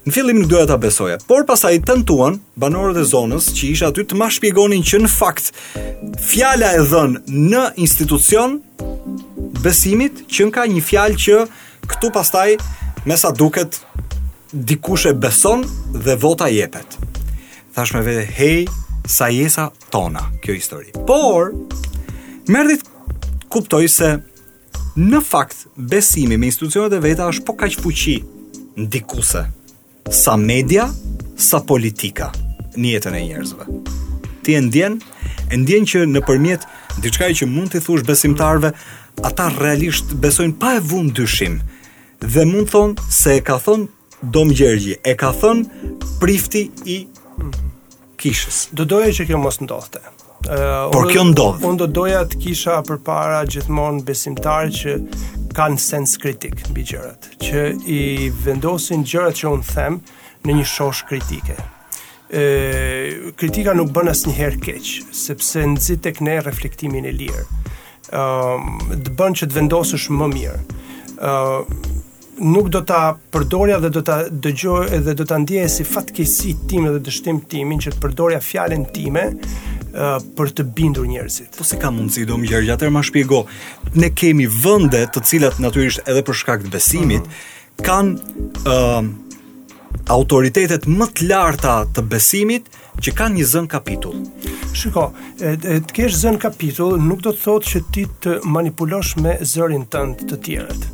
Në 0.00 0.12
fillim 0.16 0.38
nuk 0.40 0.48
doja 0.48 0.64
ta 0.64 0.78
besoja, 0.80 1.18
por 1.28 1.42
pastaj 1.44 1.74
tentuan 1.84 2.38
banorët 2.56 2.96
e 3.02 3.02
zonës 3.04 3.50
që 3.52 3.66
isha 3.74 3.88
aty 3.90 4.06
të 4.08 4.16
ma 4.16 4.30
shpjegonin 4.32 4.80
që 4.86 5.00
në 5.02 5.10
fakt 5.12 5.50
fjala 6.24 6.70
e 6.72 6.80
dhënë 6.88 7.24
në 7.50 7.64
institucion 7.84 8.54
besimit 9.60 10.22
që 10.32 10.46
ka 10.56 10.64
një 10.72 10.80
fjalë 10.86 11.18
që 11.26 11.42
këtu 11.90 12.10
pastaj 12.16 12.46
me 13.04 13.18
sa 13.20 13.34
duket 13.36 13.76
dikush 14.70 15.04
e 15.12 15.12
beson 15.20 15.66
dhe 15.92 16.16
vota 16.24 16.48
jepet. 16.50 16.96
Thash 17.76 17.92
me 17.94 18.00
vete, 18.02 18.24
hej, 18.40 18.66
sa 19.04 19.28
jesa 19.30 19.68
tona 19.92 20.30
kjo 20.40 20.56
histori. 20.56 20.94
Por, 21.04 21.52
merdit 22.48 22.88
kuptoj 23.52 23.84
se 23.98 24.14
në 24.96 25.20
fakt 25.28 25.66
besimi 25.76 26.40
me 26.40 26.48
institucionet 26.48 26.96
e 26.96 27.04
veta 27.04 27.28
është 27.28 27.44
po 27.46 27.52
kaq 27.60 27.76
fuqi 27.84 28.22
ndikuese 28.80 29.44
sa 30.10 30.34
media, 30.36 30.88
sa 31.38 31.60
politika 31.62 32.30
në 32.74 32.96
jetën 32.96 33.14
e 33.16 33.20
njerëzve. 33.28 33.66
Ti 34.44 34.56
e 34.58 34.62
ndjen, 34.66 34.96
e 35.50 35.58
ndjen 35.62 35.86
që 35.86 36.02
nëpërmjet 36.10 36.64
diçkaje 37.04 37.36
që 37.42 37.46
mund 37.50 37.70
t'i 37.70 37.78
thush 37.84 38.02
besimtarve, 38.08 38.72
ata 39.22 39.46
realisht 39.60 40.10
besojnë 40.18 40.58
pa 40.58 40.74
e 40.80 40.84
vënë 40.90 41.14
dyshim. 41.14 41.60
Dhe 42.20 42.42
mund 42.50 42.66
thonë 42.74 42.98
se 43.10 43.38
e 43.38 43.44
ka 43.46 43.60
thonë 43.62 43.86
Dom 44.34 44.50
Gjergji, 44.52 44.98
e 45.06 45.14
ka 45.16 45.30
thonë 45.32 46.00
prifti 46.20 46.66
i 46.84 46.98
kishës. 48.20 48.66
Do 48.76 48.84
doje 48.84 49.14
që 49.16 49.30
kjo 49.30 49.38
mos 49.40 49.62
ndodhte. 49.62 50.02
Uh, 50.48 50.88
Por 50.88 51.04
kjo 51.12 51.26
ndodh. 51.34 51.64
Un 51.68 51.76
do 51.76 51.84
doja 51.86 52.22
të 52.24 52.38
kisha 52.40 52.78
përpara 52.88 53.42
gjithmonë 53.50 54.00
besimtarë 54.08 54.72
që 54.72 54.94
kanë 55.56 55.76
sens 55.82 56.14
kritik 56.22 56.62
mbi 56.70 56.84
gjërat, 56.88 57.26
që 57.44 57.64
i 57.92 57.98
vendosin 58.46 59.04
gjërat 59.04 59.36
që 59.42 59.50
un 59.50 59.60
them 59.68 59.98
në 60.48 60.56
një 60.62 60.66
shosh 60.72 61.02
kritike. 61.10 61.58
E, 62.30 62.44
kritika 63.36 63.74
nuk 63.76 63.90
bën 63.92 64.08
asnjëherë 64.14 64.60
keq, 64.64 64.90
sepse 65.12 65.66
nxit 65.74 66.00
tek 66.06 66.22
ne 66.24 66.38
reflektimin 66.46 67.04
e 67.04 67.12
lirë. 67.20 67.42
Ëm, 68.14 68.70
um, 68.94 69.02
të 69.02 69.16
bën 69.20 69.36
që 69.42 69.48
të 69.50 69.58
vendosësh 69.58 70.06
më 70.16 70.28
mirë. 70.38 70.60
Ëm, 71.18 71.18
uh, 71.26 71.98
nuk 72.40 72.70
do 72.72 72.80
ta 72.88 73.10
përdorja 73.34 73.76
dhe 73.82 73.90
do 73.92 74.00
ta 74.00 74.22
dëgjoj 74.32 74.86
edhe 74.96 75.12
do 75.18 75.24
ta 75.28 75.36
ndjeje 75.42 75.66
si 75.68 75.84
fatkeqësi 75.84 76.54
tim 76.70 76.86
edhe 76.88 77.02
dështim 77.04 77.42
timin 77.52 77.82
që 77.84 77.92
të 77.92 78.00
përdorja 78.00 78.38
fjalën 78.40 78.86
time 78.94 79.26
për 80.36 80.52
të 80.58 80.64
bindur 80.76 81.06
njerëzit. 81.10 81.54
Po 81.58 81.64
se 81.66 81.78
ka 81.80 81.90
mundësi 81.92 82.26
do 82.28 82.36
më 82.38 82.62
atë 82.74 82.90
më 82.94 83.02
shpjego. 83.08 83.42
Ne 83.94 84.10
kemi 84.14 84.46
vende 84.46 85.02
të 85.12 85.22
cilat 85.26 85.58
natyrisht 85.62 86.06
edhe 86.08 86.22
për 86.28 86.36
shkak 86.42 86.62
të 86.66 86.70
besimit 86.74 87.24
mm. 87.24 87.82
kanë 87.84 88.66
uh, 88.70 89.04
autoritetet 90.14 90.86
më 90.88 91.10
të 91.18 91.28
larta 91.30 91.80
të 91.96 92.04
besimit 92.12 92.68
që 93.00 93.14
kanë 93.18 93.34
një 93.40 93.46
zën 93.52 93.66
kapitull. 93.70 94.22
Shiko, 94.76 95.08
të 95.40 95.88
kesh 95.96 96.14
zën 96.20 96.36
kapitull 96.38 97.00
nuk 97.00 97.22
do 97.24 97.32
të 97.34 97.42
thotë 97.42 97.70
që 97.72 97.80
ti 97.94 98.04
të 98.22 98.36
manipulosh 98.54 99.16
me 99.18 99.38
zërin 99.50 99.86
tënd 99.90 100.26
të 100.30 100.38
tjerët. 100.46 100.86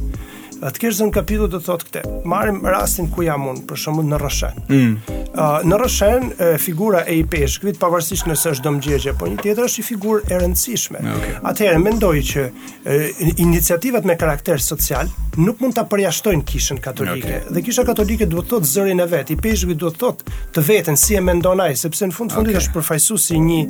Atë 0.64 0.80
kërë 0.80 0.96
zënë 0.96 1.12
kapitu 1.12 1.46
të 1.52 1.58
thotë 1.66 1.86
këte. 1.88 2.02
Marim 2.28 2.62
rastin 2.72 3.10
ku 3.12 3.24
jam 3.26 3.44
unë, 3.50 3.64
për 3.68 3.80
shumë 3.82 4.04
në 4.08 4.20
rëshen. 4.22 4.60
Mm. 4.70 4.94
Uh, 5.36 5.44
në 5.68 5.78
rëshen, 5.82 6.24
figura 6.62 7.02
e 7.12 7.18
i 7.20 7.26
peshë, 7.28 7.60
këvit 7.60 7.80
pavarësisht 7.82 8.28
nëse 8.30 8.54
është 8.54 8.64
domgjegje, 8.64 9.12
po 9.20 9.28
një 9.28 9.42
tjetër 9.44 9.66
është 9.68 9.82
i 9.82 9.84
figur 9.90 10.22
e 10.30 10.38
rëndësishme. 10.40 11.02
Okay. 11.02 11.34
Atëherë, 11.50 11.82
mendoj 11.84 12.14
që 12.30 12.44
e, 12.48 12.96
iniciativat 13.44 14.08
me 14.08 14.16
karakter 14.20 14.62
social 14.64 15.10
nuk 15.36 15.58
mund 15.60 15.74
të 15.76 15.82
përjashtojnë 15.92 16.44
kishën 16.48 16.78
katolike. 16.80 17.42
Okay. 17.42 17.52
Dhe 17.52 17.62
kisha 17.66 17.84
katolike 17.84 18.24
duhet 18.32 18.48
thotë 18.48 18.70
zërin 18.70 19.04
e 19.04 19.06
vetë, 19.12 19.34
i 19.34 19.40
peshë 19.44 19.76
duhet 19.76 19.98
thotë 20.00 20.34
të 20.56 20.64
vetën 20.64 20.96
si 20.96 21.18
e 21.18 21.20
mendonaj, 21.20 21.74
sepse 21.82 22.08
në 22.08 22.16
fund 22.16 22.32
fundit 22.32 22.56
okay. 22.56 22.64
është 22.64 22.78
përfajsu 22.78 23.18
si 23.20 23.40
një 23.44 23.60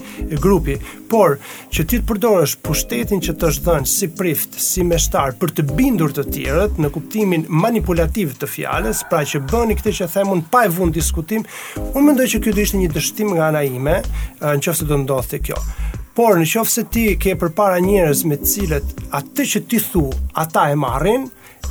grupi. 0.44 0.78
Por, 1.10 1.40
që 1.74 1.82
ti 1.90 1.98
të 1.98 2.06
përdorësh 2.12 2.54
pushtetin 2.66 3.20
që 3.26 3.34
të 3.40 3.50
është 3.50 3.78
si 3.90 4.10
prift, 4.18 4.54
si 4.62 4.86
meshtar, 4.86 5.34
për 5.42 5.56
të 5.58 5.66
bindur 5.74 6.14
të 6.14 6.28
tjerët, 6.34 6.75
në 6.82 6.90
kuptimin 6.94 7.44
manipulativ 7.52 8.34
të 8.40 8.48
fjalës, 8.50 9.00
pra 9.10 9.22
që 9.26 9.42
bëni 9.50 9.76
këtë 9.78 9.94
që 10.00 10.08
them 10.14 10.32
un 10.34 10.42
pa 10.52 10.64
e 10.68 10.72
vënë 10.72 10.94
diskutim, 10.96 11.44
un 11.92 12.06
mendoj 12.08 12.28
që 12.34 12.42
ky 12.46 12.52
do 12.56 12.64
ishte 12.64 12.80
një 12.80 12.90
dështim 12.94 13.32
nga 13.36 13.48
ana 13.50 13.64
ime, 13.66 14.00
nëse 14.42 14.88
do 14.90 15.00
ndodhte 15.04 15.40
kjo. 15.46 15.58
Por 16.16 16.38
në 16.40 16.46
qofë 16.48 16.72
se 16.72 16.84
ti 16.92 17.06
ke 17.20 17.34
përpara 17.36 17.80
njerëz 17.84 18.22
me 18.28 18.38
të 18.40 18.48
cilët 18.52 18.94
atë 19.18 19.44
që 19.50 19.60
ti 19.68 19.80
thu, 19.84 20.06
ata 20.32 20.70
e 20.72 20.78
marrin, 20.80 21.26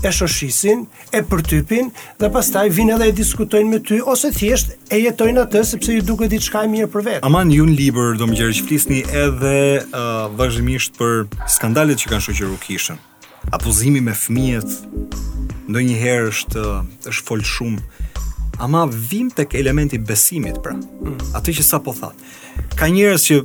e 0.05 0.11
shoshisin, 0.13 0.83
e 1.15 1.21
përtypin 1.25 1.87
dhe 2.21 2.27
pastaj 2.35 2.67
vinë 2.77 2.97
edhe 2.97 3.07
e 3.09 3.15
diskutojnë 3.15 3.69
me 3.71 3.79
ty 3.87 3.97
ose 4.03 4.29
thjesht 4.35 4.75
e 4.93 4.99
jetojnë 5.01 5.41
atë 5.47 5.63
sepse 5.71 5.95
ju 5.95 6.03
duket 6.11 6.29
diçka 6.35 6.61
e 6.67 6.69
mirë 6.69 6.91
për 6.93 7.05
vetë. 7.07 7.23
Aman 7.25 7.53
ju 7.55 7.65
në 7.71 7.77
libër 7.79 8.19
do 8.21 8.29
më 8.29 8.37
gjerë 8.41 8.57
që 8.59 8.67
flisni 8.67 9.01
edhe 9.23 9.55
uh, 9.81 10.29
vazhdimisht 10.37 10.99
për 10.99 11.25
skandalet 11.55 12.03
që 12.03 12.11
kanë 12.13 12.27
shoqëruar 12.27 12.61
Kishën 12.67 13.01
abuzimi 13.51 14.01
me 14.05 14.13
fëmijët 14.13 14.69
ndonjëherë 15.69 16.29
është 16.31 16.63
është 17.11 17.25
fol 17.27 17.43
shumë 17.45 18.07
ama 18.65 18.85
vim 18.87 19.29
tek 19.35 19.55
elementi 19.59 19.99
besimit 19.99 20.59
pra 20.63 20.75
mm. 20.77 21.17
atë 21.37 21.55
që 21.59 21.65
sa 21.67 21.79
po 21.83 21.93
thatë 21.97 22.77
ka 22.79 22.89
njerëz 22.91 23.25
që 23.29 23.39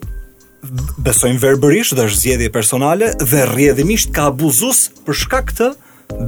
besojnë 1.05 1.41
verbërisht 1.43 1.97
dhe 1.97 2.07
është 2.11 2.23
zgjedhje 2.23 2.51
personale 2.55 3.13
dhe 3.21 3.47
rrjedhimisht 3.51 4.13
ka 4.17 4.29
abuzus 4.33 4.87
për 5.07 5.21
shkak 5.25 5.55
të 5.61 5.71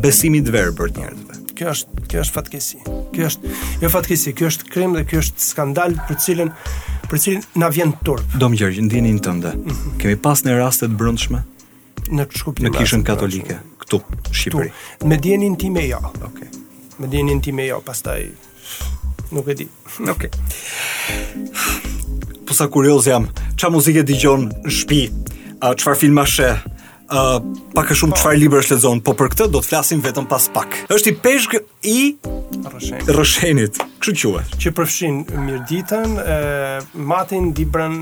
besimit 0.05 0.49
verbër 0.55 0.93
të 0.97 1.05
njerëzve 1.05 1.41
kjo 1.59 1.71
është 1.77 2.07
kjo 2.11 2.23
është 2.25 2.37
fatkesi 2.39 2.83
kjo 3.15 3.29
është 3.31 3.55
jo 3.85 3.93
fatkesi 3.93 4.35
kjo 4.39 4.51
është 4.53 4.71
krim 4.75 4.97
dhe 4.99 5.07
kjo 5.11 5.23
është 5.25 5.47
skandal 5.53 5.97
për 6.09 6.21
cilën 6.27 6.53
për 7.11 7.21
cilin 7.21 7.43
na 7.61 7.69
vjen 7.69 7.91
turp. 8.07 8.25
Dom 8.41 8.55
Gjergj, 8.57 8.79
ndjenin 8.87 9.19
tënde. 9.23 9.51
Mm 9.55 9.67
-hmm. 9.69 9.97
Kemi 10.01 10.17
pas 10.17 10.39
në 10.45 10.55
raste 10.57 10.87
të 10.89 10.97
brendshme 10.97 11.43
në 12.11 12.27
Në 12.63 12.73
kishën 12.75 13.03
katolike 13.07 13.59
këtu, 13.83 14.01
Shqipëri. 14.35 14.71
Me 15.07 15.17
dijenin 15.19 15.57
time 15.57 15.85
jo. 15.89 15.99
Okej. 15.99 16.27
Okay. 16.27 16.49
Me 16.99 17.07
dijenin 17.09 17.41
time 17.43 17.67
jo, 17.67 17.81
pastaj 17.85 18.27
nuk 19.33 19.49
e 19.49 19.55
di. 19.63 19.67
Okej. 20.01 20.13
Okay. 20.17 20.31
Po 22.47 22.55
sa 22.57 22.67
kurioz 22.69 23.07
jam. 23.09 23.29
Ç'a 23.57 23.71
muzikë 23.73 24.03
dëgjon 24.09 24.49
në 24.51 24.71
shtëpi? 24.71 25.03
A 25.63 25.73
çfarë 25.79 25.99
filma 26.03 26.27
sheh? 26.27 26.59
Uh, 27.13 27.45
pak 27.77 27.91
e 27.93 27.97
shumë 27.99 28.17
çfarë 28.17 28.37
po. 28.37 28.41
libër 28.41 28.63
është 28.65 28.75
lexon, 28.79 29.01
po 29.05 29.13
për 29.19 29.31
këtë 29.35 29.47
do 29.53 29.61
të 29.61 29.69
flasim 29.69 30.01
vetëm 30.05 30.27
pas 30.31 30.47
pak. 30.55 30.79
Është 30.95 31.11
i 31.13 31.17
peshk 31.21 31.57
i 31.93 31.97
Rëshenit. 32.63 33.11
Rëshenit, 33.13 33.81
kështu 34.01 34.31
quhet. 34.33 34.55
Që 34.63 34.73
përfshin 34.79 35.19
mirditën, 35.45 36.17
ë 36.19 37.03
matin 37.13 37.51
Dibran 37.57 37.99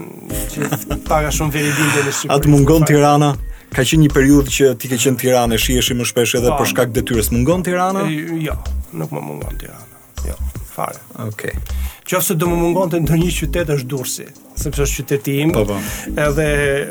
që 0.55 0.71
paga 1.09 1.33
shumë 1.35 1.57
veri 1.57 1.73
ditën 1.79 2.13
e 2.29 2.33
Atë 2.37 2.53
mungon 2.55 2.87
Tirana 2.87 3.33
ka 3.71 3.85
qenë 3.87 4.07
një 4.07 4.11
periudhë 4.15 4.53
që 4.57 4.71
ti 4.83 4.89
ke 4.91 4.97
qenë 4.99 5.15
në 5.17 5.21
Tiranë, 5.25 5.59
shiheshi 5.63 5.97
më 5.99 6.07
shpesh 6.11 6.37
edhe 6.41 6.55
për 6.59 6.69
shkak 6.73 6.93
detyrës. 6.97 7.29
Mungon 7.35 7.63
Tirana? 7.67 8.05
Jo, 8.11 8.57
nuk 8.99 9.13
më 9.15 9.23
mungon 9.23 9.59
Tirana. 9.61 9.87
Jo, 10.27 10.35
fare. 10.75 10.99
Okej. 11.27 11.53
Okay. 11.55 11.87
Qose 12.11 12.35
do 12.35 12.49
më 12.51 12.57
mungonte 12.59 12.99
ndonjë 12.99 13.23
një 13.29 13.35
qytet 13.37 13.69
është 13.71 13.87
Durrësi, 13.93 14.25
sepse 14.59 14.83
është 14.83 14.97
qyteti 15.05 15.35
im. 15.45 15.53
Po, 15.55 15.63
po. 15.69 15.77
Edhe 16.19 16.47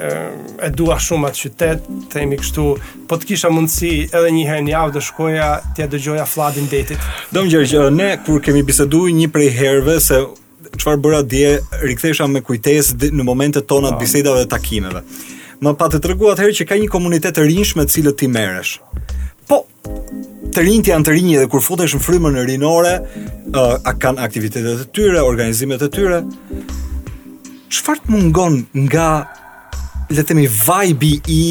e, 0.09 0.69
dua 0.80 0.95
shumë 1.03 1.27
atë 1.27 1.41
qytet, 1.43 1.89
themi 2.13 2.38
kështu, 2.39 2.67
po 3.09 3.17
të 3.19 3.27
kisha 3.34 3.51
mundësi 3.51 3.91
edhe 4.07 4.30
një 4.36 4.45
herë 4.47 4.65
në 4.67 4.71
javë 4.71 4.95
të 4.95 5.01
shkoja 5.09 5.47
t'ia 5.75 5.89
dëgjoja 5.91 6.27
Fladin 6.32 6.71
Detit. 6.71 7.03
Do 7.36 7.43
më 7.43 7.51
gjerë, 7.51 7.89
ne 7.99 8.13
kur 8.23 8.39
kemi 8.47 8.63
biseduar 8.69 9.11
një 9.17 9.27
prej 9.36 9.51
herëve 9.59 9.97
se 10.07 10.21
çfarë 10.80 11.03
bëra 11.03 11.19
dje, 11.27 11.51
rikthesha 11.84 12.30
me 12.32 12.39
kujtesë 12.47 13.11
në 13.11 13.27
momentet 13.27 13.67
tona 13.67 13.91
të 13.97 14.05
bisedave 14.05 14.45
dhe 14.45 14.49
takimeve 14.55 15.03
më 15.64 15.74
pa 15.80 15.88
të 15.91 15.99
tregu 16.03 16.30
atëherë 16.32 16.55
që 16.60 16.66
ka 16.70 16.78
një 16.80 16.89
komunitet 16.91 17.36
të 17.36 17.45
rinjshme 17.49 17.84
me 17.84 17.88
të 17.89 17.95
cilët 17.97 18.18
ti 18.22 18.28
merresh. 18.32 18.78
Po, 19.49 19.64
të 20.55 20.64
rinjt 20.66 20.91
janë 20.91 21.05
të 21.07 21.16
rinj 21.16 21.32
edhe 21.39 21.49
kur 21.51 21.64
futesh 21.66 21.97
në 21.97 22.03
frymën 22.05 22.38
e 22.41 22.45
rinore, 22.47 22.93
a 23.60 23.93
kanë 24.03 24.24
aktivitete 24.26 24.76
të 24.82 24.88
tjera, 24.95 25.26
organizime 25.28 25.78
të 25.82 25.89
tjera. 25.95 26.22
Çfarë 27.70 28.05
të 28.05 28.14
mungon 28.16 28.62
nga 28.88 29.10
le 30.10 30.22
të 30.24 30.28
themi 30.32 30.47
vibe 30.49 31.14
i 31.30 31.41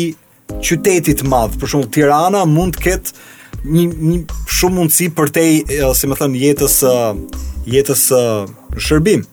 qytetit 0.64 1.22
madh, 1.28 1.58
për 1.60 1.68
shembull 1.74 1.92
Tirana 1.94 2.46
mund 2.48 2.78
të 2.78 2.86
ketë 2.86 3.26
një 3.68 3.84
një 3.92 4.44
shumë 4.56 4.80
mundësi 4.80 5.10
për 5.18 5.32
te, 5.34 5.44
uh, 5.84 5.90
si 5.94 6.08
më 6.08 6.16
thon, 6.18 6.34
jetës 6.38 6.76
uh, 6.88 7.18
jetës 7.68 8.04
uh, 8.16 8.46
shërbim 8.78 9.26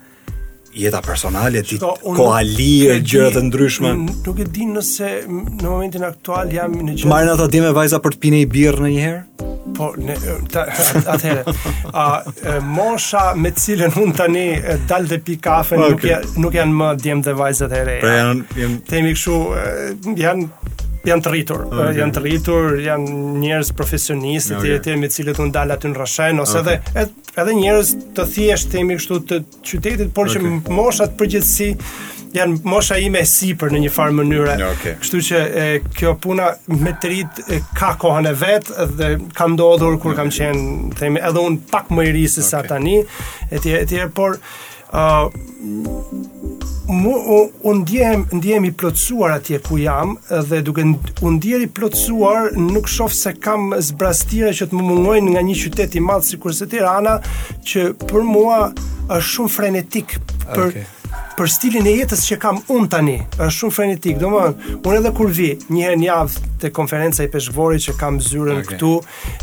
jeta 0.75 0.99
personale, 1.01 1.61
ti 1.65 1.79
koha 1.79 2.41
lirë, 2.43 2.99
gjëra 3.07 3.31
të 3.35 3.43
ndryshme. 3.47 3.93
Nuk 4.25 4.39
e 4.43 4.47
di 4.51 4.67
nëse 4.67 5.09
në 5.27 5.63
momentin 5.63 6.03
aktual 6.07 6.51
jam 6.53 6.75
në 6.83 6.97
gjë. 6.99 7.09
marrën 7.09 7.31
ata 7.33 7.47
dhe 7.51 7.61
me 7.65 7.71
vajza 7.77 7.99
për 8.03 8.15
të 8.17 8.21
pinë 8.25 8.41
një 8.43 8.49
birrë 8.53 8.83
ndonjëherë? 8.83 9.21
Po, 9.75 9.87
ne, 9.99 10.13
ta, 10.53 10.61
atëhere, 11.15 11.41
a, 11.93 12.03
mosha 12.63 13.23
me 13.35 13.49
cilën 13.51 13.95
unë 14.01 14.15
tani 14.15 14.45
dal 14.87 15.07
dhe 15.09 15.17
pi 15.25 15.37
kafe, 15.47 15.75
okay. 15.75 15.91
nuk, 15.91 16.05
ja, 16.11 16.19
nuk 16.45 16.53
janë 16.55 16.77
më 16.81 16.91
djemë 17.03 17.25
dhe 17.27 17.33
vajzët 17.41 17.73
e 17.79 17.83
reja. 17.89 18.01
Pra 18.03 18.17
janë, 18.21 18.47
janë... 18.61 18.79
Temi 18.91 20.21
janë 20.21 20.83
janë 21.09 21.23
të 21.25 21.31
rritur, 21.33 21.63
janë 21.99 22.15
të 22.15 22.21
rritur, 22.23 22.73
janë 22.83 23.19
njerëz 23.43 23.69
profesionistë 23.77 24.57
okay. 24.57 24.77
të 24.79 24.87
tjerë 24.87 25.01
me 25.03 25.09
të 25.11 25.17
cilët 25.19 25.41
unë 25.43 25.53
dal 25.55 25.75
aty 25.75 25.91
në 25.91 25.99
Rrashen 25.99 26.41
ose 26.43 26.63
okay. 26.63 26.81
edhe 26.95 27.05
edhe 27.43 27.55
njerëz 27.61 27.93
të 28.15 28.27
thjeshtë 28.33 28.73
themi 28.77 28.97
kështu 28.99 29.19
të 29.29 29.39
qytetit, 29.69 30.11
por 30.15 30.31
okay. 30.31 30.41
që 30.65 30.73
moshat 30.75 31.15
përgjithësi 31.19 31.71
janë 32.35 32.65
mosha 32.67 32.97
ime 32.99 33.21
e 33.23 33.27
sipër 33.31 33.71
në 33.71 33.79
një 33.85 33.89
farë 33.95 34.15
mënyrë. 34.17 34.55
Okay. 34.73 34.97
Kështu 34.99 35.19
që 35.29 35.41
e, 35.61 35.65
kjo 35.95 36.11
puna 36.23 36.49
me 36.73 36.91
të 36.99 37.11
rit 37.13 37.37
ka 37.77 37.93
kohën 38.01 38.27
e 38.27 38.33
vet 38.41 38.71
dhe 38.99 39.13
kam 39.37 39.53
ndodhur 39.55 39.95
kur 40.03 40.11
okay. 40.11 40.19
kam 40.19 40.33
qenë 40.35 40.95
themi 40.99 41.23
edhe 41.23 41.45
un 41.47 41.55
pak 41.71 41.93
më 41.95 42.09
i 42.09 42.15
ri 42.17 42.25
se 42.27 42.41
okay. 42.41 42.49
sa 42.49 42.63
tani 42.67 42.97
etj 43.55 43.75
etj 43.85 44.07
por 44.17 44.35
mu, 46.87 47.11
uh, 47.11 47.47
unë 47.63 47.81
ndjehem, 47.81 48.25
ndjehem 48.37 48.65
i 48.69 48.73
plotësuar 48.77 49.31
atje 49.39 49.59
ku 49.65 49.77
jam 49.81 50.15
dhe 50.45 50.61
duke 50.65 50.81
unë 50.85 51.35
ndjehem 51.39 51.65
i 51.65 51.71
plotësuar 51.71 52.51
nuk 52.59 52.87
shof 52.91 53.13
se 53.15 53.33
kam 53.33 53.73
zbrastire 53.81 54.53
që 54.55 54.69
të 54.69 54.75
më 54.77 54.87
mungojnë 54.91 55.33
nga 55.33 55.45
një 55.47 55.55
qytet 55.63 55.97
i 55.99 56.03
madhë 56.05 56.29
si 56.29 56.37
kurse 56.41 56.67
Tirana 56.69 57.17
që 57.65 57.87
për 58.05 58.23
mua 58.27 58.61
është 59.07 59.29
shumë 59.33 59.55
frenetik 59.57 60.19
për 60.51 60.67
okay 60.69 60.91
për 61.35 61.49
stilin 61.51 61.87
e 61.91 61.97
jetës 61.97 62.21
që 62.29 62.37
kam 62.39 62.61
unë 62.71 62.89
tani, 62.91 63.17
është 63.35 63.55
shumë 63.59 63.75
frenetik, 63.75 64.17
do 64.21 64.29
më 64.31 64.43
unë 64.79 64.95
edhe 65.01 65.11
kur 65.17 65.29
vi, 65.35 65.49
një 65.73 65.85
herë 65.89 65.99
në 65.99 66.07
javë 66.09 66.43
te 66.63 66.71
konferenca 66.73 67.25
e 67.25 67.29
peshqvorit 67.33 67.83
që 67.89 67.95
kam 67.99 68.19
zyrën 68.23 68.61
okay. 68.63 68.77
këtu, 68.77 68.93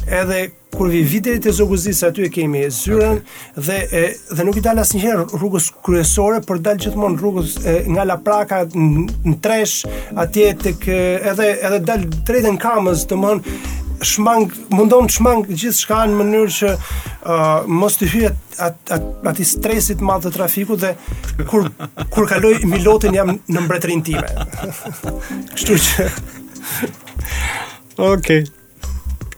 edhe 0.09 0.39
kur 0.73 0.89
vi 0.89 1.03
viterit 1.05 1.45
e 1.45 1.53
zoguzis 1.53 1.99
aty 2.07 2.25
e 2.25 2.31
kemi 2.33 2.63
zyrën 2.73 3.19
okay. 3.19 3.51
dhe 3.67 3.77
e, 3.99 4.03
dhe 4.39 4.47
nuk 4.49 4.57
i 4.57 4.65
dal 4.65 4.81
asnjëherë 4.81 5.27
rrugës 5.35 5.69
kryesore, 5.85 6.41
por 6.49 6.63
dal 6.65 6.81
gjithmonë 6.81 7.21
rrugës 7.21 7.59
e, 7.61 7.75
nga 7.93 8.09
La 8.09 8.17
Praka 8.25 8.63
në, 8.73 9.37
Tresh 9.45 9.83
atje 10.25 10.49
tek 10.65 10.89
edhe 11.29 11.53
edhe 11.61 11.83
dal 11.91 12.09
drejtën 12.25 12.57
Kamës, 12.67 13.05
domthonë 13.13 13.82
shmang 14.03 14.51
mundon 14.75 15.07
të 15.09 15.17
shmang 15.17 15.43
gjithçka 15.51 16.03
në 16.11 16.17
mënyrë 16.19 16.53
që 16.57 16.71
uh, 16.77 17.43
mos 17.71 17.97
të 17.99 18.09
hyet 18.13 18.59
atë 18.63 18.97
at, 18.99 19.07
at 19.33 19.43
stresit 19.47 20.01
të 20.01 20.07
madh 20.09 20.27
të 20.27 20.35
trafikut 20.37 20.83
dhe 20.83 20.93
kur 21.49 21.69
kur 22.15 22.29
kaloj 22.31 22.57
Milotin 22.69 23.15
jam 23.17 23.33
në 23.47 23.67
mbretërinë 23.67 24.07
time. 24.09 24.25
Kështu 25.55 25.79
që 25.87 26.09
Okej. 27.99 28.03
Okay 28.17 28.43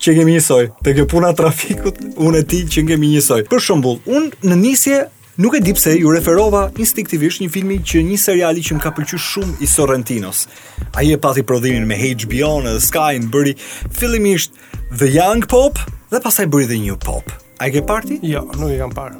që 0.05 0.13
kemi 0.19 0.35
njësoj. 0.35 0.65
Te 0.85 0.93
kjo 0.93 1.07
puna 1.09 1.31
trafikut, 1.33 1.97
unë 2.21 2.43
e 2.43 2.45
ti 2.51 2.59
që 2.69 2.83
kemi 2.91 3.09
njësoj. 3.15 3.47
Për 3.49 3.63
shembull, 3.65 4.03
unë 4.05 4.51
në 4.51 4.59
nisje 4.61 4.99
Nuk 5.37 5.57
e 5.57 5.59
di 5.61 5.73
pse 5.75 5.97
ju 5.99 6.13
referova 6.15 6.69
instinktivisht 6.79 7.41
një 7.43 7.49
filmi 7.51 7.81
që 7.83 8.05
një 8.07 8.19
seriali 8.23 8.63
që 8.63 8.77
më 8.77 8.83
ka 8.85 8.93
pëlqyer 8.95 9.19
shumë 9.19 9.57
i 9.67 9.67
Sorrentinos. 9.67 10.45
Ai 10.95 11.09
e 11.11 11.17
pati 11.19 11.43
prodhimin 11.43 11.89
me 11.91 11.97
HBO 11.99 12.51
në 12.63 12.77
Sky 12.81 13.17
në 13.19 13.33
bëri 13.35 13.55
fillimisht 13.59 14.55
The 14.95 15.09
Young 15.11 15.43
Pop 15.51 15.81
dhe 16.15 16.21
pastaj 16.23 16.47
bëri 16.55 16.69
The 16.71 16.79
New 16.85 16.95
Pop. 17.03 17.33
Ai 17.59 17.73
ke 17.75 17.83
parti? 17.83 18.21
Jo, 18.23 18.45
nuk 18.61 18.71
e 18.71 18.79
kam 18.79 18.95
parë. 18.95 19.19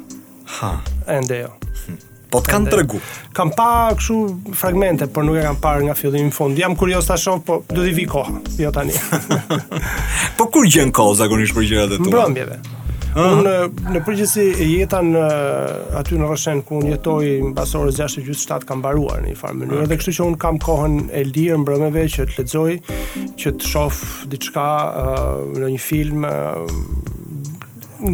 Ha. 0.61 0.71
Ende 1.17 1.41
jo. 1.41 1.51
Hm. 1.83 1.99
Po 2.31 2.39
të 2.45 2.53
kanë 2.53 2.71
tregu. 2.71 3.01
Kam 3.35 3.51
pa 3.57 3.67
kështu 3.99 4.55
fragmente, 4.55 5.09
por 5.11 5.27
nuk 5.27 5.41
e 5.41 5.43
kam 5.49 5.59
parë 5.65 5.89
nga 5.89 5.97
fillimi 5.99 6.31
në 6.31 6.37
fund. 6.39 6.63
Jam 6.63 6.79
kurioz 6.79 7.11
ta 7.11 7.19
shoh, 7.19 7.43
po 7.43 7.59
do 7.75 7.83
të 7.83 7.91
vi 7.99 8.07
kohë, 8.15 8.39
jo 8.63 8.71
tani. 8.75 8.95
po 10.39 10.47
kur 10.47 10.63
gjen 10.71 10.95
kohë 10.95 11.19
zakonisht 11.25 11.59
për 11.59 11.69
gjërat 11.73 11.99
e 11.99 11.99
tua? 11.99 12.11
Mbrëmjeve. 12.23 12.63
Unë 13.15 13.51
në, 13.93 13.99
përgjithësi 14.03 14.43
e 14.59 14.65
jeta 14.67 14.97
në 15.05 15.21
aty 15.95 16.17
në 16.19 16.27
Roshen 16.27 16.59
ku 16.67 16.81
unë 16.81 16.89
jetoj 16.97 17.27
mbas 17.53 17.71
orës 17.79 17.95
6:00 18.01 18.25
gjys 18.25 18.41
kam 18.67 18.81
mbaruar 18.83 19.21
në 19.23 19.29
një 19.31 19.37
farë 19.39 19.55
mënyrë 19.59 19.77
okay. 19.79 19.89
dhe 19.93 19.97
kështu 20.01 20.13
që 20.17 20.25
unë 20.31 20.39
kam 20.43 20.57
kohën 20.59 20.95
e 21.15 21.21
lirë 21.31 21.59
mbrëmëve 21.61 22.03
që 22.11 22.25
të 22.25 22.33
lexoj, 22.39 22.73
që 23.39 23.53
të 23.61 23.71
shoh 23.71 23.99
diçka 24.33 24.67
uh, 24.75 25.35
në 25.55 25.69
një 25.75 25.79
film. 25.85 26.25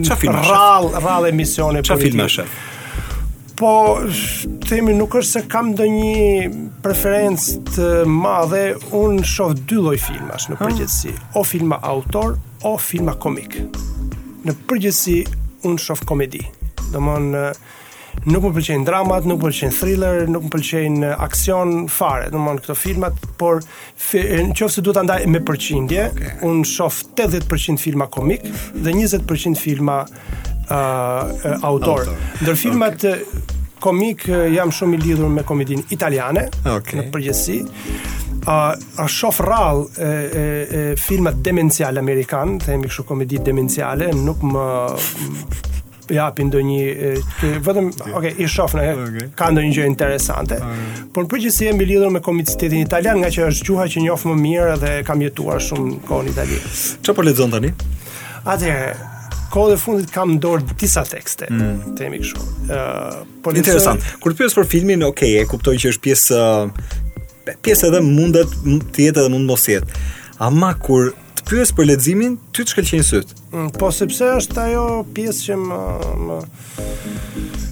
Çfarë 0.06 0.18
uh, 0.18 0.20
film? 0.22 0.40
Rall, 0.52 0.92
rall 1.08 1.30
emisione 1.34 1.82
për 1.88 2.04
film. 2.04 2.22
Po 3.62 3.72
themi 4.70 4.94
nuk 4.98 5.18
është 5.20 5.32
se 5.32 5.44
kam 5.50 5.74
ndonjë 5.74 6.46
preferencë 6.86 7.58
të 7.74 7.90
madhe, 8.10 8.62
unë 9.02 9.26
shoh 9.28 9.58
dy 9.70 9.82
lloj 9.82 9.98
filmash 10.06 10.52
në 10.54 10.60
përgjithësi, 10.62 11.16
o 11.42 11.44
filma 11.46 11.82
autor 11.90 12.38
o 12.70 12.76
filma 12.78 13.18
komik 13.22 13.58
në 14.48 14.56
përgjithësi 14.70 15.20
unë 15.70 15.80
shof 15.82 16.04
komedi. 16.10 16.42
Do 16.92 17.02
nuk 18.28 18.44
më 18.44 18.50
pëlqejnë 18.58 18.84
dramat, 18.88 19.24
nuk 19.30 19.38
më 19.40 19.50
pëlqejnë 19.50 19.76
thriller, 19.76 20.18
nuk 20.28 20.48
më 20.50 20.52
pëlqejnë 20.52 21.12
aksion 21.24 21.72
fare, 21.90 22.28
do 22.34 22.42
këto 22.58 22.76
filmat, 22.76 23.22
por 23.40 23.62
nëse 23.62 24.70
se 24.78 24.84
duhet 24.84 25.00
të 25.00 25.06
ndaj 25.08 25.30
me 25.32 25.40
përqindje, 25.48 26.08
okay. 26.10 26.34
unë 26.50 26.68
shof 26.68 27.00
80% 27.16 27.80
filma 27.82 28.10
komik 28.12 28.44
dhe 28.76 28.92
20% 28.94 29.56
filma 29.62 30.02
uh, 30.04 31.62
autor. 31.72 32.12
Ndër 32.42 32.60
filmat 32.66 33.06
okay. 33.08 33.78
komik 33.82 34.28
jam 34.58 34.76
shumë 34.76 34.98
i 35.00 35.04
lidhur 35.06 35.32
me 35.32 35.46
komedin 35.48 35.86
italiane, 35.96 36.50
okay. 36.68 37.00
në 37.06 37.10
përgjithësi, 37.16 37.62
a 38.46 38.76
a 38.96 39.08
shof 39.08 39.40
rall 39.40 39.88
e 39.98 40.02
e 40.02 40.94
filma 40.96 41.32
demenciale 41.32 42.00
amerikan, 42.00 42.58
themi 42.58 42.88
kështu 42.88 43.06
komedi 43.10 43.40
demenciale, 43.44 44.12
nuk 44.14 44.42
më 44.46 44.66
ja 46.12 46.26
pin 46.36 46.50
do 46.52 46.60
një 46.60 46.82
vetëm 47.64 47.88
ok 48.18 48.26
i 48.42 48.46
në 48.46 48.66
na 48.74 49.28
ka 49.40 49.48
ndonjë 49.54 49.76
gjë 49.78 49.86
interesante 49.88 50.58
por 51.16 51.24
në 51.24 51.30
gjithësi 51.38 51.68
jam 51.70 51.80
i 51.82 51.86
lidhur 51.88 52.10
me 52.12 52.20
komicitetin 52.26 52.82
italian 52.84 53.20
nga 53.22 53.30
që 53.32 53.46
është 53.48 53.68
gjuha 53.70 53.86
që 53.94 54.02
njofë 54.04 54.30
më 54.30 54.36
mirë 54.42 54.74
dhe 54.82 54.92
kam 55.08 55.22
jetuar 55.24 55.62
shumë 55.64 56.02
kohë 56.10 56.26
në 56.26 56.34
Itali. 56.34 56.60
Ço 57.06 57.16
po 57.16 57.24
lexon 57.24 57.54
tani? 57.54 57.72
Atëherë 58.44 59.48
kohë 59.54 59.78
fundit 59.80 60.12
kam 60.12 60.36
dorë 60.44 60.76
disa 60.82 61.04
tekste, 61.08 61.48
mm. 61.50 61.94
themi 62.00 62.20
kështu. 62.24 62.44
uh, 62.72 63.24
po 63.44 63.54
interesant. 63.56 64.04
Kur 64.24 64.36
pyes 64.40 64.56
për 64.56 64.66
filmin, 64.72 65.04
ok, 65.08 65.24
e 65.42 65.48
kuptoj 65.48 65.76
që 65.84 65.92
është 65.94 66.04
pjesë 66.06 66.40
uh, 66.40 66.92
pjesë 67.62 67.90
edhe 67.90 68.02
mundet 68.06 68.52
të 68.96 69.08
jetë 69.10 69.24
edhe 69.26 69.34
mund 69.34 69.50
mos 69.50 69.66
jetë. 69.70 70.06
Ama 70.42 70.74
kur 70.82 71.12
të 71.40 71.46
pyes 71.48 71.72
për 71.76 71.88
leximin, 71.92 72.38
ty 72.56 72.64
të 72.66 72.74
shkëlqejnë 72.76 73.08
syt. 73.08 73.34
Mm, 73.54 73.72
po 73.78 73.90
sepse 73.94 74.30
është 74.42 74.64
ajo 74.68 74.86
pjesë 75.16 75.44
që 75.48 75.60
më 75.66 75.82
më 76.28 76.40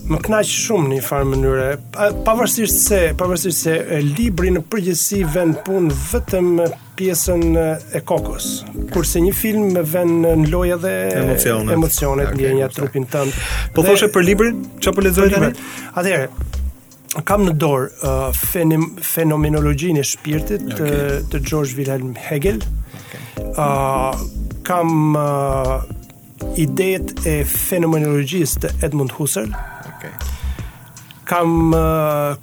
më 0.10 0.18
kënaq 0.26 0.48
shumë 0.50 0.88
në 0.90 0.96
një 0.98 1.02
farë 1.06 1.26
mënyrë. 1.30 1.66
Pavarësisht 2.26 2.80
se, 2.82 3.00
pavarësisht 3.20 3.60
se 3.68 3.76
libri 4.18 4.50
në 4.56 4.64
përgjithësi 4.72 5.20
vend 5.36 5.60
punë 5.68 5.94
vetëm 6.00 6.48
pjesën 6.98 7.46
e 7.60 8.02
kokës. 8.10 8.48
Kurse 8.96 9.22
një 9.22 9.36
film 9.38 9.68
më 9.78 9.84
vend 9.94 10.26
në 10.26 10.34
lojë 10.50 10.80
dhe 10.82 10.96
emocionet, 11.22 11.76
emocionet 11.78 12.32
okay, 12.32 12.40
ndjenja 12.42 12.72
trupin 12.74 13.06
tënd. 13.14 13.38
Po 13.78 13.86
thoshe 13.86 14.10
për 14.14 14.26
librin, 14.32 14.66
çfarë 14.82 14.98
po 14.98 15.06
lexoj 15.06 15.30
tani? 15.36 15.52
Atëherë, 15.94 16.50
kam 17.28 17.44
në 17.48 17.54
dorë 17.62 17.88
uh, 18.04 18.38
fenim, 18.38 18.84
fenomenologjinë 19.04 20.02
e 20.04 20.06
shpirtit 20.06 20.66
okay. 20.70 20.78
të, 20.78 21.22
të 21.34 21.42
George 21.50 21.78
Wilhelm 21.78 22.12
Hegel. 22.18 22.60
Okay. 23.04 23.26
Uh, 23.56 24.14
kam 24.68 25.16
uh, 25.18 25.88
idejet 26.60 27.16
e 27.28 27.38
fenomenologjis 27.50 28.54
të 28.64 28.74
Edmund 28.86 29.16
Husserl. 29.18 29.52
Okay. 29.94 30.14
Kam 31.30 31.72
uh, 31.74 32.38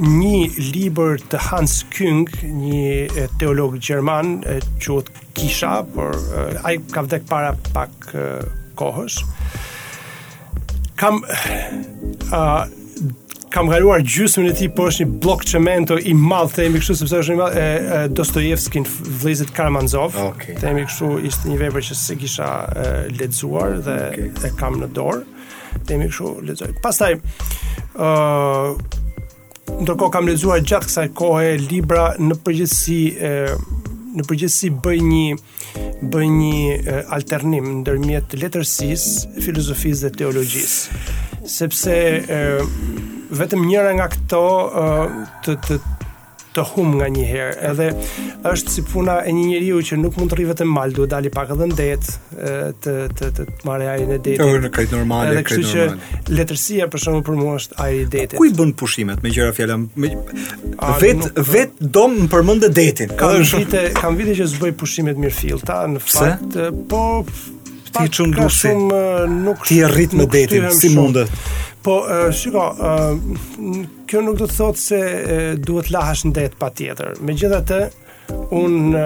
një 0.00 0.70
libër 0.70 1.20
të 1.32 1.42
Hans 1.50 1.80
Küng, 1.94 2.28
një 2.42 3.28
teolog 3.42 3.74
gjerman, 3.82 4.38
quhet 4.80 5.10
Kisha, 5.36 5.80
por 5.94 6.14
uh, 6.14 6.62
ai 6.66 6.78
ka 6.94 7.04
vdekur 7.06 7.30
para 7.30 7.52
pak 7.74 8.12
uh, 8.14 8.26
kohësh. 8.78 9.20
Kam 11.00 11.22
uh, 11.22 12.68
kam 13.50 13.66
kaluar 13.70 13.98
gjysmën 14.06 14.46
e 14.50 14.54
tij 14.54 14.68
po 14.76 14.84
është 14.88 15.04
një 15.04 15.16
blok 15.22 15.40
çemento 15.48 15.96
i 15.98 16.12
madh 16.14 16.52
themi 16.54 16.78
kështu 16.82 16.96
sepse 17.00 17.18
është 17.24 17.36
një 17.40 17.46
e, 17.58 17.64
e 17.96 18.00
Dostojevski 18.14 18.84
në 18.84 18.94
vlezit 19.22 19.50
Karamazov 19.56 20.14
okay. 20.22 20.54
themi 20.60 20.84
kështu 20.86 21.08
ishte 21.26 21.50
një 21.50 21.56
vepër 21.64 21.86
që 21.90 21.96
se 21.98 22.16
kisha 22.20 22.48
e, 22.78 22.84
lexuar 23.18 23.76
dhe 23.82 23.96
okay. 24.06 24.32
e 24.46 24.52
kam 24.60 24.78
në 24.82 24.90
dorë 24.94 25.24
themi 25.90 26.06
kështu 26.12 26.30
lexoj 26.50 26.70
pastaj 26.84 27.16
ë 27.98 28.10
uh, 28.72 28.98
do 29.86 30.10
kam 30.10 30.26
lexuar 30.30 30.62
gjatë 30.66 30.88
kësaj 30.88 31.10
kohe 31.18 31.50
libra 31.64 32.06
në 32.22 32.36
përgjithësi 32.46 33.00
në 34.14 34.26
përgjithësi 34.26 34.70
bëj 34.82 35.02
një 35.08 36.06
bëj 36.10 36.30
një 36.34 36.96
alternim 37.14 37.68
ndërmjet 37.82 38.32
letërsisë, 38.42 39.28
filozofisë 39.44 40.08
dhe 40.08 40.12
teologjisë. 40.22 41.00
Sepse 41.54 41.94
vetëm 43.30 43.64
njëra 43.68 43.92
nga 43.98 44.06
këto 44.12 44.40
uh, 44.66 45.24
të 45.46 45.58
të 45.68 45.80
të 46.50 46.64
hum 46.66 46.96
nga 46.98 47.06
një 47.14 47.24
herë. 47.30 47.50
Edhe 47.68 47.84
është 48.50 48.72
si 48.74 48.82
puna 48.88 49.20
e 49.22 49.30
një 49.30 49.44
njeriu 49.52 49.76
që 49.86 49.94
nuk 50.02 50.16
mund 50.18 50.32
të 50.32 50.38
rri 50.40 50.46
të 50.58 50.64
mal, 50.66 50.90
duhet 50.96 51.12
dali 51.12 51.30
pak 51.30 51.52
edhe 51.54 51.68
në 51.70 51.76
det, 51.78 51.92
e, 52.34 52.54
të 52.82 52.94
të 53.20 53.28
të, 53.36 53.44
të 53.52 53.66
marrë 53.68 53.86
ajrin 53.92 54.10
e 54.10 54.16
detit. 54.18 54.42
Është 54.56 54.70
krejt 54.74 54.96
normale, 54.96 55.36
edhe 55.36 55.44
krejt 55.46 55.62
normale. 55.62 55.92
Edhe 56.00 56.38
letërsia 56.40 56.88
për 56.90 57.04
shembull 57.04 57.22
për 57.30 57.38
mua 57.38 57.54
është 57.60 57.78
ajri 57.86 58.00
i 58.02 58.08
detit. 58.16 58.34
Ku 58.40 58.48
i 58.50 58.52
bën 58.58 58.74
pushimet 58.82 59.22
me 59.22 59.30
gjera 59.38 59.54
fjala? 59.60 59.78
Me... 59.94 60.10
vet 61.04 61.22
nuk... 61.28 61.38
vet 61.52 61.78
dom 61.98 62.18
në 62.24 62.28
përmendë 62.34 62.72
detin. 62.80 63.14
Kam 63.22 63.38
është... 63.44 63.62
vite, 63.62 63.84
kam 64.02 64.18
vite 64.18 64.34
që 64.42 64.50
zboj 64.56 64.74
pushimet 64.82 65.22
mirë 65.22 65.38
fillta, 65.40 65.80
në 65.94 66.02
fakt 66.08 66.58
po 66.90 67.04
Ti 67.90 68.04
çon 68.14 68.30
dushin. 68.30 68.84
Ti 69.66 69.80
rrit 69.90 70.12
në 70.14 70.26
detin, 70.30 70.68
si 70.78 70.92
mundet? 70.94 71.26
Po, 71.80 71.96
shiko, 72.34 72.64
kjo 74.08 74.20
nuk 74.26 74.36
do 74.40 74.44
të 74.46 74.56
thotë 74.58 74.82
se 74.82 75.00
duhet 75.64 75.88
lahash 75.94 76.26
në 76.28 76.32
detë 76.36 76.58
pa 76.60 76.68
tjetër. 76.76 77.14
Me 77.24 77.32
gjitha 77.38 77.60
të, 77.70 77.78
unë 78.56 79.04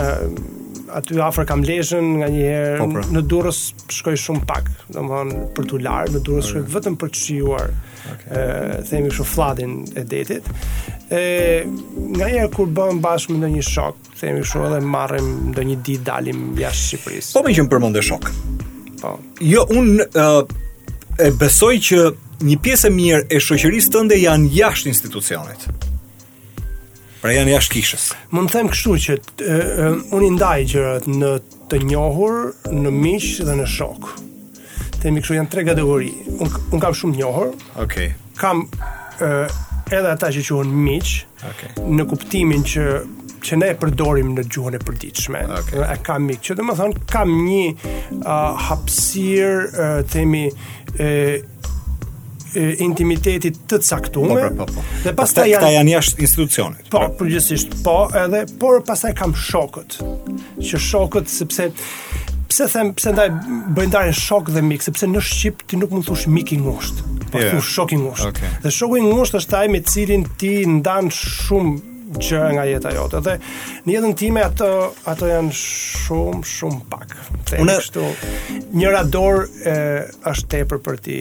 aty 0.98 1.18
afrë 1.22 1.44
kam 1.52 1.62
leshen 1.66 2.16
nga 2.20 2.28
një 2.32 2.42
herë, 2.44 2.80
po, 2.82 2.88
pra. 2.96 3.04
në 3.14 3.22
durës 3.30 3.60
shkoj 3.94 4.16
shumë 4.24 4.42
pak, 4.50 4.70
do 4.94 5.04
më 5.06 5.14
thonë 5.14 5.44
për 5.54 5.68
të 5.70 5.80
larë, 5.86 6.14
në 6.16 6.22
durës 6.26 6.50
shkoj 6.50 6.64
vëtëm 6.74 6.98
për 7.04 7.12
të 7.14 7.22
shijuar, 7.22 7.70
okay. 8.14 8.42
themi 8.90 9.14
shumë 9.14 9.30
fladin 9.30 9.78
e 9.94 10.04
detit. 10.10 10.50
E, 11.14 11.22
nga 12.16 12.26
njerë 12.32 12.50
kur 12.56 12.74
bëmë 12.74 13.02
bashkë 13.06 13.36
më 13.36 13.42
në 13.44 13.52
një 13.58 13.64
shok, 13.70 14.02
themi 14.22 14.42
shumë 14.50 14.70
edhe 14.72 14.82
marrim 14.96 15.30
në 15.54 15.68
një 15.70 15.78
di 15.86 15.96
dalim 16.10 16.44
jashtë 16.58 16.90
Shqipëris. 16.96 17.30
Po, 17.38 17.46
me 17.46 17.54
që 17.54 17.68
më 17.68 17.74
përmonde 17.76 18.02
shok. 18.10 18.28
Po. 19.04 19.14
Jo, 19.46 19.66
unë... 19.78 20.10
Uh, 20.10 20.62
e 21.22 21.28
besoj 21.38 21.76
që 21.78 21.98
një 22.42 22.56
pjesë 22.62 22.88
e 22.90 22.94
mirë 22.94 23.20
e 23.30 23.40
shoqërisë 23.42 23.92
tënde 23.94 24.18
janë 24.18 24.50
jashtë 24.54 24.90
institucionit. 24.90 25.66
Pra 27.22 27.32
janë 27.32 27.54
jashtë 27.54 27.74
kishës. 27.78 28.06
Mund 28.34 28.50
të 28.50 28.58
them 28.58 28.70
kështu 28.72 28.96
që 29.06 29.18
unë 30.18 30.30
ndaj 30.36 30.58
gjërat 30.74 31.06
në 31.10 31.30
të 31.72 31.80
njohur, 31.88 32.38
në 32.70 32.92
miq 32.92 33.28
dhe 33.48 33.54
në 33.62 33.68
shok. 33.76 34.10
Themi 35.00 35.22
kështu 35.24 35.36
janë 35.38 35.52
tre 35.52 35.64
kategori. 35.68 36.10
Unë 36.38 36.62
un 36.76 36.82
kam 36.82 36.96
shumë 36.96 37.18
njohur. 37.20 37.54
Okej. 37.80 37.80
Okay. 37.84 38.10
Kam 38.40 38.64
e, 39.24 39.30
edhe 39.94 40.10
ata 40.10 40.30
që 40.34 40.44
quhen 40.48 40.72
miq. 40.84 41.14
Okej. 41.40 41.54
Okay. 41.54 41.88
Në 42.00 42.08
kuptimin 42.10 42.66
që 42.72 42.88
që 43.44 43.58
ne 43.60 43.66
e 43.74 43.74
përdorim 43.76 44.30
në 44.38 44.46
gjuhën 44.48 44.76
e 44.78 44.78
përditshme. 44.80 45.42
Okay. 45.58 45.82
E 45.84 45.96
kam 46.04 46.24
mik, 46.24 46.38
që 46.46 46.54
do 46.56 46.62
të 46.64 46.76
them 46.78 46.94
kam 47.12 47.32
një 47.44 47.64
uh, 48.24 48.62
hapësirë, 48.70 49.66
uh, 49.68 49.98
themi 50.08 50.46
intimitetit 52.58 53.58
të 53.70 53.78
caktuar. 53.88 54.50
Po, 54.56 54.64
po, 54.64 54.66
po. 54.66 54.72
po. 54.72 54.84
Dhe 55.02 55.10
po, 55.12 55.18
pastaj 55.22 55.50
janë 55.52 55.72
janë 55.78 55.94
jashtë 55.96 56.24
institucionit. 56.26 56.90
Po, 56.92 57.00
po, 57.00 57.24
përgjithsisht, 57.24 57.76
po, 57.86 57.96
edhe 58.18 58.44
por 58.60 58.80
pastaj 58.86 59.14
kam 59.18 59.34
shokët. 59.34 59.98
Që 60.62 60.82
shokët 60.90 61.32
sepse 61.32 61.70
pse 62.54 62.66
them 62.70 62.92
pse 62.94 63.10
ndaj 63.14 63.30
bëjnë 63.74 63.90
ndarë 63.90 64.14
shok 64.14 64.50
dhe 64.54 64.62
mik, 64.62 64.84
sepse 64.84 65.08
në 65.10 65.22
Shqip 65.24 65.64
ti 65.66 65.78
nuk 65.80 65.90
mund 65.94 66.04
të 66.04 66.12
thosh 66.12 66.28
mik 66.30 66.52
i 66.54 66.58
ngushtë. 66.60 67.08
Po, 67.32 67.40
yeah. 67.42 67.56
shok 67.66 67.96
i 67.96 67.98
ngushtë. 67.98 68.30
Okay. 68.30 68.52
Dhe 68.62 68.72
shoku 68.76 69.00
i 69.00 69.06
ngushtë 69.08 69.40
është 69.40 69.58
ai 69.58 69.72
me 69.72 69.80
cilin 69.90 70.26
ti 70.38 70.58
ndan 70.70 71.10
shumë 71.16 71.93
gjë 72.04 72.52
nga 72.54 72.64
jeta 72.68 72.90
jote. 72.94 73.20
Dhe 73.24 73.36
në 73.86 73.94
jetën 73.96 74.14
time 74.18 74.42
ato 74.44 74.68
ato 75.08 75.28
janë 75.30 75.52
shumë 75.58 76.42
shumë 76.48 76.80
pak. 76.92 77.14
Unë 77.62 77.76
kështu 77.78 78.08
njëra 78.80 79.04
dorë 79.14 79.46
e, 79.72 79.76
është 80.32 80.50
tepër 80.56 80.82
për 80.86 80.98
ti 81.06 81.18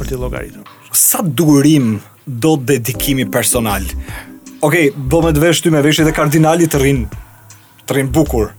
për 0.00 0.10
ti 0.12 0.20
llogaritur. 0.20 0.70
Sa 0.96 1.20
durim 1.22 1.98
do 2.26 2.56
dedikimi 2.56 3.26
personal? 3.32 3.84
Okej, 4.60 4.90
okay, 4.90 4.90
do 5.08 5.22
me 5.24 5.32
të 5.32 5.44
vesh 5.44 5.62
ty 5.64 5.72
me 5.72 5.82
veshit 5.84 6.08
e 6.10 6.16
kardinalit 6.16 6.72
të 6.74 6.80
rrin 6.82 7.04
të 7.86 7.94
rrin 7.98 8.10
bukur. 8.12 8.50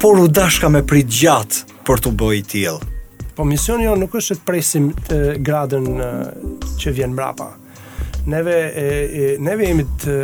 Por 0.00 0.20
u 0.22 0.28
dashka 0.28 0.70
me 0.72 0.80
prit 0.86 1.08
gjatë 1.12 1.80
për 1.86 2.00
të 2.06 2.12
bëj 2.20 2.42
tjelë. 2.52 2.92
Po 3.36 3.44
misioni 3.44 3.84
jo 3.84 3.94
nuk 4.00 4.14
është 4.16 4.38
të 4.38 4.46
presim 4.48 4.90
të 5.10 5.18
gradën 5.44 5.88
që 6.80 6.92
vjen 6.96 7.12
mrapa 7.16 7.50
neve 8.26 8.72
e, 8.76 8.86
e 9.36 9.40
neve 9.40 9.66
jemi 9.70 9.86
të 10.00 10.18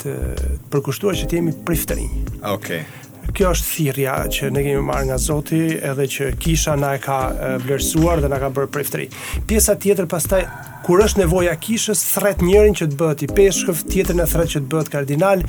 të 0.00 0.14
përkushtuar 0.70 1.16
që 1.18 1.26
të 1.30 1.38
jemi 1.40 1.56
priftërinj. 1.66 2.14
Okej. 2.42 2.48
Okay 2.52 2.86
kjo 3.36 3.50
është 3.52 3.66
thirrja 3.68 4.12
që 4.32 4.46
ne 4.54 4.60
kemi 4.64 4.82
marrë 4.86 5.08
nga 5.10 5.16
Zoti 5.20 5.58
edhe 5.84 6.06
që 6.12 6.28
kisha 6.40 6.76
na 6.78 6.94
e 6.96 7.00
ka 7.02 7.16
vlerësuar 7.66 8.22
dhe 8.22 8.30
na 8.32 8.38
ka 8.40 8.48
bërë 8.54 8.70
priftëri. 8.72 9.08
Pjesa 9.50 9.74
tjetër 9.82 10.06
pastaj 10.08 10.44
kur 10.86 11.02
është 11.04 11.24
nevoja 11.24 11.52
kishës 11.60 12.04
thret 12.14 12.40
njërin 12.46 12.78
që 12.78 12.86
të 12.94 12.98
bëhet 13.02 13.26
i 13.26 13.28
peshkëv, 13.36 13.82
tjetrin 13.90 14.22
e 14.24 14.28
thret 14.30 14.54
që 14.54 14.62
të 14.62 14.70
bëhet 14.72 14.92
kardinal, 14.94 15.42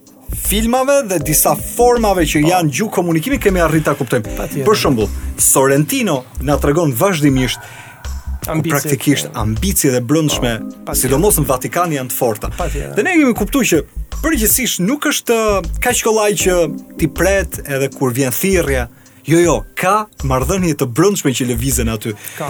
filmave 0.45 0.99
dhe 1.09 1.17
disa 1.25 1.55
formave 1.57 2.25
që 2.29 2.41
po. 2.43 2.49
janë 2.51 2.73
gjuhë 2.75 2.93
komunikimi 2.93 3.39
kemi 3.41 3.61
arritë 3.63 3.85
ta 3.89 3.95
kuptojmë. 3.97 4.35
Për 4.67 4.77
shembull, 4.77 5.07
Sorrentino 5.41 6.19
na 6.45 6.57
tregon 6.61 6.91
vazhdimisht 6.93 7.61
po. 7.61 8.51
ambicie, 8.51 8.71
praktikisht 8.75 9.31
ambici 9.33 9.89
dhe 9.89 10.01
brëndshme, 10.03 10.53
po, 10.89 11.17
mos 11.23 11.39
në 11.41 11.47
Vatikan 11.49 11.95
janë 11.95 12.11
të 12.13 12.17
forta. 12.19 12.51
Dhe 12.69 13.03
ne 13.07 13.15
kemi 13.15 13.33
kuptuar 13.33 13.65
që 13.73 13.81
përgjithsisht 14.19 14.83
nuk 14.85 15.07
është 15.09 15.39
kaq 15.85 16.03
kollaj 16.05 16.31
që 16.43 16.59
ti 16.99 17.07
pret 17.07 17.61
edhe 17.65 17.89
kur 17.95 18.11
vjen 18.13 18.35
thirrja. 18.35 18.87
Jo, 19.29 19.37
jo, 19.39 19.55
ka 19.77 20.05
marrëdhënie 20.25 20.73
të 20.79 20.85
brëndshme 20.95 21.31
që 21.37 21.49
lëvizën 21.53 21.89
aty. 21.95 22.13
Ka. 22.37 22.47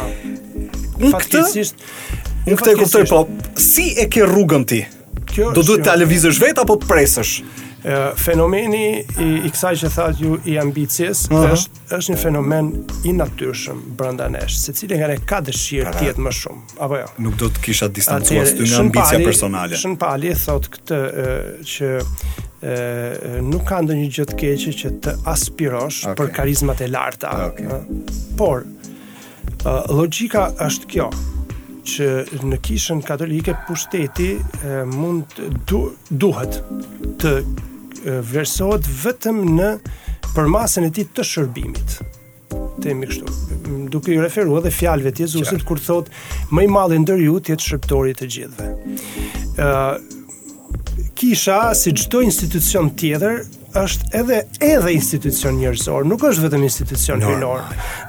Unë 1.00 1.18
këtë, 1.22 1.42
unë 2.48 2.58
këtë 2.60 2.72
e 2.74 2.78
kuptoj, 2.80 3.04
po, 3.10 3.24
si 3.60 3.90
e 4.00 4.06
ke 4.10 4.24
rrugën 4.28 4.64
ti? 4.68 4.86
kjo 5.34 5.50
do 5.56 5.62
duhet 5.64 5.86
ta 5.88 5.94
lëvizësh 6.00 6.40
vet 6.44 6.62
apo 6.64 6.76
të 6.82 6.88
presësh 6.90 7.34
fenomeni 8.20 8.80
i, 9.24 9.28
i 9.48 9.50
kësaj 9.54 9.70
që 9.82 9.90
thaat 9.94 10.18
ju 10.20 10.36
i 10.52 10.58
ambicies 10.60 11.22
uh 11.30 11.32
mhm. 11.32 11.38
-huh. 11.38 11.54
është 11.58 11.98
është 11.98 12.16
një 12.16 12.18
fenomen 12.24 12.72
i 13.08 13.14
natyrshëm 13.16 13.80
brenda 13.98 14.28
nesh, 14.30 14.58
secili 14.66 14.98
nga 15.00 15.08
ne 15.08 15.18
ka 15.26 15.40
dëshirë 15.48 15.94
të 16.00 16.08
jetë 16.10 16.26
më 16.26 16.34
shumë, 16.40 16.62
apo 16.80 16.98
jo. 17.00 17.08
Nuk 17.26 17.36
do 17.40 17.48
të 17.50 17.62
kisha 17.64 17.88
distancuar 17.88 18.46
ty 18.60 18.68
nga 18.68 18.80
ambicia 18.84 19.16
pali, 19.16 19.24
personale. 19.26 19.76
Shën 19.80 19.96
pali 19.98 20.34
thot 20.46 20.68
këtë 20.76 21.00
e, 21.24 21.26
që 21.72 21.90
e, 21.96 22.76
nuk 23.52 23.64
ka 23.70 23.82
ndonjë 23.82 24.12
gjë 24.18 24.28
të 24.34 24.38
keqe 24.44 24.72
që 24.84 24.92
të 25.08 25.16
aspirosh 25.36 26.04
okay. 26.04 26.16
për 26.20 26.32
karizmat 26.36 26.82
e 26.82 26.88
larta. 26.92 27.32
Okay. 27.48 27.84
Por 28.38 28.64
logjika 29.90 30.50
është 30.68 30.86
kjo 30.94 31.08
që 31.90 32.08
në 32.50 32.60
kishën 32.66 33.00
katolike 33.06 33.56
pushteti 33.68 34.32
e, 34.38 34.82
mund 34.88 35.40
du, 35.70 35.82
duhet 36.22 36.60
të 37.22 37.34
versohet 38.30 38.86
vetëm 39.04 39.42
në 39.58 39.70
përmasën 40.36 40.88
e 40.88 40.92
tij 40.96 41.08
të 41.18 41.26
shërbimit. 41.34 41.98
Themi 42.80 43.10
kështu, 43.10 43.30
duke 43.92 44.14
i 44.16 44.20
referuar 44.24 44.62
edhe 44.62 44.72
fjalëve 44.74 45.12
të 45.18 45.26
Jezusit 45.26 45.66
kur 45.68 45.82
thotë 45.84 46.54
më 46.56 46.66
i 46.66 46.70
malli 46.72 47.00
ndër 47.04 47.24
ju 47.26 47.38
të 47.44 47.54
jetë 47.56 47.68
shërbëtori 47.72 48.16
të 48.20 48.30
gjithëve. 48.36 49.58
ë 49.58 50.18
Kisha 51.20 51.60
si 51.76 51.92
çdo 51.98 52.22
institucion 52.24 52.88
tjetër 52.96 53.42
është 53.76 54.08
edhe 54.22 54.38
edhe 54.66 54.94
institucion 54.96 55.58
njerëzor, 55.60 56.06
nuk 56.10 56.24
është 56.30 56.48
vetëm 56.48 56.64
institucion 56.66 57.22
hyjnor. 57.24 57.60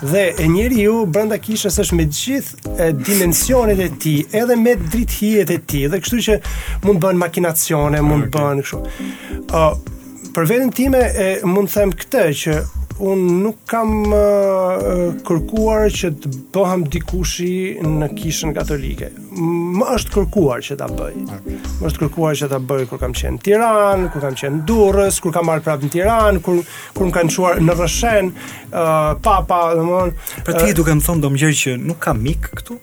Dhe 0.03 0.25
e 0.41 0.47
njeriu 0.49 1.05
brenda 1.07 1.37
kishës 1.43 1.77
është 1.85 1.99
me 2.01 2.07
gjithë 2.09 2.91
dimensionet 3.07 3.81
e 3.85 3.91
tij, 4.03 4.21
edhe 4.41 4.57
me 4.57 4.75
drithijet 4.81 5.53
e 5.53 5.59
tij, 5.61 5.89
dhe 5.93 6.01
kështu 6.01 6.23
që 6.29 6.39
mund 6.87 7.03
bën 7.05 7.21
makinacione, 7.21 8.03
mund 8.07 8.31
bën 8.35 8.65
kështu. 8.65 8.83
Ë 9.47 9.63
uh, 9.63 9.73
për 10.37 10.47
veten 10.51 10.69
time 10.81 11.01
e, 11.01 11.29
mund 11.45 11.69
të 11.69 11.81
them 11.81 11.95
këtë 12.01 12.25
që 12.45 12.59
unë 13.01 13.35
nuk 13.41 13.59
kam 13.71 13.95
uh, 14.13 15.07
kërkuar 15.27 15.89
që 15.95 16.11
të 16.23 16.31
bëhem 16.55 16.85
dikushi 16.93 17.49
në 17.85 18.09
kishën 18.19 18.53
katolike. 18.57 19.09
Më 19.41 19.87
është 19.97 20.15
kërkuar 20.19 20.65
që 20.67 20.77
ta 20.81 20.89
bëj. 20.91 21.17
Më 21.81 21.89
është 21.91 22.03
kërkuar 22.05 22.37
që 22.43 22.51
ta 22.53 22.61
bëj 22.71 22.85
kur 22.91 23.01
kam 23.03 23.15
qenë 23.17 23.39
në 23.39 23.43
Tiranë, 23.47 24.11
kur 24.15 24.25
kam 24.27 24.37
qenë 24.41 24.59
në 24.59 24.67
Durrës, 24.71 25.21
kur 25.25 25.35
kam 25.35 25.49
marrë 25.49 25.65
prapë 25.67 25.89
në 25.89 25.93
Tiranë, 25.97 26.45
kur 26.45 26.61
kur 26.99 27.09
më 27.09 27.15
kanë 27.19 27.35
çuar 27.37 27.63
në 27.65 27.79
Rrëshën, 27.81 28.31
ë 28.69 28.85
uh, 28.85 28.93
papa, 29.25 29.63
domthonë. 29.79 30.31
Për 30.49 30.61
ti 30.61 30.71
uh, 30.71 30.77
duke 30.83 30.99
më 31.01 31.07
thonë 31.07 31.25
domgjë 31.25 31.53
që 31.63 31.77
nuk 31.89 32.03
kam 32.05 32.21
mik 32.27 32.53
këtu? 32.61 32.79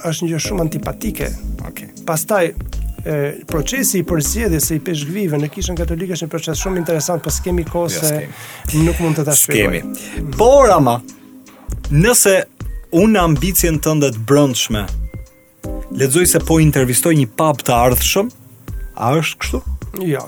është 0.09 0.25
një 0.25 0.31
gjë 0.35 0.43
shumë 0.47 0.65
antipatike. 0.67 1.31
Okej. 1.69 1.91
Okay. 1.93 2.05
Pastaj 2.09 2.49
e, 2.51 3.19
procesi 3.51 4.01
i 4.03 4.07
përzgjedhjes 4.09 4.71
së 4.73 4.81
peshqvive 4.87 5.41
në 5.41 5.51
kishën 5.55 5.79
katolike 5.79 6.17
është 6.17 6.29
një 6.29 6.33
proces 6.33 6.63
shumë 6.65 6.83
interesant, 6.83 7.23
por 7.25 7.35
s'kemi 7.35 7.67
kohë 7.69 8.01
se 8.01 8.17
nuk 8.87 9.01
mund 9.05 9.21
të 9.21 9.27
ta 9.31 9.37
shpjegoj. 9.39 9.83
S'kemi. 9.85 9.85
Mhm. 9.85 10.35
Por 10.41 10.73
ama, 10.77 10.99
nëse 11.95 12.37
unë 12.99 13.23
ambicien 13.23 13.79
tënde 13.83 14.11
të 14.17 14.25
brëndshme, 14.31 14.85
lexoj 16.01 16.27
se 16.35 16.43
po 16.47 16.59
intervistoj 16.63 17.15
një 17.19 17.31
pap 17.39 17.63
të 17.67 17.77
ardhshëm, 17.79 18.35
a 19.01 19.15
është 19.21 19.41
kështu? 19.45 19.63
Jo. 20.03 20.11
Ja. 20.17 20.27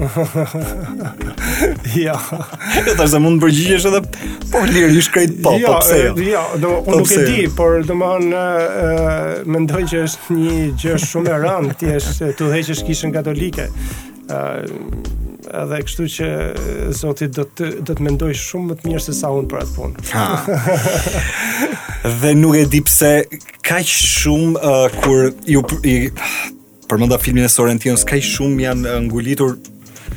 ja. 1.96 2.20
Jo, 2.86 2.94
tash 2.96 3.18
mund 3.20 3.36
të 3.40 3.42
përgjigjesh 3.44 3.86
edhe 3.90 4.00
po 4.50 4.58
lirish 4.70 5.10
krejt 5.12 5.30
po, 5.44 5.50
po 5.64 5.72
pse 5.82 5.98
jo. 6.00 6.06
Jo, 6.24 6.42
do 6.62 6.66
unë 6.80 6.86
po 6.86 6.90
nuk 7.00 7.12
e 7.12 7.14
di, 7.28 7.40
por 7.56 7.72
domthon 7.88 8.24
ë 8.32 8.36
mendoj 9.48 9.82
që 9.92 9.98
është 10.08 10.26
një 10.38 10.52
gjë 10.82 10.94
shumë 11.06 11.28
e 11.30 11.32
rëndë 11.46 11.70
ti 11.82 11.86
është 11.98 12.24
të 12.38 12.44
dhëqesh 12.54 12.82
kishën 12.88 13.10
katolike. 13.14 13.66
ë 14.30 14.32
edhe 15.60 15.76
kështu 15.84 16.02
që 16.14 16.26
zoti 16.96 17.26
do 17.34 17.44
të 17.50 17.64
do 17.86 17.92
të 17.98 18.04
mendoj 18.06 18.32
shumë 18.38 18.66
më 18.70 18.74
të 18.78 18.82
mirë 18.88 19.02
se 19.08 19.12
sa 19.20 19.28
unë 19.36 19.48
për 19.52 19.58
atë 19.64 19.72
punë. 19.76 19.94
dhe 22.22 22.30
nuk 22.40 22.54
e 22.56 22.64
di 22.72 22.80
pse 22.86 23.12
kaq 23.68 23.84
shumë 23.84 24.56
uh, 24.56 24.62
kur 25.02 25.22
ju 25.50 25.60
përmenda 26.90 27.16
filmin 27.22 27.44
e 27.44 27.48
Sorrentinos 27.52 28.04
kaq 28.08 28.22
shumë 28.24 28.60
janë 28.64 28.86
ngulitur 29.10 29.52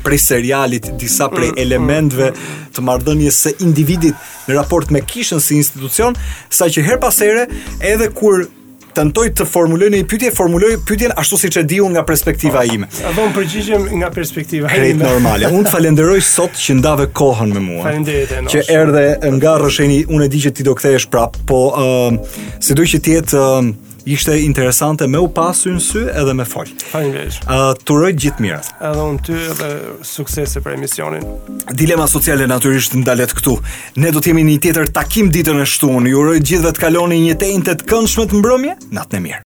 prej 0.04 0.20
serialit 0.20 0.92
disa 1.00 1.30
prej 1.30 1.50
mm, 1.50 1.60
mm. 1.60 1.68
elementve 1.68 2.32
të 2.76 2.84
marrëdhënies 2.86 3.40
së 3.48 3.56
individit 3.68 4.50
në 4.50 4.58
raport 4.60 4.92
me 4.92 5.02
kishën 5.08 5.40
si 5.44 5.58
institucion, 5.64 6.18
saqë 6.54 6.84
her 6.88 7.00
pas 7.02 7.16
here 7.24 7.48
edhe 7.82 8.10
kur 8.18 8.44
tentoj 8.94 9.24
të 9.40 9.46
formuloj 9.50 9.88
një 9.90 10.00
pyetje, 10.06 10.30
formuloj 10.38 10.76
pyetjen 10.86 11.14
ashtu 11.18 11.40
siç 11.42 11.56
e 11.64 11.64
diu 11.66 11.88
nga 11.96 12.04
perspektiva 12.06 12.60
oh, 12.62 12.74
ime. 12.76 12.90
A 13.02 13.10
do 13.18 13.24
të 13.26 13.32
përgjigjem 13.40 13.88
nga 14.04 14.10
perspektiva 14.14 14.68
ime? 14.68 14.82
Krejt 14.84 15.00
normale. 15.02 15.50
Unë 15.50 15.72
falenderoj 15.74 16.20
sot 16.28 16.60
që 16.62 16.76
ndave 16.78 17.08
kohën 17.18 17.56
me 17.56 17.64
mua. 17.66 17.88
Faleminderit 17.88 18.36
e 18.44 18.44
Që 18.54 18.62
erdhe 18.76 19.06
nga 19.40 19.56
Rrosheni, 19.58 20.04
unë 20.14 20.28
e 20.30 20.34
di 20.36 20.44
që 20.46 20.54
ti 20.60 20.68
do 20.68 20.78
kthehesh 20.78 21.10
prap, 21.14 21.40
po 21.50 21.64
ëh 21.74 22.14
uh, 22.14 22.86
që 22.94 23.02
ti 23.08 23.18
jetë 23.18 23.42
uh, 23.42 23.90
ishte 24.06 24.38
interesante 24.40 25.08
me 25.08 25.18
u 25.20 25.28
pasu 25.34 25.72
në 25.74 25.84
sy 25.84 26.04
edhe 26.14 26.34
me 26.36 26.46
fol. 26.48 26.70
Faleminderit. 26.92 27.38
Ë 27.44 27.60
të 27.82 27.88
turoj 27.88 28.12
gjithë 28.20 28.44
mirë. 28.46 28.60
Edhe 28.90 29.06
unë 29.12 29.24
ty 29.26 29.38
edhe 29.54 29.70
suksese 30.08 30.64
për 30.66 30.76
emisionin. 30.78 31.24
Dilema 31.80 32.08
sociale 32.12 32.48
natyrisht 32.50 32.98
ndalet 33.00 33.34
këtu. 33.38 33.58
Ne 34.04 34.12
do 34.16 34.24
të 34.24 34.32
jemi 34.34 34.46
në 34.48 34.56
një 34.56 34.64
tjetër 34.68 34.94
takim 35.00 35.32
ditën 35.34 35.64
e 35.64 35.68
shtunë. 35.76 36.12
Ju 36.14 36.24
uroj 36.24 36.42
gjithëve 36.42 36.76
të 36.78 36.86
kaloni 36.88 37.22
një 37.28 37.38
të 37.42 37.54
njëjtë 37.58 37.80
të 37.84 37.90
këndshme 37.92 38.30
të 38.32 38.42
mbrëmje. 38.44 38.78
Natën 39.00 39.22
e 39.24 39.28
mirë. 39.28 39.42